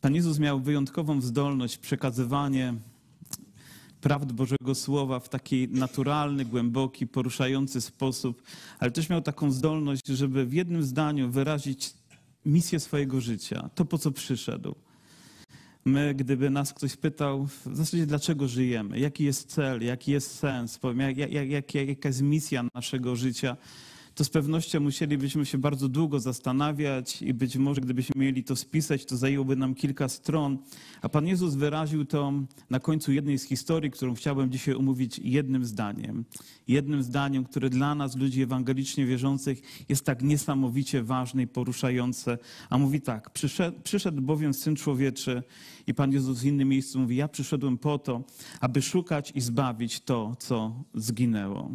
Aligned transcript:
Pan 0.00 0.14
Jezus 0.14 0.38
miał 0.38 0.60
wyjątkową 0.60 1.20
zdolność 1.20 1.78
przekazywanie 1.78 2.74
prawd 4.00 4.32
Bożego 4.32 4.74
Słowa 4.74 5.20
w 5.20 5.28
taki 5.28 5.68
naturalny, 5.68 6.44
głęboki, 6.44 7.06
poruszający 7.06 7.80
sposób, 7.80 8.42
ale 8.78 8.90
też 8.90 9.08
miał 9.08 9.22
taką 9.22 9.50
zdolność, 9.50 10.06
żeby 10.06 10.46
w 10.46 10.52
jednym 10.52 10.82
zdaniu 10.82 11.30
wyrazić 11.30 11.94
misję 12.46 12.80
swojego 12.80 13.20
życia, 13.20 13.70
to 13.74 13.84
po 13.84 13.98
co 13.98 14.10
przyszedł. 14.10 14.74
My, 15.84 16.14
gdyby 16.14 16.50
nas 16.50 16.72
ktoś 16.72 16.96
pytał 16.96 17.46
w 17.46 17.76
zasadzie 17.76 18.06
dlaczego 18.06 18.48
żyjemy, 18.48 18.98
jaki 18.98 19.24
jest 19.24 19.50
cel, 19.50 19.82
jaki 19.82 20.12
jest 20.12 20.38
sens, 20.38 20.80
jak, 20.96 21.18
jak, 21.32 21.50
jak, 21.50 21.74
jaka 21.74 22.08
jest 22.08 22.22
misja 22.22 22.64
naszego 22.74 23.16
życia, 23.16 23.56
to 24.18 24.24
z 24.24 24.30
pewnością 24.30 24.80
musielibyśmy 24.80 25.46
się 25.46 25.58
bardzo 25.58 25.88
długo 25.88 26.20
zastanawiać 26.20 27.22
i 27.22 27.34
być 27.34 27.56
może 27.56 27.80
gdybyśmy 27.80 28.20
mieli 28.20 28.44
to 28.44 28.56
spisać, 28.56 29.04
to 29.04 29.16
zajęłoby 29.16 29.56
nam 29.56 29.74
kilka 29.74 30.08
stron. 30.08 30.58
A 31.02 31.08
Pan 31.08 31.26
Jezus 31.26 31.54
wyraził 31.54 32.04
to 32.04 32.32
na 32.70 32.80
końcu 32.80 33.12
jednej 33.12 33.38
z 33.38 33.44
historii, 33.44 33.90
którą 33.90 34.14
chciałbym 34.14 34.50
dzisiaj 34.50 34.74
omówić 34.74 35.18
jednym 35.24 35.64
zdaniem. 35.64 36.24
Jednym 36.68 37.02
zdaniem, 37.02 37.44
które 37.44 37.70
dla 37.70 37.94
nas, 37.94 38.16
ludzi 38.16 38.42
ewangelicznie 38.42 39.06
wierzących, 39.06 39.62
jest 39.88 40.04
tak 40.04 40.22
niesamowicie 40.22 41.02
ważne 41.02 41.42
i 41.42 41.46
poruszające. 41.46 42.38
A 42.70 42.78
mówi 42.78 43.00
tak, 43.00 43.30
przyszedł, 43.30 43.80
przyszedł 43.84 44.22
bowiem 44.22 44.54
Syn 44.54 44.76
Człowieczy 44.76 45.42
i 45.86 45.94
Pan 45.94 46.12
Jezus 46.12 46.40
w 46.40 46.44
innym 46.44 46.68
miejscu 46.68 46.98
mówi, 46.98 47.16
ja 47.16 47.28
przyszedłem 47.28 47.78
po 47.78 47.98
to, 47.98 48.22
aby 48.60 48.82
szukać 48.82 49.32
i 49.34 49.40
zbawić 49.40 50.00
to, 50.00 50.36
co 50.38 50.84
zginęło. 50.94 51.70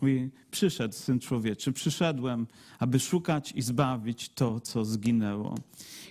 Mówi, 0.00 0.30
przyszedł 0.50 0.94
Syn 0.94 1.20
Człowieczy, 1.20 1.72
przyszedłem, 1.72 2.46
aby 2.78 3.00
szukać 3.00 3.52
i 3.52 3.62
zbawić 3.62 4.28
to, 4.28 4.60
co 4.60 4.84
zginęło. 4.84 5.54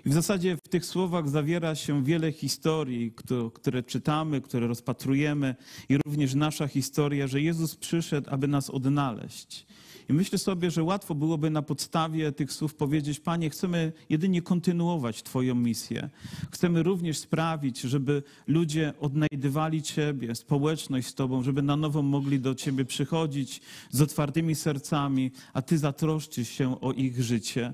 I 0.06 0.10
w 0.10 0.14
zasadzie 0.14 0.58
w 0.58 0.68
tych 0.68 0.86
słowach 0.86 1.30
zawiera 1.30 1.76
się 1.76 2.04
wiele 2.04 2.32
historii, 2.32 3.14
które 3.54 3.84
czytamy, 3.84 4.42
które 4.42 4.68
rozpatrujemy 4.68 5.56
i 5.90 5.98
również 5.98 6.36
nasza 6.36 6.68
historia, 6.68 7.28
że 7.28 7.42
Jezus 7.42 7.76
przyszedł, 7.76 8.30
aby 8.30 8.48
nas 8.48 8.70
odnaleźć. 8.70 9.66
I 10.10 10.14
myślę 10.14 10.38
sobie, 10.38 10.72
że 10.72 10.84
łatwo 10.84 11.16
byłoby 11.16 11.50
na 11.50 11.62
podstawie 11.62 12.32
tych 12.32 12.54
słów 12.54 12.76
powiedzieć: 12.76 13.20
Panie, 13.20 13.50
chcemy 13.50 13.92
jedynie 14.10 14.42
kontynuować 14.42 15.24
Twoją 15.24 15.56
misję. 15.56 16.10
Chcemy 16.52 16.84
również 16.84 17.18
sprawić, 17.18 17.82
żeby 17.82 18.24
ludzie 18.48 18.94
odnajdywali 19.00 19.82
Ciebie, 19.82 20.36
społeczność 20.36 21.08
z 21.08 21.16
Tobą, 21.16 21.44
żeby 21.44 21.62
na 21.62 21.76
nowo 21.76 22.02
mogli 22.02 22.40
do 22.40 22.56
Ciebie 22.56 22.86
przychodzić 22.86 23.62
z 23.92 24.02
otwartymi 24.02 24.56
sercami, 24.56 25.32
a 25.54 25.62
Ty 25.62 25.78
zatroszczysz 25.78 26.50
się 26.50 26.82
o 26.82 26.92
ich 26.92 27.24
życie. 27.24 27.74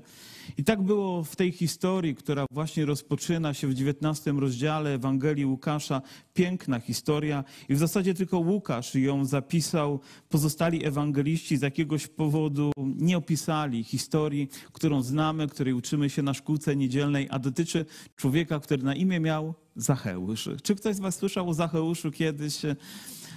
I 0.58 0.64
tak 0.64 0.82
było 0.82 1.24
w 1.24 1.36
tej 1.36 1.52
historii, 1.52 2.14
która 2.14 2.46
właśnie 2.50 2.84
rozpoczyna 2.84 3.54
się 3.54 3.66
w 3.66 3.70
XIX 3.70 4.36
rozdziale 4.38 4.94
Ewangelii 4.94 5.46
Łukasza. 5.46 6.02
Piękna 6.34 6.80
historia 6.80 7.44
i 7.68 7.74
w 7.74 7.78
zasadzie 7.78 8.14
tylko 8.14 8.38
Łukasz 8.38 8.94
ją 8.94 9.24
zapisał. 9.24 10.00
Pozostali 10.28 10.86
ewangeliści 10.86 11.56
z 11.56 11.62
jakiegoś 11.62 12.06
powodu 12.06 12.72
nie 12.76 13.16
opisali 13.16 13.84
historii, 13.84 14.48
którą 14.72 15.02
znamy, 15.02 15.48
której 15.48 15.74
uczymy 15.74 16.10
się 16.10 16.22
na 16.22 16.34
szkółce 16.34 16.76
niedzielnej, 16.76 17.28
a 17.30 17.38
dotyczy 17.38 17.86
człowieka, 18.16 18.60
który 18.60 18.82
na 18.82 18.94
imię 18.94 19.20
miał 19.20 19.54
Zacheusz. 19.76 20.48
Czy 20.62 20.74
ktoś 20.74 20.96
z 20.96 21.00
was 21.00 21.14
słyszał 21.16 21.48
o 21.48 21.54
Zacheuszu 21.54 22.10
kiedyś? 22.10 22.62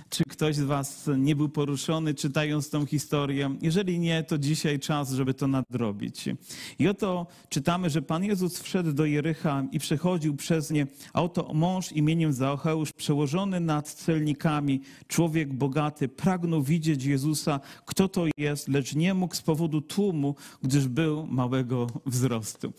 Czy 0.09 0.23
ktoś 0.23 0.55
z 0.55 0.63
Was 0.63 1.09
nie 1.17 1.35
był 1.35 1.49
poruszony 1.49 2.13
czytając 2.13 2.69
tą 2.69 2.85
historię? 2.85 3.55
Jeżeli 3.61 3.99
nie, 3.99 4.23
to 4.23 4.37
dzisiaj 4.37 4.79
czas, 4.79 5.11
żeby 5.11 5.33
to 5.33 5.47
nadrobić. 5.47 6.25
I 6.79 6.87
oto 6.87 7.27
czytamy, 7.49 7.89
że 7.89 8.01
Pan 8.01 8.23
Jezus 8.23 8.59
wszedł 8.59 8.93
do 8.93 9.05
Jericha 9.05 9.63
i 9.71 9.79
przechodził 9.79 10.35
przez 10.35 10.71
nie, 10.71 10.87
a 11.13 11.21
oto 11.21 11.53
mąż 11.53 11.91
imieniem 11.91 12.33
Zaocheusz, 12.33 12.91
przełożony 12.91 13.59
nad 13.59 13.93
celnikami, 13.93 14.81
człowiek 15.07 15.53
bogaty, 15.53 16.07
pragnął 16.07 16.63
widzieć 16.63 17.03
Jezusa, 17.03 17.59
kto 17.85 18.07
to 18.07 18.25
jest, 18.37 18.67
lecz 18.67 18.95
nie 18.95 19.13
mógł 19.13 19.35
z 19.35 19.41
powodu 19.41 19.81
tłumu, 19.81 20.35
gdyż 20.63 20.87
był 20.87 21.27
małego 21.27 21.87
wzrostu. 22.05 22.73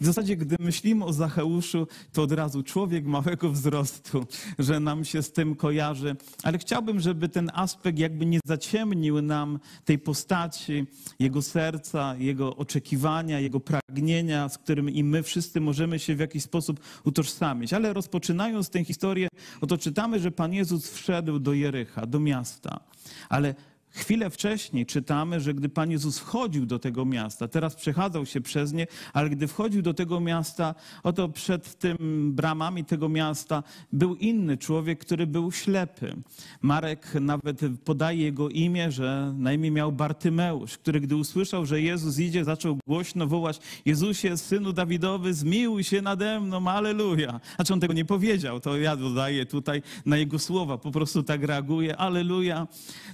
W 0.00 0.06
zasadzie, 0.06 0.36
gdy 0.36 0.56
myślimy 0.60 1.04
o 1.04 1.12
Zacheuszu, 1.12 1.86
to 2.12 2.22
od 2.22 2.32
razu 2.32 2.62
człowiek 2.62 3.06
małego 3.06 3.50
wzrostu, 3.50 4.26
że 4.58 4.80
nam 4.80 5.04
się 5.04 5.22
z 5.22 5.32
tym 5.32 5.54
kojarzy, 5.54 6.16
ale 6.42 6.58
chciałbym 6.58 6.75
chciałbym, 6.76 7.00
żeby 7.00 7.28
ten 7.28 7.50
aspekt 7.54 7.98
jakby 7.98 8.26
nie 8.26 8.40
zaciemnił 8.44 9.22
nam 9.22 9.58
tej 9.84 9.98
postaci, 9.98 10.86
jego 11.18 11.42
serca, 11.42 12.14
jego 12.18 12.56
oczekiwania, 12.56 13.40
jego 13.40 13.60
pragnienia, 13.60 14.48
z 14.48 14.58
którym 14.58 14.90
i 14.90 15.04
my 15.04 15.22
wszyscy 15.22 15.60
możemy 15.60 15.98
się 15.98 16.14
w 16.14 16.20
jakiś 16.20 16.42
sposób 16.42 16.80
utożsamić. 17.04 17.72
Ale 17.72 17.92
rozpoczynając 17.92 18.70
tę 18.70 18.84
historię, 18.84 19.28
oto 19.60 19.78
czytamy, 19.78 20.20
że 20.20 20.30
Pan 20.30 20.52
Jezus 20.52 20.90
wszedł 20.90 21.38
do 21.38 21.52
Jericha, 21.52 22.06
do 22.06 22.20
miasta. 22.20 22.80
Ale 23.28 23.54
Chwilę 23.96 24.30
wcześniej 24.30 24.86
czytamy, 24.86 25.40
że 25.40 25.54
gdy 25.54 25.68
Pan 25.68 25.90
Jezus 25.90 26.18
wchodził 26.18 26.66
do 26.66 26.78
tego 26.78 27.04
miasta, 27.04 27.48
teraz 27.48 27.74
przechadzał 27.74 28.26
się 28.26 28.40
przez 28.40 28.72
nie, 28.72 28.86
ale 29.12 29.30
gdy 29.30 29.48
wchodził 29.48 29.82
do 29.82 29.94
tego 29.94 30.20
miasta, 30.20 30.74
oto 31.02 31.28
przed 31.28 31.78
tym 31.78 31.96
bramami 32.34 32.84
tego 32.84 33.08
miasta 33.08 33.62
był 33.92 34.14
inny 34.14 34.56
człowiek, 34.56 34.98
który 34.98 35.26
był 35.26 35.52
ślepy. 35.52 36.16
Marek 36.62 37.14
nawet 37.20 37.60
podaje 37.84 38.22
jego 38.22 38.48
imię, 38.48 38.92
że 38.92 39.34
na 39.38 39.52
imię 39.52 39.70
miał 39.70 39.92
Bartymeusz, 39.92 40.78
który 40.78 41.00
gdy 41.00 41.16
usłyszał, 41.16 41.66
że 41.66 41.80
Jezus 41.80 42.18
idzie, 42.18 42.44
zaczął 42.44 42.78
głośno 42.86 43.26
wołać 43.26 43.60
Jezusie, 43.84 44.36
Synu 44.36 44.72
Dawidowy, 44.72 45.34
zmiłuj 45.34 45.84
się 45.84 46.02
nade 46.02 46.40
mną, 46.40 46.68
aleluja. 46.68 47.40
Znaczy 47.56 47.72
on 47.72 47.80
tego 47.80 47.94
nie 47.94 48.04
powiedział, 48.04 48.60
to 48.60 48.76
ja 48.76 48.96
dodaję 48.96 49.46
tutaj 49.46 49.82
na 50.06 50.16
jego 50.16 50.38
słowa, 50.38 50.78
po 50.78 50.90
prostu 50.90 51.22
tak 51.22 51.42
reaguje, 51.42 51.96
aleluja. 51.96 52.66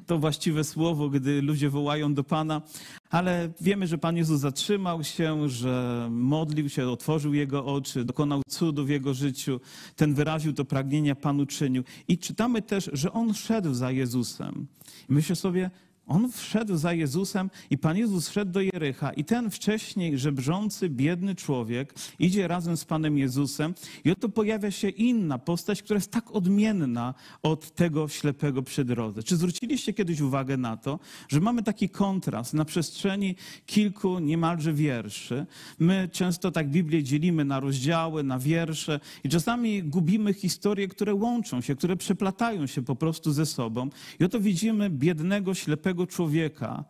To 0.06 0.18
właściwe 0.18 0.64
gdy 1.10 1.42
ludzie 1.42 1.70
wołają 1.70 2.14
do 2.14 2.24
Pana, 2.24 2.62
ale 3.10 3.52
wiemy, 3.60 3.86
że 3.86 3.98
Pan 3.98 4.16
Jezus 4.16 4.40
zatrzymał 4.40 5.04
się, 5.04 5.48
że 5.48 6.08
modlił 6.10 6.68
się, 6.68 6.88
otworzył 6.88 7.34
jego 7.34 7.64
oczy, 7.64 8.04
dokonał 8.04 8.42
cudu 8.48 8.84
w 8.84 8.88
jego 8.88 9.14
życiu, 9.14 9.60
ten 9.96 10.14
wyraził 10.14 10.52
to 10.52 10.64
pragnienia 10.64 11.14
Panu 11.14 11.46
czynił. 11.46 11.84
I 12.08 12.18
czytamy 12.18 12.62
też, 12.62 12.90
że 12.92 13.12
on 13.12 13.34
szedł 13.34 13.74
za 13.74 13.90
Jezusem. 13.90 14.66
Myślę 15.08 15.36
sobie, 15.36 15.70
on 16.12 16.32
wszedł 16.32 16.76
za 16.76 16.92
Jezusem 16.92 17.50
i 17.70 17.78
Pan 17.78 17.96
Jezus 17.96 18.28
wszedł 18.28 18.52
do 18.52 18.60
Jericha 18.60 19.12
i 19.12 19.24
ten 19.24 19.50
wcześniej 19.50 20.18
żebrzący, 20.18 20.88
biedny 20.88 21.34
człowiek 21.34 21.94
idzie 22.18 22.48
razem 22.48 22.76
z 22.76 22.84
Panem 22.84 23.18
Jezusem 23.18 23.74
i 24.04 24.10
oto 24.10 24.28
pojawia 24.28 24.70
się 24.70 24.88
inna 24.88 25.38
postać, 25.38 25.82
która 25.82 25.96
jest 25.96 26.10
tak 26.10 26.30
odmienna 26.30 27.14
od 27.42 27.74
tego 27.74 28.08
ślepego 28.08 28.62
przy 28.62 28.84
drodze. 28.84 29.22
Czy 29.22 29.36
zwróciliście 29.36 29.92
kiedyś 29.92 30.20
uwagę 30.20 30.56
na 30.56 30.76
to, 30.76 30.98
że 31.28 31.40
mamy 31.40 31.62
taki 31.62 31.88
kontrast 31.88 32.54
na 32.54 32.64
przestrzeni 32.64 33.36
kilku 33.66 34.18
niemalże 34.18 34.72
wierszy? 34.72 35.46
My 35.78 36.08
często 36.12 36.50
tak 36.50 36.70
Biblię 36.70 37.02
dzielimy 37.02 37.44
na 37.44 37.60
rozdziały, 37.60 38.22
na 38.22 38.38
wiersze 38.38 39.00
i 39.24 39.28
czasami 39.28 39.82
gubimy 39.82 40.34
historie, 40.34 40.88
które 40.88 41.14
łączą 41.14 41.60
się, 41.60 41.76
które 41.76 41.96
przeplatają 41.96 42.66
się 42.66 42.82
po 42.82 42.96
prostu 42.96 43.32
ze 43.32 43.46
sobą. 43.46 43.90
I 44.20 44.24
oto 44.24 44.40
widzimy 44.40 44.90
biednego, 44.90 45.54
ślepego 45.54 46.01
człowieka. 46.06 46.84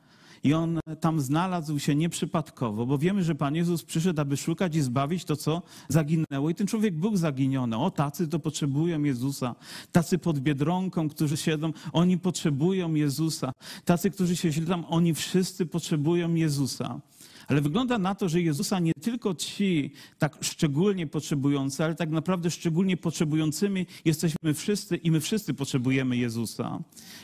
I 0.44 0.54
on 0.54 0.80
tam 1.00 1.20
znalazł 1.20 1.78
się 1.78 1.94
nieprzypadkowo, 1.94 2.86
bo 2.86 2.98
wiemy, 2.98 3.24
że 3.24 3.34
Pan 3.34 3.54
Jezus 3.54 3.82
przyszedł, 3.82 4.20
aby 4.20 4.36
szukać 4.36 4.76
i 4.76 4.80
zbawić 4.80 5.24
to, 5.24 5.36
co 5.36 5.62
zaginęło. 5.88 6.50
I 6.50 6.54
ten 6.54 6.66
człowiek 6.66 6.94
był 6.94 7.16
zaginiony. 7.16 7.76
O, 7.76 7.90
tacy 7.90 8.28
to 8.28 8.38
potrzebują 8.38 9.02
Jezusa. 9.02 9.54
Tacy 9.92 10.18
pod 10.18 10.38
biedronką, 10.38 11.08
którzy 11.08 11.36
siedzą, 11.36 11.72
oni 11.92 12.18
potrzebują 12.18 12.94
Jezusa. 12.94 13.52
Tacy, 13.84 14.10
którzy 14.10 14.36
się 14.36 14.52
siedzą, 14.52 14.86
oni 14.88 15.14
wszyscy 15.14 15.66
potrzebują 15.66 16.34
Jezusa. 16.34 17.00
Ale 17.48 17.60
wygląda 17.60 17.98
na 17.98 18.14
to, 18.14 18.28
że 18.28 18.40
Jezusa 18.40 18.78
nie 18.78 18.92
tylko 19.00 19.34
ci 19.34 19.90
tak 20.18 20.38
szczególnie 20.40 21.06
potrzebujący, 21.06 21.84
ale 21.84 21.94
tak 21.94 22.10
naprawdę 22.10 22.50
szczególnie 22.50 22.96
potrzebującymi 22.96 23.86
jesteśmy 24.04 24.54
wszyscy 24.54 24.96
i 24.96 25.10
my 25.10 25.20
wszyscy 25.20 25.54
potrzebujemy 25.54 26.16
Jezusa. 26.16 26.78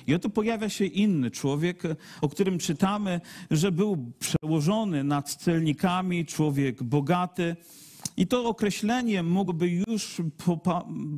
I 0.06 0.14
oto 0.14 0.30
pojawia 0.30 0.68
się 0.68 0.84
inny 0.84 1.30
człowiek, 1.30 1.82
o 2.20 2.28
którym 2.28 2.58
czytamy, 2.58 3.20
że 3.50 3.72
był 3.72 4.12
przełożony 4.18 5.04
nad 5.04 5.34
celnikami, 5.34 6.26
człowiek 6.26 6.82
bogaty. 6.82 7.56
I 8.18 8.26
to 8.26 8.48
określenie 8.48 9.22
mógłby 9.22 9.68
już 9.68 10.22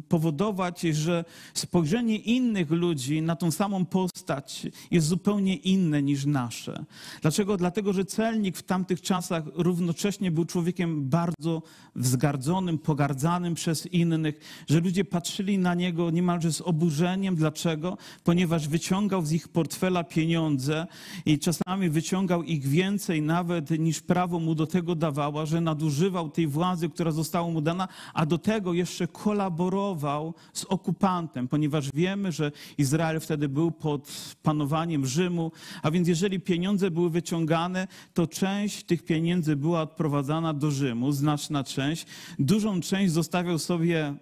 powodować, 0.09 0.81
że 0.81 1.25
spojrzenie 1.55 2.17
innych 2.17 2.71
ludzi 2.71 3.23
na 3.23 3.37
tą 3.37 3.51
samą 3.51 3.85
postać 3.85 4.67
jest 4.91 5.07
zupełnie 5.07 5.57
inne 5.57 6.03
niż 6.03 6.27
nasze. 6.27 6.85
Dlaczego? 7.23 7.57
Dlatego, 7.57 7.93
że 7.93 8.05
celnik 8.05 8.57
w 8.57 8.63
tamtych 8.63 9.01
czasach 9.01 9.45
równocześnie 9.55 10.31
był 10.31 10.45
człowiekiem 10.45 11.09
bardzo 11.09 11.63
wzgardzonym, 11.97 12.79
pogardzanym 12.79 13.55
przez 13.55 13.87
innych, 13.87 14.65
że 14.69 14.81
ludzie 14.81 15.05
patrzyli 15.05 15.59
na 15.59 15.75
niego 15.75 16.11
niemalże 16.11 16.53
z 16.53 16.61
oburzeniem. 16.61 17.37
Dlaczego? 17.37 17.99
Ponieważ 18.25 18.69
wyciągał 18.69 19.27
z 19.27 19.33
ich 19.33 19.49
portfela 19.49 20.05
pieniądze 20.05 20.87
i 21.27 21.39
czasami 21.39 21.91
wyciągał 21.91 22.43
ich 22.43 22.67
więcej 22.67 23.23
nawet 23.23 23.71
niż 23.71 24.01
prawo 24.01 24.39
mu 24.39 24.55
do 24.55 24.67
tego 24.67 24.95
dawała, 24.95 25.47
że 25.47 25.61
nadużywał 25.61 26.31
tej 26.31 26.47
władzy, 26.47 26.90
która 26.91 27.11
została 27.11 27.51
mu 27.51 27.61
dana, 27.61 27.89
a 28.15 28.27
do 28.27 28.39
tego 28.39 28.73
jeszcze 28.73 29.07
kolaborował 29.07 30.35
z 30.53 30.65
okupantem, 30.65 31.49
ponieważ 31.49 31.91
wiemy, 31.95 32.33
że 32.33 32.53
Izrael 32.79 33.21
wtedy 33.21 33.49
był 33.49 33.71
pod 33.71 34.35
panowaniem 34.43 35.07
Rzymu, 35.07 35.53
a 35.83 35.91
więc 35.91 36.09
jeżeli 36.09 36.41
pieniądze 36.41 36.91
były 36.91 37.11
wyciągane, 37.11 37.89
to 38.15 38.27
część 38.27 38.85
tych 38.85 39.03
pieniędzy 39.03 39.57
była 39.57 39.83
odprowadzana 39.83 40.55
do 40.55 40.71
Rzymu, 40.71 41.13
znaczna 41.13 41.65
część. 41.65 42.07
Dużą 42.39 42.81
część 42.81 43.13
zostawiał 43.13 43.59
sobie 43.59 44.15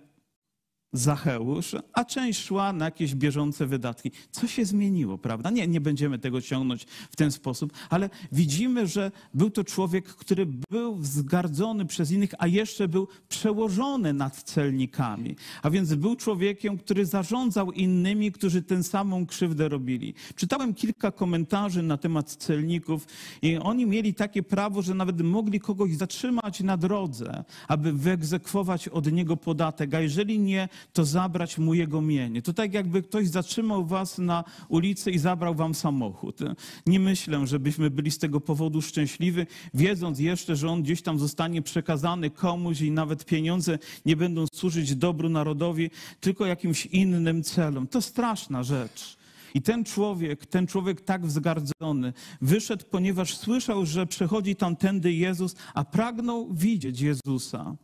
Zacheusz, 0.93 1.77
a 1.93 2.05
część 2.05 2.45
szła 2.45 2.73
na 2.73 2.85
jakieś 2.85 3.15
bieżące 3.15 3.67
wydatki. 3.67 4.11
Co 4.31 4.47
się 4.47 4.65
zmieniło, 4.65 5.19
prawda? 5.19 5.51
Nie, 5.51 5.67
nie 5.67 5.81
będziemy 5.81 6.19
tego 6.19 6.41
ciągnąć 6.41 6.85
w 7.11 7.17
ten 7.17 7.33
sposób, 7.33 7.73
ale 7.91 8.11
widzimy, 8.33 8.87
że 8.87 9.13
był 9.35 9.51
to 9.51 9.65
człowiek, 9.65 10.05
który 10.05 10.47
był 10.71 10.97
wzgardzony 10.97 11.87
przez 11.87 12.11
innych, 12.11 12.31
a 12.39 12.47
jeszcze 12.47 12.89
był 12.89 13.09
przełożony 13.29 14.13
nad 14.13 14.43
celnikami. 14.43 15.37
A 15.63 15.71
więc 15.71 15.95
był 15.95 16.17
człowiekiem, 16.17 16.79
który 16.79 17.07
zarządzał 17.07 17.73
innymi, 17.73 18.33
którzy 18.33 18.63
tę 18.63 18.83
samą 18.83 19.27
krzywdę 19.27 19.69
robili. 19.69 20.15
Czytałem 20.37 20.75
kilka 20.75 21.13
komentarzy 21.13 21.83
na 21.83 21.97
temat 21.97 22.31
celników 22.31 23.07
i 23.43 23.57
oni 23.57 23.87
mieli 23.87 24.15
takie 24.15 24.43
prawo, 24.43 24.83
że 24.83 24.95
nawet 24.95 25.23
mogli 25.23 25.61
kogoś 25.61 25.97
zatrzymać 25.97 26.61
na 26.61 26.77
drodze, 26.77 27.45
aby 27.69 27.93
wyegzekwować 27.93 28.89
od 28.89 29.13
niego 29.13 29.37
podatek, 29.37 29.95
a 29.95 30.01
jeżeli 30.01 30.39
nie, 30.39 30.69
to 30.93 31.05
zabrać 31.05 31.59
mu 31.59 31.75
jego 31.75 32.01
mienie. 32.01 32.43
To 32.43 32.53
tak 32.53 32.75
jakby 32.75 33.03
ktoś 33.03 33.29
zatrzymał 33.29 33.87
was 33.87 34.19
na 34.19 34.45
ulicy 34.69 35.11
i 35.11 35.19
zabrał 35.19 35.55
wam 35.55 35.75
samochód. 35.75 36.39
Nie 36.87 37.01
myślę, 37.01 37.47
żebyśmy 37.47 37.91
byli 37.91 38.11
z 38.11 38.19
tego 38.19 38.41
powodu 38.41 38.83
szczęśliwi, 38.83 39.43
wiedząc 39.75 40.19
jeszcze, 40.19 40.57
że 40.57 40.69
on 40.69 40.83
gdzieś 40.83 41.03
tam 41.03 41.19
zostanie 41.19 41.63
przekazany 41.63 42.31
komuś 42.31 42.81
i 42.81 42.91
nawet 42.91 43.25
pieniądze 43.25 43.79
nie 44.07 44.17
będą 44.17 44.45
służyć 44.55 44.95
dobru 44.95 45.29
narodowi, 45.29 45.91
tylko 46.21 46.47
jakimś 46.47 46.87
innym 46.87 47.43
celom. 47.43 47.87
To 47.87 48.03
straszna 48.03 48.63
rzecz. 48.63 49.19
I 49.55 49.63
ten 49.63 49.85
człowiek, 49.85 50.47
ten 50.47 50.67
człowiek 50.67 51.01
tak 51.01 51.27
wzgardzony, 51.27 52.13
wyszedł, 52.41 52.85
ponieważ 52.91 53.37
słyszał, 53.37 53.87
że 53.87 54.07
przechodzi 54.07 54.57
tamtędy 54.57 55.13
Jezus, 55.13 55.57
a 55.75 55.85
pragnął 55.85 56.55
widzieć 56.55 57.01
Jezusa. 57.01 57.77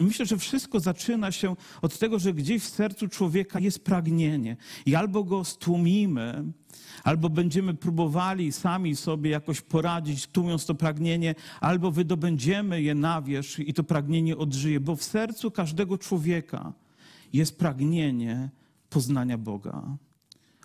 Myślę, 0.00 0.26
że 0.26 0.38
wszystko 0.38 0.80
zaczyna 0.80 1.32
się 1.32 1.56
od 1.82 1.98
tego, 1.98 2.18
że 2.18 2.34
gdzieś 2.34 2.62
w 2.62 2.68
sercu 2.68 3.08
człowieka 3.08 3.60
jest 3.60 3.84
pragnienie 3.84 4.56
i 4.86 4.94
albo 4.94 5.24
go 5.24 5.44
stłumimy, 5.44 6.44
albo 7.04 7.30
będziemy 7.30 7.74
próbowali 7.74 8.52
sami 8.52 8.96
sobie 8.96 9.30
jakoś 9.30 9.60
poradzić, 9.60 10.26
tłumiąc 10.26 10.66
to 10.66 10.74
pragnienie, 10.74 11.34
albo 11.60 11.90
wydobędziemy 11.90 12.82
je 12.82 12.94
na 12.94 13.22
wierzch 13.22 13.58
i 13.58 13.74
to 13.74 13.84
pragnienie 13.84 14.36
odżyje, 14.36 14.80
bo 14.80 14.96
w 14.96 15.04
sercu 15.04 15.50
każdego 15.50 15.98
człowieka 15.98 16.72
jest 17.32 17.58
pragnienie 17.58 18.50
poznania 18.90 19.38
Boga. 19.38 19.96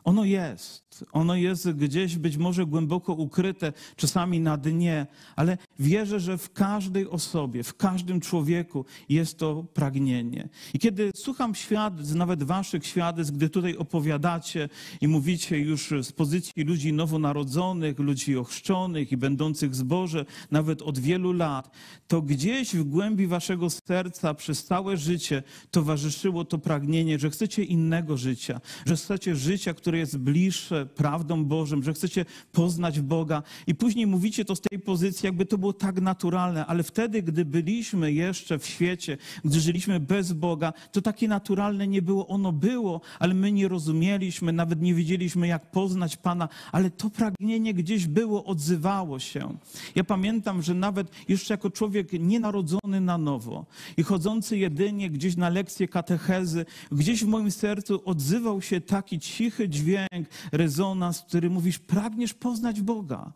Ono 0.04 0.24
jest. 0.24 0.85
Ono 1.12 1.36
jest 1.36 1.71
gdzieś 1.71 2.18
być 2.18 2.38
może 2.38 2.65
głęboko 2.65 3.13
ukryte, 3.13 3.74
czasami 3.95 4.39
na 4.39 4.57
dnie, 4.57 5.07
ale 5.36 5.57
wierzę, 5.80 6.19
że 6.19 6.38
w 6.38 6.53
każdej 6.53 7.09
osobie, 7.09 7.63
w 7.63 7.75
każdym 7.75 8.21
człowieku 8.21 8.86
jest 9.09 9.38
to 9.39 9.63
pragnienie. 9.74 10.50
I 10.74 10.80
kiedy 10.80 11.12
słucham 11.15 11.56
świadectw, 11.56 12.15
nawet 12.15 12.44
waszych 12.44 12.86
świadectw, 12.86 13.33
gdy 13.33 13.50
tutaj 13.50 13.77
opowiadacie 13.77 14.69
i 15.01 15.07
mówicie 15.07 15.59
już 15.59 15.94
z 16.03 16.12
pozycji 16.12 16.63
ludzi 16.63 16.94
nowonarodzonych, 16.94 18.00
ludzi 18.00 18.38
ochrzczonych 18.38 19.12
i 19.12 19.18
będących 19.18 19.75
z 19.75 19.83
Boże, 19.83 20.25
nawet 20.51 20.81
od 20.81 21.00
wielu 21.00 21.31
lat, 21.31 21.71
to 22.07 22.21
gdzieś 22.21 22.75
w 22.75 22.83
głębi 22.83 23.27
waszego 23.27 23.69
serca 23.69 24.33
przez 24.33 24.63
całe 24.63 24.97
życie 24.97 25.44
towarzyszyło 25.71 26.45
to 26.45 26.57
pragnienie, 26.57 27.19
że 27.19 27.30
chcecie 27.30 27.63
innego 27.63 28.18
życia, 28.18 28.62
że 28.86 28.95
chcecie 28.95 29.36
życia, 29.36 29.74
które 29.74 29.97
jest 29.97 30.18
bliższe 30.18 30.85
prawdą 30.86 31.46
Bożym, 31.46 31.84
że 31.84 31.94
chcecie 31.94 32.26
poznać 32.52 33.00
Boga 33.00 33.44
i 33.68 33.76
później 33.76 34.08
mówicie 34.08 34.46
to 34.46 34.56
z 34.56 34.62
tej 34.62 34.80
pozycji, 34.80 35.26
jakby 35.26 35.46
to 35.46 35.58
było 35.58 35.74
tak 35.74 36.02
naturalne, 36.02 36.66
ale 36.66 36.84
wtedy, 36.84 37.24
gdy 37.24 37.46
byliśmy 37.46 38.14
jeszcze 38.14 38.60
w 38.60 38.66
świecie, 38.66 39.18
gdy 39.46 39.60
żyliśmy 39.60 40.00
bez 40.00 40.34
Boga, 40.34 40.74
to 40.92 41.02
takie 41.02 41.28
naturalne 41.28 41.88
nie 41.88 42.02
było. 42.02 42.28
Ono 42.28 42.52
było, 42.52 43.02
ale 43.20 43.34
my 43.34 43.52
nie 43.52 43.68
rozumieliśmy, 43.68 44.54
nawet 44.54 44.82
nie 44.82 44.94
wiedzieliśmy, 44.94 45.48
jak 45.48 45.72
poznać 45.72 46.18
Pana, 46.18 46.50
ale 46.72 46.90
to 46.90 47.10
pragnienie 47.10 47.74
gdzieś 47.74 48.08
było, 48.08 48.46
odzywało 48.46 49.20
się. 49.20 49.58
Ja 49.96 50.04
pamiętam, 50.04 50.62
że 50.62 50.74
nawet 50.74 51.12
jeszcze 51.30 51.54
jako 51.54 51.70
człowiek 51.70 52.14
nienarodzony 52.14 53.02
na 53.02 53.18
nowo 53.18 53.66
i 53.98 54.04
chodzący 54.04 54.58
jedynie 54.58 55.10
gdzieś 55.10 55.36
na 55.38 55.50
lekcje 55.50 55.88
katechezy, 55.88 56.66
gdzieś 56.92 57.24
w 57.24 57.28
moim 57.28 57.52
sercu 57.52 58.02
odzywał 58.06 58.62
się 58.62 58.81
taki 58.81 59.20
cichy 59.20 59.70
dźwięk, 59.70 60.28
dźwięk, 60.75 60.86
rezonans, 60.86 61.22
który 61.22 61.50
mówisz, 61.50 61.80
pragniesz 61.80 62.33
poznać 62.33 62.81
Boga. 62.81 63.31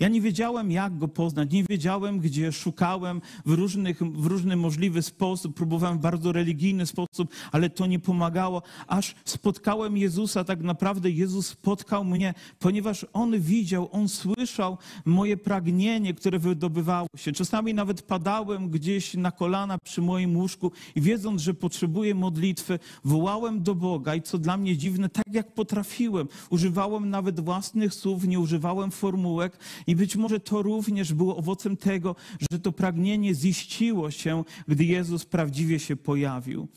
Ja 0.00 0.08
nie 0.08 0.20
wiedziałem, 0.20 0.70
jak 0.70 0.98
go 0.98 1.08
poznać, 1.08 1.52
nie 1.52 1.64
wiedziałem, 1.64 2.20
gdzie 2.20 2.52
szukałem 2.52 3.20
w, 3.46 3.52
różnych, 3.52 4.02
w 4.02 4.26
różny 4.26 4.56
możliwy 4.56 5.02
sposób, 5.02 5.54
próbowałem 5.54 5.98
w 5.98 6.00
bardzo 6.00 6.32
religijny 6.32 6.86
sposób, 6.86 7.30
ale 7.52 7.70
to 7.70 7.86
nie 7.86 7.98
pomagało, 7.98 8.62
aż 8.86 9.14
spotkałem 9.24 9.96
Jezusa. 9.96 10.44
Tak 10.44 10.62
naprawdę 10.62 11.10
Jezus 11.10 11.46
spotkał 11.46 12.04
mnie, 12.04 12.34
ponieważ 12.58 13.06
On 13.12 13.40
widział, 13.40 13.88
On 13.92 14.08
słyszał 14.08 14.78
moje 15.04 15.36
pragnienie, 15.36 16.14
które 16.14 16.38
wydobywało 16.38 17.08
się. 17.16 17.32
Czasami 17.32 17.74
nawet 17.74 18.02
padałem 18.02 18.70
gdzieś 18.70 19.14
na 19.14 19.30
kolana 19.30 19.78
przy 19.78 20.02
moim 20.02 20.36
łóżku 20.36 20.72
i 20.94 21.00
wiedząc, 21.00 21.42
że 21.42 21.54
potrzebuję 21.54 22.14
modlitwy, 22.14 22.78
wołałem 23.04 23.62
do 23.62 23.74
Boga 23.74 24.14
i 24.14 24.22
co 24.22 24.38
dla 24.38 24.56
mnie 24.56 24.76
dziwne, 24.76 25.08
tak 25.08 25.24
jak 25.32 25.54
potrafiłem. 25.54 26.28
Używałem 26.50 27.10
nawet 27.10 27.40
własnych 27.40 27.94
słów, 27.94 28.24
nie 28.24 28.40
używałem 28.40 28.90
formułek 28.90 29.58
i 29.90 29.96
być 29.96 30.16
może 30.16 30.40
to 30.40 30.62
również 30.62 31.12
było 31.12 31.36
owocem 31.36 31.76
tego, 31.76 32.16
że 32.52 32.58
to 32.58 32.72
pragnienie 32.72 33.34
ziściło 33.34 34.10
się, 34.10 34.44
gdy 34.68 34.84
Jezus 34.84 35.24
prawdziwie 35.24 35.78
się 35.78 35.96
pojawił. 35.96 36.68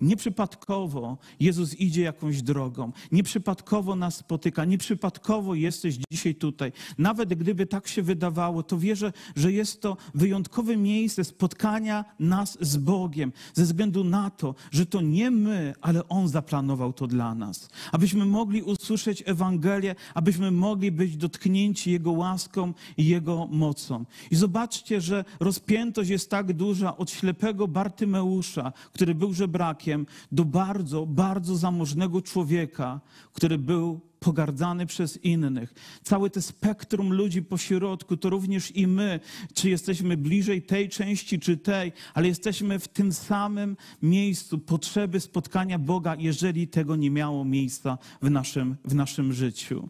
Nieprzypadkowo 0.00 1.18
Jezus 1.40 1.74
idzie 1.74 2.02
jakąś 2.02 2.42
drogą, 2.42 2.92
nieprzypadkowo 3.12 3.96
nas 3.96 4.16
spotyka, 4.16 4.64
nieprzypadkowo 4.64 5.54
jesteś 5.54 5.96
dzisiaj 6.12 6.34
tutaj. 6.34 6.72
Nawet 6.98 7.34
gdyby 7.34 7.66
tak 7.66 7.88
się 7.88 8.02
wydawało, 8.02 8.62
to 8.62 8.78
wierzę, 8.78 9.12
że 9.36 9.52
jest 9.52 9.82
to 9.82 9.96
wyjątkowe 10.14 10.76
miejsce 10.76 11.24
spotkania 11.24 12.04
nas 12.18 12.58
z 12.60 12.76
Bogiem, 12.76 13.32
ze 13.54 13.64
względu 13.64 14.04
na 14.04 14.30
to, 14.30 14.54
że 14.70 14.86
to 14.86 15.00
nie 15.00 15.30
my, 15.30 15.74
ale 15.80 16.08
On 16.08 16.28
zaplanował 16.28 16.92
to 16.92 17.06
dla 17.06 17.34
nas. 17.34 17.68
Abyśmy 17.92 18.24
mogli 18.24 18.62
usłyszeć 18.62 19.22
Ewangelię, 19.26 19.94
abyśmy 20.14 20.50
mogli 20.50 20.92
być 20.92 21.16
dotknięci 21.16 21.90
Jego 21.90 22.12
łaską 22.12 22.72
i 22.96 23.06
Jego 23.06 23.46
mocą. 23.46 24.04
I 24.30 24.36
zobaczcie, 24.36 25.00
że 25.00 25.24
rozpiętość 25.40 26.10
jest 26.10 26.30
tak 26.30 26.52
duża 26.52 26.96
od 26.96 27.10
ślepego 27.10 27.68
Bartymeusza, 27.68 28.72
który 28.92 29.14
był 29.14 29.32
żebrakiem, 29.34 29.89
do 30.32 30.44
bardzo, 30.44 31.06
bardzo 31.06 31.56
zamożnego 31.56 32.22
człowieka, 32.22 33.00
który 33.32 33.58
był 33.58 34.00
pogardzany 34.20 34.86
przez 34.86 35.24
innych. 35.24 35.74
Całe 36.02 36.30
to 36.30 36.42
spektrum 36.42 37.12
ludzi 37.12 37.42
po 37.42 37.58
środku, 37.58 38.16
to 38.16 38.30
również 38.30 38.76
i 38.76 38.86
my, 38.86 39.20
czy 39.54 39.70
jesteśmy 39.70 40.16
bliżej 40.16 40.62
tej 40.62 40.88
części, 40.88 41.40
czy 41.40 41.56
tej, 41.56 41.92
ale 42.14 42.28
jesteśmy 42.28 42.78
w 42.78 42.88
tym 42.88 43.12
samym 43.12 43.76
miejscu 44.02 44.58
potrzeby 44.58 45.20
spotkania 45.20 45.78
Boga, 45.78 46.16
jeżeli 46.18 46.68
tego 46.68 46.96
nie 46.96 47.10
miało 47.10 47.44
miejsca 47.44 47.98
w 48.22 48.30
naszym, 48.30 48.76
w 48.84 48.94
naszym 48.94 49.32
życiu. 49.32 49.88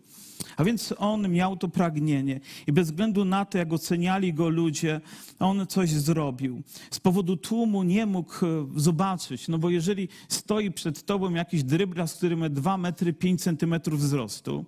A 0.60 0.64
więc 0.64 0.94
on 0.98 1.28
miał 1.28 1.56
to 1.56 1.68
pragnienie 1.68 2.40
i 2.66 2.72
bez 2.72 2.90
względu 2.90 3.24
na 3.24 3.44
to, 3.44 3.58
jak 3.58 3.72
oceniali 3.72 4.34
go 4.34 4.48
ludzie, 4.48 5.00
on 5.38 5.66
coś 5.66 5.90
zrobił. 5.90 6.62
Z 6.90 7.00
powodu 7.00 7.36
tłumu 7.36 7.82
nie 7.82 8.06
mógł 8.06 8.46
e, 8.46 8.66
zobaczyć, 8.76 9.48
no 9.48 9.58
bo 9.58 9.70
jeżeli 9.70 10.08
stoi 10.28 10.70
przed 10.70 11.02
tobą 11.04 11.34
jakiś 11.34 11.62
dryblas, 11.62 12.14
który 12.14 12.36
ma 12.36 12.48
2 12.48 12.76
metry 12.76 13.12
5 13.12 13.42
centymetrów 13.42 14.00
wzrostu, 14.00 14.64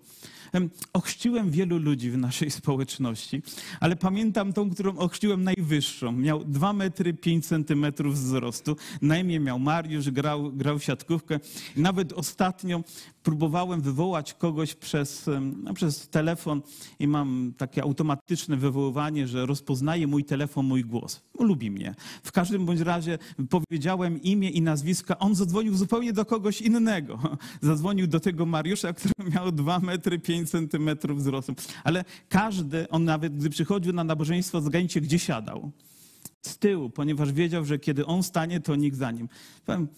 Ochrzciłem 0.93 1.51
wielu 1.51 1.79
ludzi 1.79 2.11
w 2.11 2.19
naszej 2.19 2.51
społeczności, 2.51 3.43
ale 3.81 3.97
pamiętam 3.97 4.53
tą, 4.53 4.71
którą 4.71 4.97
ochrzciłem 4.97 5.45
najwyższą. 5.45 6.13
Miał 6.13 6.45
2 6.45 6.73
metry 6.73 7.15
5 7.15 7.47
centymetrów 7.47 8.15
wzrostu. 8.15 8.77
Na 9.03 9.19
imię 9.19 9.41
miał 9.41 9.59
Mariusz, 9.59 10.11
grał, 10.11 10.53
grał 10.53 10.81
siatkówkę. 10.81 11.41
Nawet 11.77 12.13
ostatnio 12.13 12.83
próbowałem 13.23 13.81
wywołać 13.81 14.35
kogoś 14.35 14.75
przez, 14.75 15.31
no, 15.63 15.75
przez 15.75 16.09
telefon 16.09 16.63
i 16.99 17.09
mam 17.09 17.53
takie 17.57 17.83
automatyczne 17.83 18.57
wywoływanie, 18.57 19.27
że 19.27 19.47
rozpoznaje 19.47 20.07
mój 20.07 20.25
telefon, 20.25 20.67
mój 20.67 20.85
głos. 20.85 21.23
Lubi 21.39 21.71
mnie. 21.71 21.95
W 22.23 22.33
każdym 22.33 22.67
bądź 22.67 22.81
razie 22.81 23.19
powiedziałem 23.51 24.23
imię 24.23 24.51
i 24.51 24.63
nazwisko. 24.63 25.19
On 25.19 25.35
zadzwonił 25.35 25.77
zupełnie 25.77 26.13
do 26.13 26.25
kogoś 26.25 26.61
innego. 26.61 27.19
Zadzwonił 27.61 28.07
do 28.07 28.21
tego 28.21 28.47
Mariusza, 28.47 28.93
który 28.93 29.31
miał 29.35 29.53
2 29.53 29.79
metry 29.79 30.19
5 30.19 30.42
centymetrów 30.47 31.19
wzrostu. 31.19 31.55
Ale 31.85 32.05
każdy, 32.29 32.89
on 32.89 33.05
nawet 33.05 33.37
gdy 33.37 33.51
przychodził 33.51 33.93
na 33.93 34.05
nabożeństwo, 34.05 34.61
zgadnijcie, 34.61 35.01
gdzie 35.01 35.19
siadał. 35.19 35.71
z 36.43 36.59
tyłu, 36.59 36.91
ponieważ 36.91 37.33
wiedział, 37.33 37.65
że 37.65 37.79
kiedy 37.79 38.07
on 38.07 38.23
stanie, 38.23 38.61
to 38.61 38.77
nikt 38.77 38.97
za 38.97 39.11
nim. 39.11 39.29
Powiem, 39.65 39.89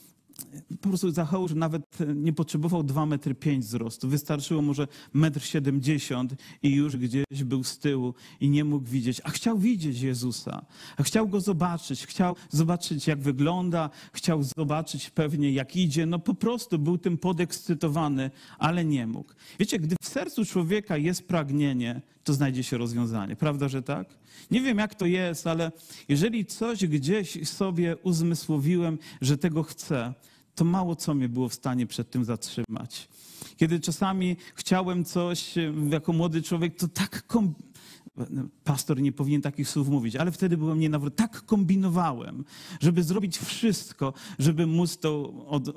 po 0.81 0.89
prostu 0.89 1.11
Zacheusz 1.11 1.55
nawet 1.55 1.83
nie 2.15 2.33
potrzebował 2.33 2.83
2 2.83 3.07
metry 3.07 3.35
5 3.35 3.65
wzrostu. 3.65 4.09
Wystarczyło 4.09 4.63
może 4.63 4.89
1,70 5.15 6.21
m 6.21 6.29
i 6.63 6.71
już 6.75 6.97
gdzieś 6.97 7.45
był 7.45 7.65
z 7.65 7.79
tyłu 7.79 8.15
i 8.41 8.51
nie 8.51 8.65
mógł 8.65 8.87
widzieć. 8.87 9.21
A 9.25 9.31
chciał 9.31 9.59
widzieć 9.59 10.01
Jezusa. 10.01 10.67
A 10.97 11.03
chciał 11.03 11.29
go 11.29 11.41
zobaczyć. 11.41 12.07
Chciał 12.07 12.37
zobaczyć, 12.51 13.07
jak 13.07 13.21
wygląda. 13.21 13.91
Chciał 14.13 14.43
zobaczyć 14.43 15.11
pewnie, 15.11 15.53
jak 15.53 15.77
idzie. 15.77 16.07
No 16.07 16.19
po 16.19 16.35
prostu 16.35 16.79
był 16.79 16.99
tym 16.99 17.19
podekscytowany, 17.19 18.31
ale 18.59 18.85
nie 18.85 19.07
mógł. 19.07 19.33
Wiecie, 19.59 19.79
gdy 19.79 19.97
w 20.03 20.09
sercu 20.09 20.45
człowieka 20.45 20.97
jest 20.97 21.29
pragnienie, 21.29 22.03
to 22.25 22.35
znajdzie 22.35 22.63
się 22.63 22.79
rozwiązanie. 22.79 23.37
Prawda, 23.37 23.69
że 23.69 23.83
tak? 23.83 24.09
Nie 24.51 24.61
wiem, 24.61 24.79
jak 24.79 24.95
to 24.95 25.07
jest, 25.07 25.47
ale 25.47 25.73
jeżeli 26.09 26.47
coś 26.47 26.87
gdzieś 26.87 27.49
sobie 27.49 27.97
uzmysłowiłem, 27.97 28.99
że 29.21 29.39
tego 29.39 29.63
chcę, 29.63 30.15
to 30.55 30.65
mało 30.65 30.97
co 30.97 31.15
mnie 31.15 31.29
było 31.29 31.49
w 31.49 31.55
stanie 31.55 31.87
przed 31.87 32.11
tym 32.11 32.25
zatrzymać. 32.25 33.09
Kiedy 33.57 33.81
czasami 33.81 34.37
chciałem 34.55 35.05
coś 35.05 35.55
jako 35.91 36.13
młody 36.13 36.43
człowiek, 36.43 36.77
to 36.77 36.89
tak 36.89 37.27
pastor 38.65 39.01
nie 39.01 39.13
powinien 39.13 39.43
takich 39.43 39.69
słów 39.69 39.89
mówić, 39.89 40.17
ale 40.17 40.33
wtedy 40.33 40.57
byłem 40.57 40.81
nienawrócony. 40.81 41.17
Tak 41.17 41.45
kombinowałem, 41.47 42.45
żeby 42.81 43.03
zrobić 43.03 43.39
wszystko, 43.39 44.13
żeby 44.39 44.67
móc, 44.67 44.99
to, 44.99 45.33
od, 45.47 45.69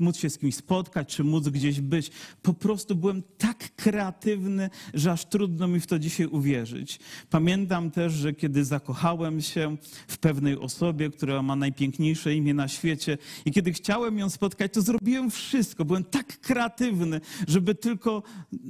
móc 0.00 0.16
się 0.16 0.30
z 0.30 0.38
kimś 0.38 0.54
spotkać, 0.54 1.08
czy 1.08 1.24
móc 1.24 1.48
gdzieś 1.48 1.80
być. 1.80 2.10
Po 2.42 2.54
prostu 2.54 2.94
byłem 2.96 3.22
tak 3.38 3.76
kreatywny, 3.76 4.70
że 4.94 5.12
aż 5.12 5.24
trudno 5.24 5.68
mi 5.68 5.80
w 5.80 5.86
to 5.86 5.98
dzisiaj 5.98 6.26
uwierzyć. 6.26 6.98
Pamiętam 7.30 7.90
też, 7.90 8.12
że 8.12 8.32
kiedy 8.32 8.64
zakochałem 8.64 9.40
się 9.40 9.76
w 10.08 10.18
pewnej 10.18 10.58
osobie, 10.58 11.10
która 11.10 11.42
ma 11.42 11.56
najpiękniejsze 11.56 12.34
imię 12.34 12.54
na 12.54 12.68
świecie 12.68 13.18
i 13.44 13.52
kiedy 13.52 13.72
chciałem 13.72 14.18
ją 14.18 14.30
spotkać, 14.30 14.72
to 14.72 14.82
zrobiłem 14.82 15.30
wszystko. 15.30 15.84
Byłem 15.84 16.04
tak 16.04 16.40
kreatywny, 16.40 17.20
żeby 17.48 17.74
tylko 17.74 18.22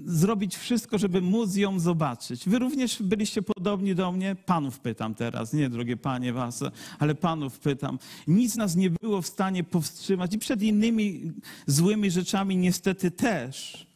zrobić 0.04 0.56
wszystko, 0.56 0.98
żeby 0.98 1.20
móc 1.20 1.56
ją 1.56 1.80
zobaczyć. 1.80 2.48
Wy 2.48 2.63
również 2.64 3.02
byliście 3.02 3.42
podobni 3.42 3.94
do 3.94 4.12
mnie? 4.12 4.36
Panów 4.46 4.80
pytam 4.80 5.14
teraz, 5.14 5.52
nie 5.52 5.68
drogie 5.68 5.96
panie 5.96 6.32
was, 6.32 6.64
ale 6.98 7.14
panów 7.14 7.58
pytam. 7.58 7.98
Nic 8.26 8.56
nas 8.56 8.76
nie 8.76 8.90
było 8.90 9.22
w 9.22 9.26
stanie 9.26 9.64
powstrzymać 9.64 10.34
i 10.34 10.38
przed 10.38 10.62
innymi 10.62 11.32
złymi 11.66 12.10
rzeczami 12.10 12.56
niestety 12.56 13.10
też. 13.10 13.86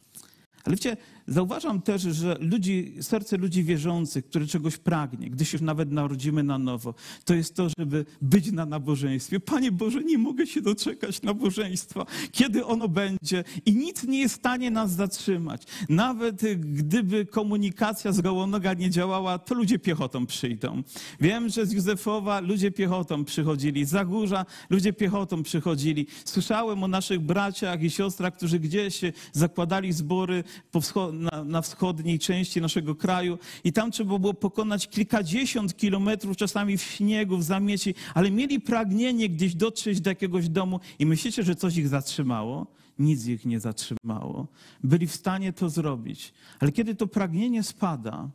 Ale 0.63 0.75
wiecie, 0.75 0.97
Zauważam 1.29 1.81
też, 1.81 2.01
że 2.01 2.37
ludzi, 2.39 2.93
serce 3.01 3.37
ludzi 3.37 3.63
wierzących, 3.63 4.25
które 4.25 4.47
czegoś 4.47 4.77
pragnie, 4.77 5.29
gdy 5.29 5.45
się 5.45 5.63
nawet 5.63 5.91
narodzimy 5.91 6.43
na 6.43 6.57
nowo, 6.57 6.93
to 7.25 7.33
jest 7.33 7.55
to, 7.55 7.67
żeby 7.77 8.05
być 8.21 8.51
na 8.51 8.65
nabożeństwie. 8.65 9.39
Panie 9.39 9.71
Boże, 9.71 10.03
nie 10.03 10.17
mogę 10.17 10.47
się 10.47 10.61
doczekać 10.61 11.21
nabożeństwa, 11.21 12.05
kiedy 12.31 12.65
ono 12.65 12.87
będzie 12.87 13.43
i 13.65 13.75
nic 13.75 14.03
nie 14.03 14.19
jest 14.19 14.35
w 14.35 14.37
stanie 14.37 14.71
nas 14.71 14.91
zatrzymać. 14.91 15.63
Nawet 15.89 16.41
gdyby 16.55 17.25
komunikacja 17.25 18.11
z 18.11 18.21
Gołonoga 18.21 18.73
nie 18.73 18.89
działała, 18.89 19.39
to 19.39 19.55
ludzie 19.55 19.79
piechotą 19.79 20.25
przyjdą. 20.25 20.83
Wiem, 21.21 21.49
że 21.49 21.65
z 21.65 21.71
Józefowa 21.71 22.39
ludzie 22.39 22.71
piechotą 22.71 23.25
przychodzili, 23.25 23.85
z 23.85 23.89
Zagórza 23.89 24.45
ludzie 24.69 24.93
piechotą 24.93 25.43
przychodzili. 25.43 26.07
Słyszałem 26.25 26.83
o 26.83 26.87
naszych 26.87 27.19
braciach 27.19 27.83
i 27.83 27.89
siostrach, 27.89 28.35
którzy 28.35 28.59
gdzieś 28.59 29.01
zakładali 29.33 29.93
zbory 29.93 30.43
po 30.71 30.81
wschodzie 30.81 31.18
na, 31.19 31.43
na 31.43 31.61
wschodniej 31.61 32.19
części 32.19 32.61
naszego 32.61 32.95
kraju 32.95 33.37
i 33.63 33.73
tam 33.73 33.91
trzeba 33.91 34.19
było 34.19 34.33
pokonać 34.33 34.87
kilkadziesiąt 34.87 35.77
kilometrów, 35.77 36.37
czasami 36.37 36.77
w 36.77 36.81
śniegu, 36.81 37.37
w 37.37 37.43
zamieci, 37.43 37.95
ale 38.13 38.31
mieli 38.31 38.59
pragnienie 38.59 39.29
gdzieś 39.29 39.55
dotrzeć 39.55 40.01
do 40.01 40.09
jakiegoś 40.09 40.49
domu 40.49 40.79
i 40.99 41.05
myślicie, 41.05 41.43
że 41.43 41.55
coś 41.55 41.77
ich 41.77 41.87
zatrzymało? 41.87 42.67
Nic 42.99 43.25
ich 43.27 43.45
nie 43.45 43.59
zatrzymało. 43.59 44.47
Byli 44.83 45.07
w 45.07 45.15
stanie 45.15 45.53
to 45.53 45.69
zrobić. 45.69 46.33
Ale 46.59 46.71
kiedy 46.71 46.95
to 46.95 47.07
pragnienie 47.07 47.63
spada, 47.63 48.29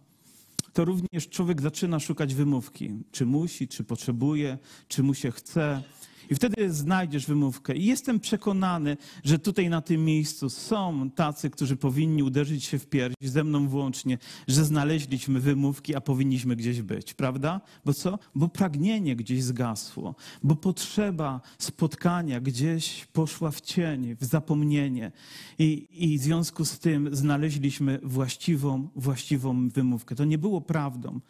to 0.72 0.84
również 0.84 1.28
człowiek 1.28 1.62
zaczyna 1.62 2.00
szukać 2.00 2.34
wymówki. 2.34 2.90
Czy 3.12 3.26
musi, 3.26 3.68
czy 3.68 3.84
potrzebuje, 3.84 4.58
czy 4.88 5.02
mu 5.02 5.14
się 5.14 5.30
chce. 5.30 5.82
I 6.30 6.34
wtedy 6.34 6.72
znajdziesz 6.72 7.26
wymówkę. 7.26 7.76
I 7.76 7.84
jestem 7.84 8.20
przekonany, 8.20 8.96
że 9.24 9.38
tutaj 9.38 9.70
na 9.70 9.80
tym 9.80 10.04
miejscu 10.04 10.50
są 10.50 11.10
tacy, 11.10 11.50
którzy 11.50 11.76
powinni 11.76 12.22
uderzyć 12.22 12.64
się 12.64 12.78
w 12.78 12.86
pierś, 12.86 13.14
ze 13.20 13.44
mną 13.44 13.68
włącznie, 13.68 14.18
że 14.48 14.64
znaleźliśmy 14.64 15.40
wymówki, 15.40 15.94
a 15.94 16.00
powinniśmy 16.00 16.56
gdzieś 16.56 16.82
być, 16.82 17.14
prawda? 17.14 17.60
Bo 17.84 17.94
co? 17.94 18.18
Bo 18.34 18.48
pragnienie 18.48 19.16
gdzieś 19.16 19.42
zgasło, 19.42 20.14
bo 20.42 20.56
potrzeba 20.56 21.40
spotkania 21.58 22.40
gdzieś 22.40 23.06
poszła 23.12 23.50
w 23.50 23.60
cień, 23.60 24.16
w 24.20 24.24
zapomnienie. 24.24 25.12
I, 25.58 25.88
i 25.90 26.18
w 26.18 26.22
związku 26.22 26.64
z 26.64 26.78
tym 26.78 27.16
znaleźliśmy 27.16 28.00
właściwą, 28.02 28.88
właściwą 28.96 29.68
wymówkę. 29.68 30.14
To 30.14 30.24
nie 30.24 30.38
było 30.38 30.60
prawdą. 30.60 31.20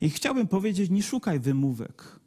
I 0.00 0.10
chciałbym 0.10 0.48
powiedzieć, 0.48 0.90
nie 0.90 1.02
szukaj 1.02 1.40
wymówek. 1.40 2.25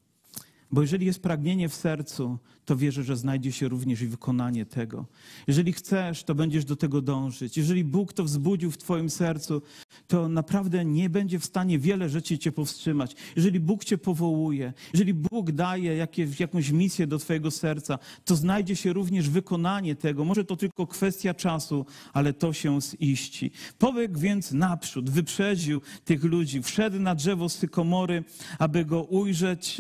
Bo 0.72 0.82
jeżeli 0.82 1.06
jest 1.06 1.22
pragnienie 1.22 1.70
w 1.70 1.76
sercu, 1.76 2.38
to 2.66 2.76
wierzę, 2.76 3.04
że 3.04 3.18
znajdzie 3.18 3.52
się 3.52 3.68
również 3.68 4.02
i 4.02 4.08
wykonanie 4.08 4.66
tego. 4.66 5.06
Jeżeli 5.48 5.74
chcesz, 5.74 6.24
to 6.24 6.36
będziesz 6.36 6.66
do 6.66 6.76
tego 6.76 7.02
dążyć. 7.02 7.58
Jeżeli 7.58 7.84
Bóg 7.84 8.14
to 8.14 8.24
wzbudził 8.24 8.72
w 8.72 8.78
Twoim 8.78 9.10
sercu, 9.10 9.62
to 10.08 10.30
naprawdę 10.30 10.86
nie 10.86 11.10
będzie 11.10 11.40
w 11.40 11.46
stanie 11.46 11.80
wiele 11.80 12.10
rzeczy 12.10 12.38
Cię 12.38 12.52
powstrzymać. 12.52 13.16
Jeżeli 13.36 13.60
Bóg 13.60 13.84
Cię 13.84 13.98
powołuje, 13.98 14.74
jeżeli 14.94 15.14
Bóg 15.14 15.52
daje 15.52 15.96
jakieś, 15.96 16.40
jakąś 16.40 16.72
misję 16.72 17.08
do 17.08 17.18
Twojego 17.18 17.52
serca, 17.52 18.00
to 18.26 18.36
znajdzie 18.36 18.76
się 18.76 18.94
również 18.94 19.30
wykonanie 19.30 19.96
tego. 19.96 20.26
Może 20.26 20.46
to 20.46 20.58
tylko 20.58 20.88
kwestia 20.88 21.34
czasu, 21.34 21.86
ale 22.14 22.34
to 22.34 22.54
się 22.54 22.80
ziści. 23.02 23.52
Powiek 23.78 24.18
więc 24.18 24.52
naprzód, 24.52 25.10
wyprzedził 25.10 25.82
tych 26.06 26.24
ludzi, 26.24 26.62
wszedł 26.62 27.00
na 27.00 27.16
drzewo 27.16 27.50
sykomory, 27.50 28.24
aby 28.60 28.86
go 28.86 29.04
ujrzeć, 29.04 29.78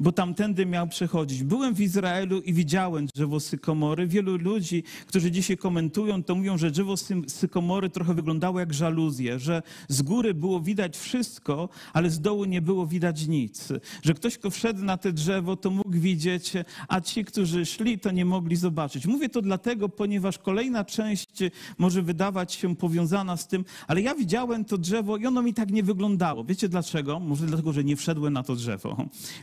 bo 0.00 0.12
tamtędy 0.30 0.66
miał 0.66 0.88
przechodzić. 0.88 1.42
Byłem 1.42 1.74
w 1.74 1.80
Izraelu, 1.80 2.40
i 2.40 2.52
widziałem 2.52 3.06
drzewo 3.06 3.40
sykomory. 3.40 4.06
Wielu 4.06 4.36
ludzi, 4.36 4.82
którzy 5.06 5.30
dzisiaj 5.30 5.56
komentują, 5.56 6.22
to 6.22 6.34
mówią, 6.34 6.58
że 6.58 6.70
drzewo 6.70 6.94
sykomory 7.26 7.90
trochę 7.90 8.14
wyglądało 8.14 8.60
jak 8.60 8.74
żaluzje, 8.74 9.38
że 9.38 9.62
z 9.88 10.02
góry 10.02 10.34
było 10.34 10.60
widać 10.60 10.96
wszystko, 10.96 11.68
ale 11.92 12.10
z 12.10 12.20
dołu 12.20 12.44
nie 12.44 12.62
było 12.62 12.86
widać 12.86 13.26
nic. 13.26 13.68
Że 14.02 14.14
ktoś, 14.14 14.38
kto 14.38 14.50
wszedł 14.50 14.84
na 14.84 14.96
te 14.96 15.12
drzewo, 15.12 15.56
to 15.56 15.70
mógł 15.70 15.90
widzieć, 15.90 16.52
a 16.88 17.00
ci, 17.00 17.24
którzy 17.24 17.66
szli, 17.66 17.98
to 17.98 18.10
nie 18.10 18.24
mogli 18.24 18.56
zobaczyć. 18.56 19.06
Mówię 19.06 19.28
to 19.28 19.42
dlatego, 19.42 19.88
ponieważ 19.88 20.38
kolejna 20.38 20.84
część 20.84 21.38
może 21.78 22.02
wydawać 22.02 22.52
się 22.52 22.76
powiązana 22.76 23.36
z 23.36 23.48
tym, 23.48 23.64
ale 23.88 24.02
ja 24.02 24.14
widziałem 24.14 24.64
to 24.64 24.78
drzewo 24.78 25.16
i 25.16 25.26
ono 25.26 25.42
mi 25.42 25.54
tak 25.54 25.70
nie 25.70 25.82
wyglądało. 25.82 26.44
Wiecie 26.44 26.68
dlaczego? 26.68 27.20
Może 27.20 27.46
dlatego, 27.46 27.72
że 27.72 27.84
nie 27.84 27.96
wszedłem 27.96 28.32
na 28.32 28.42
to 28.42 28.56
drzewo. 28.56 28.96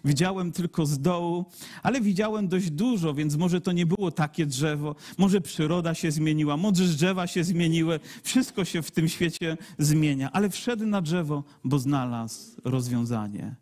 Widziałem 0.05 0.51
tylko 0.51 0.76
z 0.85 0.99
dołu, 0.99 1.45
ale 1.83 2.01
widziałem 2.01 2.47
dość 2.47 2.69
dużo, 2.69 3.13
więc 3.13 3.35
może 3.35 3.61
to 3.61 3.71
nie 3.71 3.85
było 3.85 4.11
takie 4.11 4.45
drzewo, 4.45 4.95
może 5.17 5.41
przyroda 5.41 5.93
się 5.93 6.11
zmieniła, 6.11 6.57
może 6.57 6.83
drzewa 6.83 7.27
się 7.27 7.43
zmieniły, 7.43 7.99
wszystko 8.23 8.65
się 8.65 8.81
w 8.81 8.91
tym 8.91 9.09
świecie 9.09 9.57
zmienia, 9.77 10.31
ale 10.31 10.49
wszedł 10.49 10.85
na 10.85 11.01
drzewo, 11.01 11.43
bo 11.63 11.79
znalazł 11.79 12.61
rozwiązanie, 12.63 13.55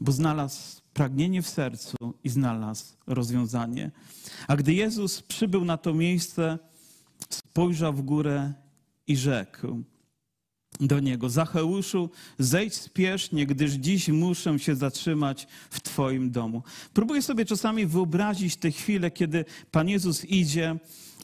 bo 0.00 0.12
znalazł 0.12 0.80
pragnienie 0.94 1.42
w 1.42 1.48
sercu 1.48 1.96
i 2.24 2.28
znalazł 2.28 2.84
rozwiązanie. 3.06 3.90
A 4.48 4.56
gdy 4.56 4.74
Jezus 4.74 5.22
przybył 5.22 5.64
na 5.64 5.76
to 5.76 5.94
miejsce, 5.94 6.58
spojrzał 7.30 7.92
w 7.92 8.02
górę 8.02 8.52
i 9.06 9.16
rzekł: 9.16 9.84
do 10.80 11.00
niego: 11.00 11.28
Zacheuszu, 11.28 12.10
zejdź 12.38 12.74
spiesznie, 12.74 13.46
gdyż 13.46 13.72
dziś 13.72 14.08
muszę 14.08 14.58
się 14.58 14.76
zatrzymać 14.76 15.46
w 15.70 15.80
Twoim 15.80 16.30
domu. 16.30 16.62
Próbuję 16.94 17.22
sobie 17.22 17.44
czasami 17.44 17.86
wyobrazić 17.86 18.56
te 18.56 18.70
chwile, 18.70 19.10
kiedy 19.10 19.44
Pan 19.70 19.88
Jezus 19.88 20.24
idzie 20.24 20.76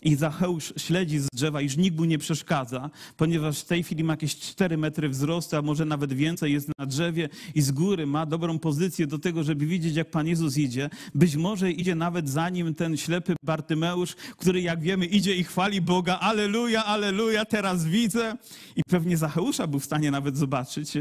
i 0.03 0.15
Zacheusz 0.15 0.73
śledzi 0.77 1.19
z 1.19 1.27
drzewa, 1.35 1.61
iż 1.61 1.77
nikt 1.77 1.99
mu 1.99 2.05
nie 2.05 2.19
przeszkadza, 2.19 2.91
ponieważ 3.17 3.61
w 3.61 3.65
tej 3.65 3.83
chwili 3.83 4.05
ma 4.05 4.13
jakieś 4.13 4.37
4 4.37 4.77
metry 4.77 5.09
wzrostu, 5.09 5.57
a 5.57 5.63
może 5.63 5.85
nawet 5.85 6.13
więcej 6.13 6.53
jest 6.53 6.71
na 6.79 6.87
drzewie 6.87 7.29
i 7.55 7.63
z 7.63 7.71
góry 7.71 8.07
ma 8.07 8.27
dobrą 8.27 8.59
pozycję 8.59 9.07
do 9.07 9.19
tego, 9.19 9.45
żeby 9.45 9.67
widzieć, 9.67 9.97
jak 9.97 10.11
Pan 10.11 10.27
Jezus 10.27 10.59
idzie. 10.59 10.91
Być 11.15 11.37
może 11.37 11.73
idzie 11.73 11.95
nawet 11.95 12.29
za 12.29 12.49
nim 12.49 12.75
ten 12.75 12.97
ślepy 12.97 13.37
Bartymeusz, 13.45 14.15
który, 14.15 14.61
jak 14.61 14.81
wiemy, 14.81 15.07
idzie 15.07 15.37
i 15.37 15.45
chwali 15.45 15.81
Boga. 15.81 16.19
Aleluja, 16.19 16.85
aleluja, 16.85 17.45
teraz 17.45 17.85
widzę. 17.85 18.37
I 18.77 18.83
pewnie 18.91 19.17
Zacheusza 19.17 19.67
był 19.67 19.81
w 19.81 19.85
stanie 19.85 20.11
nawet 20.11 20.37
zobaczyć, 20.37 20.93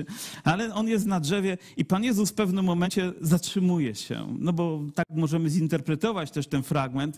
ale 0.43 0.73
on 0.73 0.87
jest 0.87 1.05
na 1.05 1.19
drzewie 1.19 1.57
i 1.77 1.85
Pan 1.85 2.03
Jezus 2.03 2.29
w 2.29 2.33
pewnym 2.33 2.65
momencie 2.65 3.13
zatrzymuje 3.21 3.95
się. 3.95 4.35
No 4.39 4.53
bo 4.53 4.83
tak 4.95 5.05
możemy 5.09 5.49
zinterpretować 5.49 6.31
też 6.31 6.47
ten 6.47 6.63
fragment. 6.63 7.17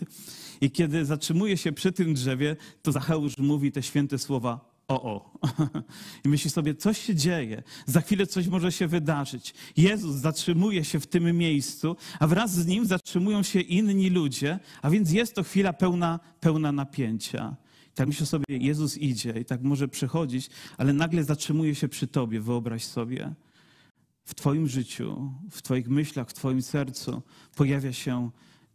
I 0.60 0.70
kiedy 0.70 1.04
zatrzymuje 1.04 1.56
się 1.56 1.71
przy 1.72 1.92
tym 1.92 2.14
drzewie, 2.14 2.56
to 2.82 2.92
Zacheusz 2.92 3.38
mówi 3.38 3.72
te 3.72 3.82
święte 3.82 4.18
słowa: 4.18 4.72
o, 4.88 5.02
o. 5.02 5.38
I 6.24 6.28
myśli 6.28 6.50
sobie, 6.50 6.74
coś 6.74 6.98
się 6.98 7.14
dzieje, 7.14 7.62
za 7.86 8.00
chwilę 8.00 8.26
coś 8.26 8.48
może 8.48 8.72
się 8.72 8.86
wydarzyć. 8.86 9.54
Jezus 9.76 10.16
zatrzymuje 10.16 10.84
się 10.84 11.00
w 11.00 11.06
tym 11.06 11.36
miejscu, 11.36 11.96
a 12.20 12.26
wraz 12.26 12.54
z 12.54 12.66
nim 12.66 12.86
zatrzymują 12.86 13.42
się 13.42 13.60
inni 13.60 14.10
ludzie, 14.10 14.58
a 14.82 14.90
więc 14.90 15.12
jest 15.12 15.34
to 15.34 15.42
chwila 15.42 15.72
pełna, 15.72 16.20
pełna 16.40 16.72
napięcia. 16.72 17.56
Tak 17.94 18.06
myślę 18.08 18.26
sobie, 18.26 18.44
Jezus 18.48 18.98
idzie 18.98 19.34
i 19.40 19.44
tak 19.44 19.62
może 19.62 19.88
przechodzić, 19.88 20.50
ale 20.78 20.92
nagle 20.92 21.24
zatrzymuje 21.24 21.74
się 21.74 21.88
przy 21.88 22.06
tobie, 22.06 22.40
wyobraź 22.40 22.84
sobie. 22.84 23.34
W 24.24 24.34
twoim 24.34 24.68
życiu, 24.68 25.32
w 25.50 25.62
twoich 25.62 25.88
myślach, 25.88 26.28
w 26.28 26.32
twoim 26.32 26.62
sercu 26.62 27.22
pojawia 27.56 27.92
się 27.92 28.30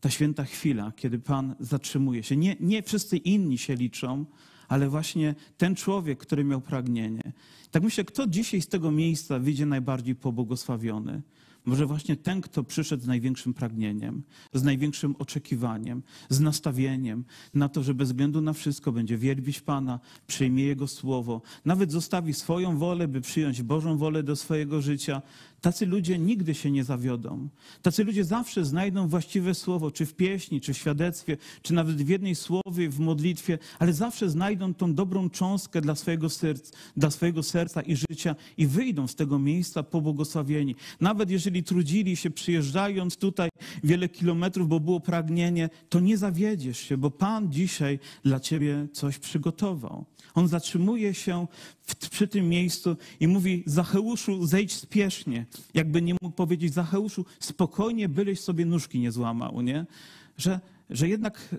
ta 0.08 0.12
święta 0.12 0.44
chwila, 0.44 0.92
kiedy 0.96 1.20
Pan 1.20 1.56
zatrzymuje 1.60 2.24
się. 2.24 2.38
Nie, 2.38 2.56
nie 2.60 2.84
wszyscy 2.84 3.18
inni 3.18 3.58
się 3.58 3.76
liczą, 3.76 4.26
ale 4.68 4.90
właśnie 4.90 5.36
ten 5.58 5.76
człowiek, 5.76 6.20
który 6.20 6.44
miał 6.44 6.62
pragnienie. 6.62 7.34
Tak 7.72 7.84
myślę, 7.84 8.04
kto 8.04 8.28
dzisiaj 8.28 8.62
z 8.62 8.68
tego 8.68 8.92
miejsca 8.92 9.40
wyjdzie 9.40 9.66
najbardziej 9.66 10.16
pobłogosławiony? 10.16 11.22
Może 11.66 11.86
właśnie 11.86 12.16
ten, 12.16 12.42
kto 12.42 12.64
przyszedł 12.64 13.04
z 13.04 13.08
największym 13.08 13.54
pragnieniem, 13.54 14.24
z 14.54 14.64
największym 14.64 15.16
oczekiwaniem, 15.20 16.04
z 16.30 16.40
nastawieniem 16.40 17.26
na 17.54 17.70
to, 17.70 17.84
że 17.84 17.94
bez 17.94 18.10
względu 18.10 18.42
na 18.42 18.54
wszystko 18.54 18.92
będzie 18.92 19.18
wielbić 19.18 19.62
Pana, 19.62 20.00
przyjmie 20.28 20.64
Jego 20.64 20.88
słowo, 20.88 21.42
nawet 21.66 21.92
zostawi 21.92 22.34
swoją 22.34 22.78
wolę, 22.78 23.08
by 23.08 23.22
przyjąć 23.22 23.62
Bożą 23.62 23.98
wolę 23.98 24.24
do 24.24 24.36
swojego 24.36 24.82
życia, 24.82 25.22
Tacy 25.68 25.86
ludzie 25.86 26.20
nigdy 26.20 26.54
się 26.56 26.72
nie 26.72 26.84
zawiodą. 26.84 27.50
Tacy 27.82 28.04
ludzie 28.04 28.24
zawsze 28.24 28.66
znajdą 28.66 29.08
właściwe 29.08 29.54
słowo, 29.54 29.92
czy 29.92 30.06
w 30.06 30.14
pieśni, 30.14 30.62
czy 30.62 30.74
w 30.74 30.78
świadectwie, 30.78 31.38
czy 31.62 31.74
nawet 31.74 31.96
w 31.96 32.10
jednej 32.10 32.36
słowie, 32.36 32.90
w 32.90 33.00
modlitwie, 33.00 33.58
ale 33.80 33.94
zawsze 33.94 34.30
znajdą 34.30 34.74
tą 34.74 34.94
dobrą 34.94 35.30
cząstkę 35.30 35.82
dla 35.82 35.96
swojego 35.96 36.30
serca, 36.30 36.72
dla 36.98 37.12
swojego 37.12 37.44
serca 37.44 37.82
i 37.82 37.96
życia 37.96 38.36
i 38.58 38.68
wyjdą 38.68 39.08
z 39.08 39.16
tego 39.16 39.40
miejsca 39.40 39.84
pobłogosławieni. 39.84 40.76
Nawet 41.02 41.30
jeżeli 41.30 41.64
trudzili 41.64 42.16
się 42.16 42.30
przyjeżdżając 42.30 43.18
tutaj 43.18 43.50
wiele 43.84 44.10
kilometrów, 44.10 44.68
bo 44.68 44.80
było 44.80 45.00
pragnienie, 45.00 45.70
to 45.90 46.00
nie 46.00 46.18
zawiedziesz 46.18 46.80
się, 46.80 46.98
bo 46.98 47.12
Pan 47.12 47.52
dzisiaj 47.52 48.00
dla 48.24 48.40
ciebie 48.40 48.88
coś 48.94 49.18
przygotował. 49.18 50.06
On 50.34 50.48
zatrzymuje 50.48 51.14
się 51.14 51.48
w, 51.88 51.96
przy 52.10 52.28
tym 52.28 52.50
miejscu 52.50 52.98
i 53.20 53.28
mówi: 53.28 53.64
Zacheuszu, 53.66 54.46
zejdź 54.46 54.74
spiesznie. 54.74 55.46
Jakby 55.74 56.02
nie 56.02 56.14
mógł 56.22 56.36
powiedzieć: 56.36 56.74
Zacheuszu, 56.74 57.26
spokojnie, 57.40 58.10
byleś 58.10 58.40
sobie 58.40 58.66
nóżki 58.66 59.00
nie 59.00 59.12
złamał, 59.12 59.62
nie? 59.62 59.86
Że, 60.38 60.60
że 60.90 61.10
jednak 61.10 61.56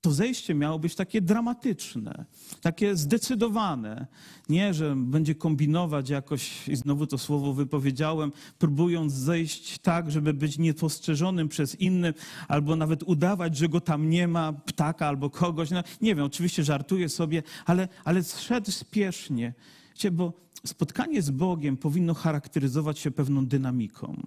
to 0.00 0.12
zejście 0.12 0.54
miało 0.54 0.78
być 0.78 0.94
takie 0.94 1.20
dramatyczne, 1.20 2.24
takie 2.60 2.96
zdecydowane. 2.96 4.06
Nie, 4.48 4.74
że 4.74 4.96
będzie 4.96 5.34
kombinować 5.34 6.10
jakoś, 6.10 6.68
i 6.68 6.76
znowu 6.76 7.06
to 7.06 7.18
słowo 7.18 7.54
wypowiedziałem, 7.54 8.32
próbując 8.58 9.12
zejść 9.12 9.78
tak, 9.78 10.10
żeby 10.10 10.34
być 10.34 10.58
niepostrzeżonym 10.58 11.48
przez 11.48 11.80
innych, 11.80 12.16
albo 12.48 12.76
nawet 12.76 13.02
udawać, 13.02 13.56
że 13.56 13.68
go 13.68 13.80
tam 13.80 14.10
nie 14.10 14.28
ma, 14.28 14.52
ptaka 14.52 15.06
albo 15.06 15.30
kogoś. 15.30 15.70
No, 15.70 15.82
nie 16.00 16.14
wiem, 16.14 16.24
oczywiście 16.24 16.64
żartuję 16.64 17.08
sobie, 17.08 17.42
ale, 17.66 17.88
ale 18.04 18.24
szedł 18.24 18.70
spiesznie. 18.70 19.54
Wiecie, 19.94 20.10
bo 20.10 20.32
spotkanie 20.66 21.22
z 21.22 21.30
Bogiem 21.30 21.76
powinno 21.76 22.14
charakteryzować 22.14 22.98
się 22.98 23.10
pewną 23.10 23.46
dynamiką. 23.46 24.22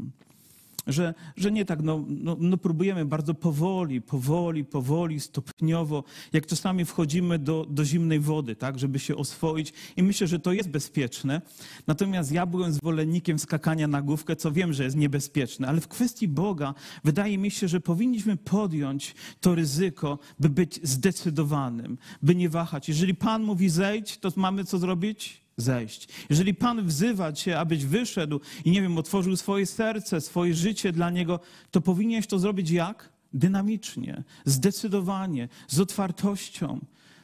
Że, 0.88 1.14
że 1.36 1.52
nie 1.52 1.66
tak, 1.66 1.82
no, 1.82 2.06
no, 2.08 2.38
no, 2.40 2.58
próbujemy 2.58 3.06
bardzo 3.06 3.34
powoli, 3.34 4.02
powoli, 4.02 4.66
powoli, 4.66 5.20
stopniowo, 5.20 6.04
jak 6.34 6.46
czasami 6.46 6.86
wchodzimy 6.86 7.40
do, 7.40 7.66
do 7.70 7.86
zimnej 7.86 8.20
wody, 8.20 8.56
tak, 8.56 8.80
żeby 8.80 9.00
się 9.00 9.16
oswoić 9.16 9.74
i 9.98 10.04
myślę, 10.04 10.28
że 10.28 10.40
to 10.40 10.54
jest 10.54 10.70
bezpieczne. 10.70 11.42
Natomiast 11.88 12.32
ja 12.32 12.46
byłem 12.46 12.74
zwolennikiem 12.74 13.40
skakania 13.40 13.88
na 13.88 14.02
główkę, 14.02 14.36
co 14.36 14.52
wiem, 14.52 14.74
że 14.74 14.84
jest 14.84 14.96
niebezpieczne, 14.96 15.68
ale 15.68 15.82
w 15.82 15.88
kwestii 15.88 16.28
Boga 16.28 16.74
wydaje 17.04 17.38
mi 17.38 17.52
się, 17.52 17.68
że 17.68 17.80
powinniśmy 17.80 18.38
podjąć 18.38 19.16
to 19.42 19.56
ryzyko, 19.56 20.20
by 20.40 20.50
być 20.50 20.80
zdecydowanym, 20.84 21.98
by 22.22 22.36
nie 22.36 22.50
wahać. 22.50 22.90
Jeżeli 22.90 23.16
Pan 23.16 23.44
mówi 23.44 23.70
zejdź, 23.70 24.18
to 24.18 24.30
mamy 24.36 24.66
co 24.66 24.78
zrobić? 24.78 25.43
Zejść. 25.58 26.08
Jeżeli 26.30 26.54
Pan 26.54 26.88
wzywa 26.88 27.34
Cię, 27.34 27.60
abyś 27.60 27.86
wyszedł 27.86 28.40
i 28.66 28.72
nie 28.72 28.82
wiem, 28.82 28.98
otworzył 28.98 29.36
swoje 29.36 29.66
serce, 29.66 30.22
swoje 30.22 30.54
życie 30.54 30.92
dla 30.92 31.10
Niego, 31.10 31.40
to 31.72 31.82
powinieneś 31.82 32.28
to 32.28 32.40
zrobić 32.40 32.70
jak? 32.70 33.14
Dynamicznie, 33.34 34.24
zdecydowanie, 34.46 35.50
z 35.68 35.80
otwartością 35.80 36.80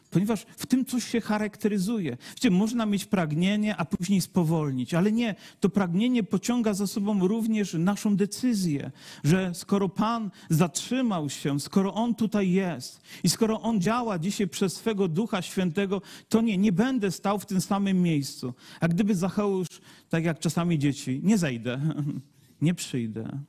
ponieważ 0.10 0.45
w 0.58 0.65
tym 0.65 0.86
coś 0.86 1.04
się 1.04 1.22
charakteryzuje. 1.22 2.17
Wiecie, 2.36 2.52
można 2.52 2.86
mieć 2.86 3.06
pragnienie, 3.06 3.78
a 3.78 3.86
później 3.86 4.22
spowolnić, 4.22 4.93
ale 4.93 5.12
nie, 5.12 5.36
to 5.60 5.69
pragnienie 5.69 6.24
pociąga 6.24 6.74
za 6.74 6.88
sobą 6.88 7.28
również 7.28 7.74
naszą 7.74 8.15
decyzję, 8.15 8.91
że 9.24 9.52
skoro 9.54 9.89
Pan 9.89 10.32
zatrzymał 10.50 11.30
się, 11.30 11.60
skoro 11.60 11.93
On 11.93 12.15
tutaj 12.15 12.52
jest 12.52 13.02
i 13.24 13.30
skoro 13.30 13.62
On 13.62 13.82
działa 13.82 14.19
dzisiaj 14.19 14.48
przez 14.48 14.74
swego 14.74 15.08
Ducha 15.08 15.41
Świętego, 15.41 16.02
to 16.30 16.41
nie, 16.41 16.58
nie 16.58 16.72
będę 16.72 17.12
stał 17.12 17.39
w 17.39 17.45
tym 17.45 17.62
samym 17.62 18.02
miejscu. 18.02 18.54
A 18.80 18.88
gdyby 18.88 19.15
Zacheusz, 19.15 19.67
tak 20.10 20.24
jak 20.24 20.39
czasami 20.39 20.80
dzieci, 20.80 21.22
nie 21.24 21.38
zejdę, 21.38 21.82
nie 22.62 22.74
przyjdę, 22.74 23.39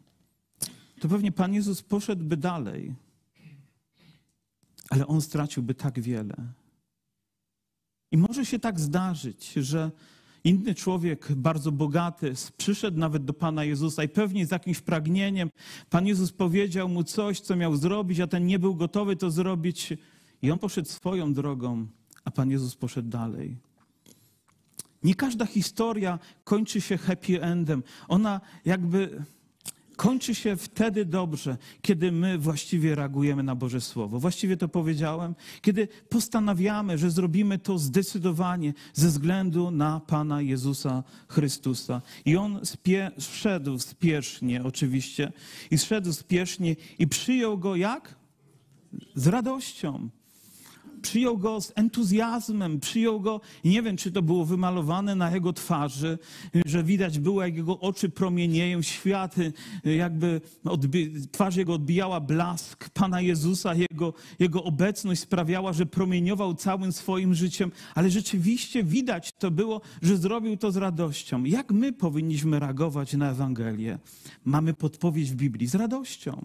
to 1.01 1.09
pewnie 1.09 1.33
Pan 1.33 1.55
Jezus 1.55 1.83
poszedłby 1.83 2.37
dalej 2.37 2.95
ale 4.91 5.07
on 5.07 5.21
straciłby 5.21 5.75
tak 5.75 6.01
wiele. 6.01 6.37
I 8.13 8.17
może 8.17 8.47
się 8.47 8.59
tak 8.59 8.81
zdarzyć, 8.81 9.53
że 9.53 9.91
inny 10.45 10.75
człowiek, 10.75 11.33
bardzo 11.33 11.73
bogaty, 11.73 12.35
przyszedł 12.57 12.99
nawet 12.99 13.25
do 13.25 13.33
Pana 13.33 13.65
Jezusa 13.65 14.05
i 14.05 14.09
pewnie 14.09 14.47
z 14.47 14.51
jakimś 14.51 14.81
pragnieniem 14.81 15.51
Pan 15.91 16.07
Jezus 16.07 16.33
powiedział 16.33 16.89
mu 16.89 17.05
coś, 17.05 17.41
co 17.41 17.57
miał 17.57 17.77
zrobić, 17.77 18.21
a 18.21 18.27
ten 18.27 18.47
nie 18.47 18.59
był 18.59 18.75
gotowy 18.75 19.17
to 19.17 19.31
zrobić. 19.31 19.93
I 20.43 20.51
on 20.51 20.59
poszedł 20.59 20.89
swoją 20.89 21.33
drogą, 21.35 21.87
a 22.25 22.31
Pan 22.31 22.51
Jezus 22.51 22.77
poszedł 22.77 23.09
dalej. 23.09 23.57
Nie 25.03 25.15
każda 25.15 25.47
historia 25.47 26.19
kończy 26.45 26.81
się 26.81 26.99
happy 26.99 27.43
endem. 27.43 27.83
Ona 28.09 28.41
jakby 28.65 29.25
kończy 30.01 30.35
się 30.35 30.57
wtedy 30.57 31.05
dobrze, 31.05 31.57
kiedy 31.83 32.13
my 32.13 32.39
właściwie 32.39 32.95
reagujemy 32.95 33.43
na 33.43 33.55
Boże 33.55 33.81
Słowo. 33.81 34.21
Właściwie 34.21 34.57
to 34.57 34.69
powiedziałem, 34.69 35.35
kiedy 35.63 35.89
postanawiamy, 36.09 36.99
że 36.99 37.11
zrobimy 37.11 37.59
to 37.59 37.79
zdecydowanie 37.79 38.75
ze 38.95 39.09
względu 39.09 39.71
na 39.71 40.01
Pana 40.01 40.43
Jezusa 40.43 41.03
Chrystusa. 41.29 42.03
I 42.25 42.37
On 42.37 42.61
spie, 42.67 43.11
szedł 43.19 43.79
spiesznie, 43.79 44.65
oczywiście, 44.65 45.33
i 45.71 45.79
szedł 45.79 46.13
spiesznie 46.13 46.77
i 46.99 47.07
przyjął 47.07 47.59
go 47.59 47.77
jak? 47.77 48.17
Z 49.15 49.27
radością 49.27 50.09
przyjął 51.03 51.39
go 51.39 51.61
z 51.61 51.73
entuzjazmem, 51.75 52.81
przyjął 52.81 53.21
go 53.21 53.41
nie 53.65 53.83
wiem, 53.83 53.97
czy 53.97 54.13
to 54.13 54.23
było 54.23 54.45
wymalowane 54.45 55.15
na 55.15 55.31
jego 55.31 55.53
twarzy, 55.53 56.19
że 56.67 56.85
widać 56.85 57.19
było, 57.19 57.43
jak 57.43 57.57
jego 57.57 57.81
oczy 57.81 58.09
promienieją, 58.09 58.83
światy, 58.83 59.53
jakby 59.85 60.41
odbi- 60.65 61.27
twarz 61.33 61.57
jego 61.57 61.75
odbijała 61.75 62.21
blask 62.21 62.89
Pana 62.89 63.21
Jezusa, 63.21 63.75
jego, 63.75 64.15
jego 64.39 64.65
obecność 64.65 65.21
sprawiała, 65.21 65.73
że 65.73 65.87
promieniował 65.87 66.55
całym 66.55 66.93
swoim 66.93 67.35
życiem, 67.35 67.73
ale 67.95 68.11
rzeczywiście 68.11 68.85
widać 68.85 69.33
to 69.33 69.51
było, 69.51 69.81
że 70.03 70.17
zrobił 70.17 70.57
to 70.57 70.73
z 70.73 70.77
radością. 70.77 71.45
Jak 71.45 71.73
my 71.73 71.93
powinniśmy 71.93 72.59
reagować 72.59 73.13
na 73.15 73.31
Ewangelię? 73.31 73.99
Mamy 74.45 74.75
podpowiedź 74.75 75.31
w 75.31 75.35
Biblii 75.35 75.67
z 75.67 75.75
radością, 75.75 76.45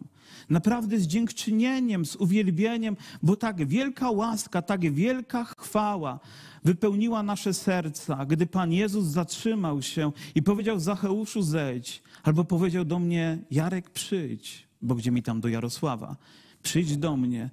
naprawdę 0.50 1.00
z 1.00 1.08
dziękczynieniem, 1.08 2.06
z 2.06 2.16
uwielbieniem, 2.16 2.98
bo 3.24 3.36
tak 3.36 3.68
wielka 3.68 4.12
łaska, 4.12 4.62
tak 4.62 4.94
wielka 4.94 5.44
chwała 5.44 6.20
wypełniła 6.64 7.24
nasze 7.24 7.54
serca, 7.54 8.26
gdy 8.26 8.46
Pan 8.46 8.72
Jezus 8.72 9.06
zatrzymał 9.06 9.82
się 9.82 10.12
i 10.36 10.44
powiedział 10.44 10.80
Zacheuszu 10.80 11.42
zejdź, 11.42 12.04
albo 12.24 12.44
powiedział 12.44 12.86
do 12.86 13.00
mnie 13.00 13.38
Jarek 13.52 13.90
przyjdź, 13.90 14.68
bo 14.82 14.96
gdzie 14.96 15.12
mi 15.12 15.24
tam 15.24 15.42
do 15.42 15.48
Jarosława, 15.48 16.16
przyjdź 16.64 16.98
do 16.98 17.18
mnie, 17.18 17.50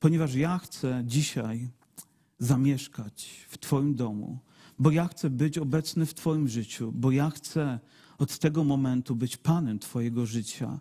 ponieważ 0.00 0.34
ja 0.34 0.58
chcę 0.58 1.02
dzisiaj 1.06 1.68
zamieszkać 2.38 3.46
w 3.48 3.58
Twoim 3.58 3.94
domu, 3.94 4.38
bo 4.78 4.90
ja 4.90 5.08
chcę 5.08 5.30
być 5.30 5.58
obecny 5.58 6.06
w 6.06 6.14
Twoim 6.14 6.48
życiu, 6.48 6.92
bo 6.94 7.10
ja 7.10 7.30
chcę 7.30 7.78
od 8.18 8.38
tego 8.38 8.64
momentu 8.64 9.16
być 9.16 9.36
Panem 9.36 9.78
Twojego 9.78 10.26
życia. 10.26 10.80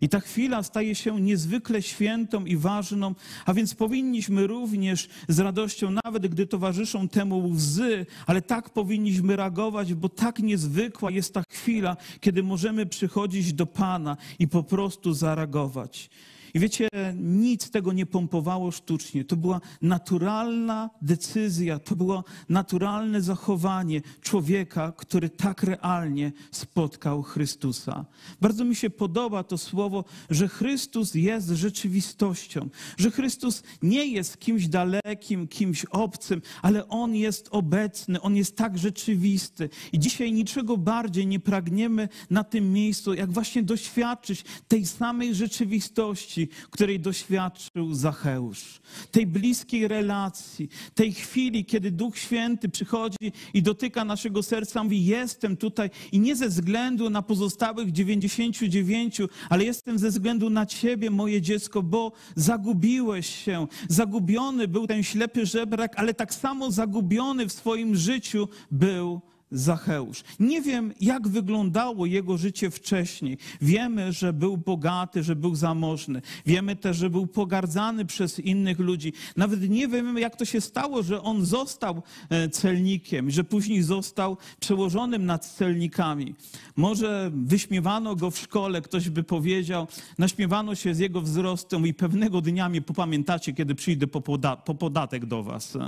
I 0.00 0.08
ta 0.08 0.20
chwila 0.20 0.62
staje 0.62 0.94
się 0.94 1.20
niezwykle 1.20 1.82
świętą 1.82 2.44
i 2.44 2.56
ważną, 2.56 3.14
a 3.46 3.54
więc 3.54 3.74
powinniśmy 3.74 4.46
również 4.46 5.08
z 5.28 5.38
radością, 5.38 5.90
nawet 6.04 6.26
gdy 6.26 6.46
towarzyszą 6.46 7.08
temu 7.08 7.48
łzy, 7.48 8.06
ale 8.26 8.42
tak 8.42 8.70
powinniśmy 8.70 9.36
reagować, 9.36 9.94
bo 9.94 10.08
tak 10.08 10.38
niezwykła 10.38 11.10
jest 11.10 11.34
ta 11.34 11.42
chwila, 11.50 11.96
kiedy 12.20 12.42
możemy 12.42 12.86
przychodzić 12.86 13.52
do 13.52 13.66
Pana 13.66 14.16
i 14.38 14.48
po 14.48 14.62
prostu 14.62 15.14
zareagować. 15.14 16.10
I 16.54 16.58
wiecie, 16.58 16.88
nic 17.16 17.70
tego 17.70 17.92
nie 17.92 18.06
pompowało 18.06 18.70
sztucznie. 18.70 19.24
To 19.24 19.36
była 19.36 19.60
naturalna 19.82 20.90
decyzja, 21.02 21.78
to 21.78 21.96
było 21.96 22.24
naturalne 22.48 23.22
zachowanie 23.22 24.02
człowieka, 24.20 24.92
który 24.96 25.30
tak 25.30 25.62
realnie 25.62 26.32
spotkał 26.50 27.22
Chrystusa. 27.22 28.04
Bardzo 28.40 28.64
mi 28.64 28.76
się 28.76 28.90
podoba 28.90 29.42
to 29.44 29.58
słowo, 29.58 30.04
że 30.30 30.48
Chrystus 30.48 31.14
jest 31.14 31.48
rzeczywistością, 31.48 32.68
że 32.96 33.10
Chrystus 33.10 33.62
nie 33.82 34.06
jest 34.06 34.38
kimś 34.38 34.68
dalekim, 34.68 35.48
kimś 35.48 35.84
obcym, 35.84 36.42
ale 36.62 36.88
On 36.88 37.14
jest 37.14 37.48
obecny, 37.50 38.20
On 38.20 38.36
jest 38.36 38.56
tak 38.56 38.78
rzeczywisty. 38.78 39.68
I 39.92 39.98
dzisiaj 39.98 40.32
niczego 40.32 40.76
bardziej 40.76 41.26
nie 41.26 41.40
pragniemy 41.40 42.08
na 42.30 42.44
tym 42.44 42.72
miejscu, 42.72 43.14
jak 43.14 43.32
właśnie 43.32 43.62
doświadczyć 43.62 44.44
tej 44.68 44.86
samej 44.86 45.34
rzeczywistości, 45.34 46.37
której 46.46 47.00
doświadczył 47.00 47.94
Zacheusz. 47.94 48.80
Tej 49.10 49.26
bliskiej 49.26 49.88
relacji, 49.88 50.68
tej 50.94 51.12
chwili, 51.12 51.64
kiedy 51.64 51.90
Duch 51.90 52.18
Święty 52.18 52.68
przychodzi 52.68 53.32
i 53.54 53.62
dotyka 53.62 54.04
naszego 54.04 54.42
serca, 54.42 54.84
mówi: 54.84 55.04
Jestem 55.04 55.56
tutaj 55.56 55.90
i 56.12 56.20
nie 56.20 56.36
ze 56.36 56.48
względu 56.48 57.10
na 57.10 57.22
pozostałych 57.22 57.92
99, 57.92 59.18
ale 59.48 59.64
jestem 59.64 59.98
ze 59.98 60.10
względu 60.10 60.50
na 60.50 60.66
Ciebie, 60.66 61.10
moje 61.10 61.42
dziecko, 61.42 61.82
bo 61.82 62.12
zagubiłeś 62.36 63.44
się. 63.44 63.66
Zagubiony 63.88 64.68
był 64.68 64.86
ten 64.86 65.02
ślepy 65.02 65.46
żebrak, 65.46 65.98
ale 65.98 66.14
tak 66.14 66.34
samo 66.34 66.70
zagubiony 66.70 67.48
w 67.48 67.52
swoim 67.52 67.96
życiu 67.96 68.48
był 68.70 69.20
Zacheusz. 69.50 70.24
Nie 70.40 70.62
wiem, 70.62 70.94
jak 71.00 71.28
wyglądało 71.28 72.06
jego 72.06 72.38
życie 72.38 72.70
wcześniej. 72.70 73.38
Wiemy, 73.60 74.12
że 74.12 74.32
był 74.32 74.56
bogaty, 74.56 75.22
że 75.22 75.36
był 75.36 75.54
zamożny. 75.54 76.22
Wiemy 76.46 76.76
też, 76.76 76.96
że 76.96 77.10
był 77.10 77.26
pogardzany 77.26 78.04
przez 78.04 78.38
innych 78.38 78.78
ludzi. 78.78 79.12
Nawet 79.36 79.70
nie 79.70 79.88
wiemy, 79.88 80.20
jak 80.20 80.36
to 80.36 80.44
się 80.44 80.60
stało, 80.60 81.02
że 81.02 81.22
on 81.22 81.44
został 81.44 82.02
e, 82.30 82.48
celnikiem, 82.48 83.30
że 83.30 83.44
później 83.44 83.82
został 83.82 84.36
przełożonym 84.60 85.26
nad 85.26 85.46
celnikami. 85.46 86.34
Może 86.76 87.30
wyśmiewano 87.34 88.16
go 88.16 88.30
w 88.30 88.38
szkole, 88.38 88.82
ktoś 88.82 89.08
by 89.08 89.22
powiedział, 89.22 89.86
naśmiewano 90.18 90.74
się 90.74 90.94
z 90.94 90.98
jego 90.98 91.20
wzrostem 91.20 91.86
i 91.86 91.94
pewnego 91.94 92.40
dnia 92.40 92.68
mnie 92.68 92.82
popamiętacie, 92.82 93.52
kiedy 93.52 93.74
przyjdę 93.74 94.06
po, 94.06 94.20
poda 94.20 94.56
po 94.56 94.74
podatek 94.74 95.26
do 95.26 95.42
was. 95.42 95.78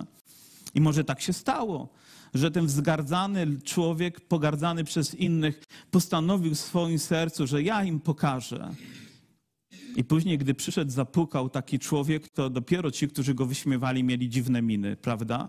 I 0.75 0.81
może 0.81 1.05
tak 1.05 1.20
się 1.20 1.33
stało 1.33 1.88
że 2.35 2.51
ten 2.51 2.66
wzgardzany 2.66 3.61
człowiek, 3.64 4.21
pogardzany 4.21 4.85
przez 4.85 5.14
innych, 5.14 5.62
postanowił 5.90 6.55
w 6.55 6.59
swoim 6.59 6.99
sercu, 6.99 7.47
że 7.47 7.62
ja 7.62 7.85
im 7.85 8.01
pokażę. 8.01 8.75
I 9.97 10.05
później, 10.05 10.38
gdy 10.38 10.55
przyszedł, 10.55 10.90
zapukał 10.90 11.49
taki 11.49 11.79
człowiek, 11.79 12.29
to 12.29 12.51
dopiero 12.51 12.90
ci, 12.90 13.09
którzy 13.09 13.35
go 13.35 13.47
wyśmiewali, 13.47 14.05
mieli 14.05 14.29
dziwne 14.29 14.62
miny, 14.62 14.97
prawda? 14.97 15.49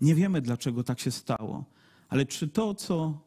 Nie 0.00 0.14
wiemy, 0.14 0.40
dlaczego 0.40 0.84
tak 0.84 1.00
się 1.00 1.10
stało, 1.10 1.64
ale 2.08 2.26
czy 2.26 2.48
to, 2.48 2.74
co 2.74 3.20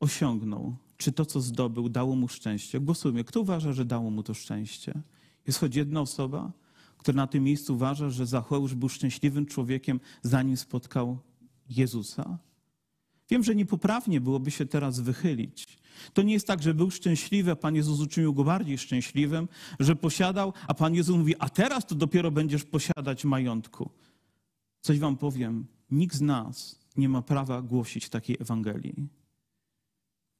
osiągnął, 0.00 0.76
czy 0.96 1.12
to, 1.12 1.26
co 1.26 1.40
zdobył, 1.40 1.88
dało 1.88 2.16
mu 2.16 2.28
szczęście? 2.28 2.80
Głosujmy. 2.80 3.24
Kto 3.24 3.40
uważa, 3.40 3.72
że 3.72 3.84
dało 3.84 4.10
mu 4.10 4.22
to 4.22 4.34
szczęście? 4.34 5.02
Jest 5.46 5.58
choć 5.58 5.76
jedna 5.76 6.00
osoba, 6.00 6.52
która 6.98 7.16
na 7.16 7.26
tym 7.26 7.44
miejscu 7.44 7.74
uważa, 7.74 8.10
że 8.10 8.26
Zacheusz 8.26 8.74
był 8.74 8.88
szczęśliwym 8.88 9.46
człowiekiem, 9.46 10.00
zanim 10.22 10.56
spotkał 10.56 11.18
Jezusa? 11.70 12.38
Wiem, 13.30 13.44
że 13.44 13.54
niepoprawnie 13.54 14.20
byłoby 14.20 14.50
się 14.50 14.66
teraz 14.66 15.00
wychylić. 15.00 15.78
To 16.14 16.22
nie 16.22 16.32
jest 16.32 16.46
tak, 16.46 16.62
że 16.62 16.74
był 16.74 16.90
szczęśliwy, 16.90 17.50
a 17.50 17.56
Pan 17.56 17.74
Jezus 17.74 18.00
uczynił 18.00 18.34
go 18.34 18.44
bardziej 18.44 18.78
szczęśliwym, 18.78 19.48
że 19.80 19.96
posiadał, 19.96 20.52
a 20.68 20.74
Pan 20.74 20.94
Jezus 20.94 21.16
mówi, 21.16 21.34
a 21.38 21.48
teraz 21.48 21.86
to 21.86 21.94
dopiero 21.94 22.30
będziesz 22.30 22.64
posiadać 22.64 23.24
majątku. 23.24 23.90
Coś 24.80 24.98
wam 24.98 25.16
powiem, 25.16 25.66
nikt 25.90 26.16
z 26.16 26.20
nas 26.20 26.80
nie 26.96 27.08
ma 27.08 27.22
prawa 27.22 27.62
głosić 27.62 28.08
takiej 28.08 28.36
Ewangelii, 28.40 29.08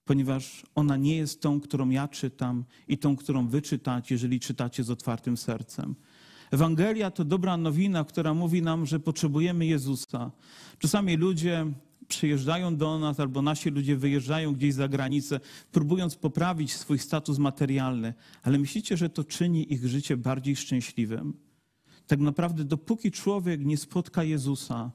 ponieważ 0.04 0.66
ona 0.74 0.96
nie 0.96 1.16
jest 1.16 1.40
tą, 1.42 1.60
którą 1.60 1.90
ja 1.90 2.08
czytam 2.08 2.64
i 2.88 2.98
tą, 2.98 3.16
którą 3.16 3.48
wy 3.48 3.62
czytacie, 3.62 4.14
jeżeli 4.14 4.40
czytacie 4.40 4.84
z 4.84 4.90
otwartym 4.90 5.36
sercem. 5.36 5.94
Ewangelia 6.50 7.10
to 7.10 7.24
dobra 7.24 7.56
nowina, 7.56 8.04
która 8.04 8.34
mówi 8.34 8.62
nam, 8.62 8.86
że 8.86 9.00
potrzebujemy 9.00 9.66
Jezusa. 9.66 10.30
Czasami 10.78 11.16
ludzie 11.16 11.66
przyjeżdżają 12.08 12.76
do 12.76 12.98
nas, 12.98 13.20
albo 13.20 13.42
nasi 13.42 13.70
ludzie 13.70 13.96
wyjeżdżają 13.96 14.52
gdzieś 14.52 14.74
za 14.74 14.88
granicę, 14.88 15.40
próbując 15.72 16.16
poprawić 16.16 16.74
swój 16.74 16.98
status 16.98 17.38
materialny, 17.38 18.14
ale 18.42 18.58
myślicie, 18.58 18.96
że 18.96 19.08
to 19.08 19.24
czyni 19.24 19.72
ich 19.72 19.86
życie 19.86 20.16
bardziej 20.16 20.56
szczęśliwym? 20.56 21.34
Tak 22.06 22.20
naprawdę, 22.20 22.64
dopóki 22.64 23.10
człowiek 23.10 23.64
nie 23.64 23.76
spotka 23.76 24.24
Jezusa, 24.24 24.90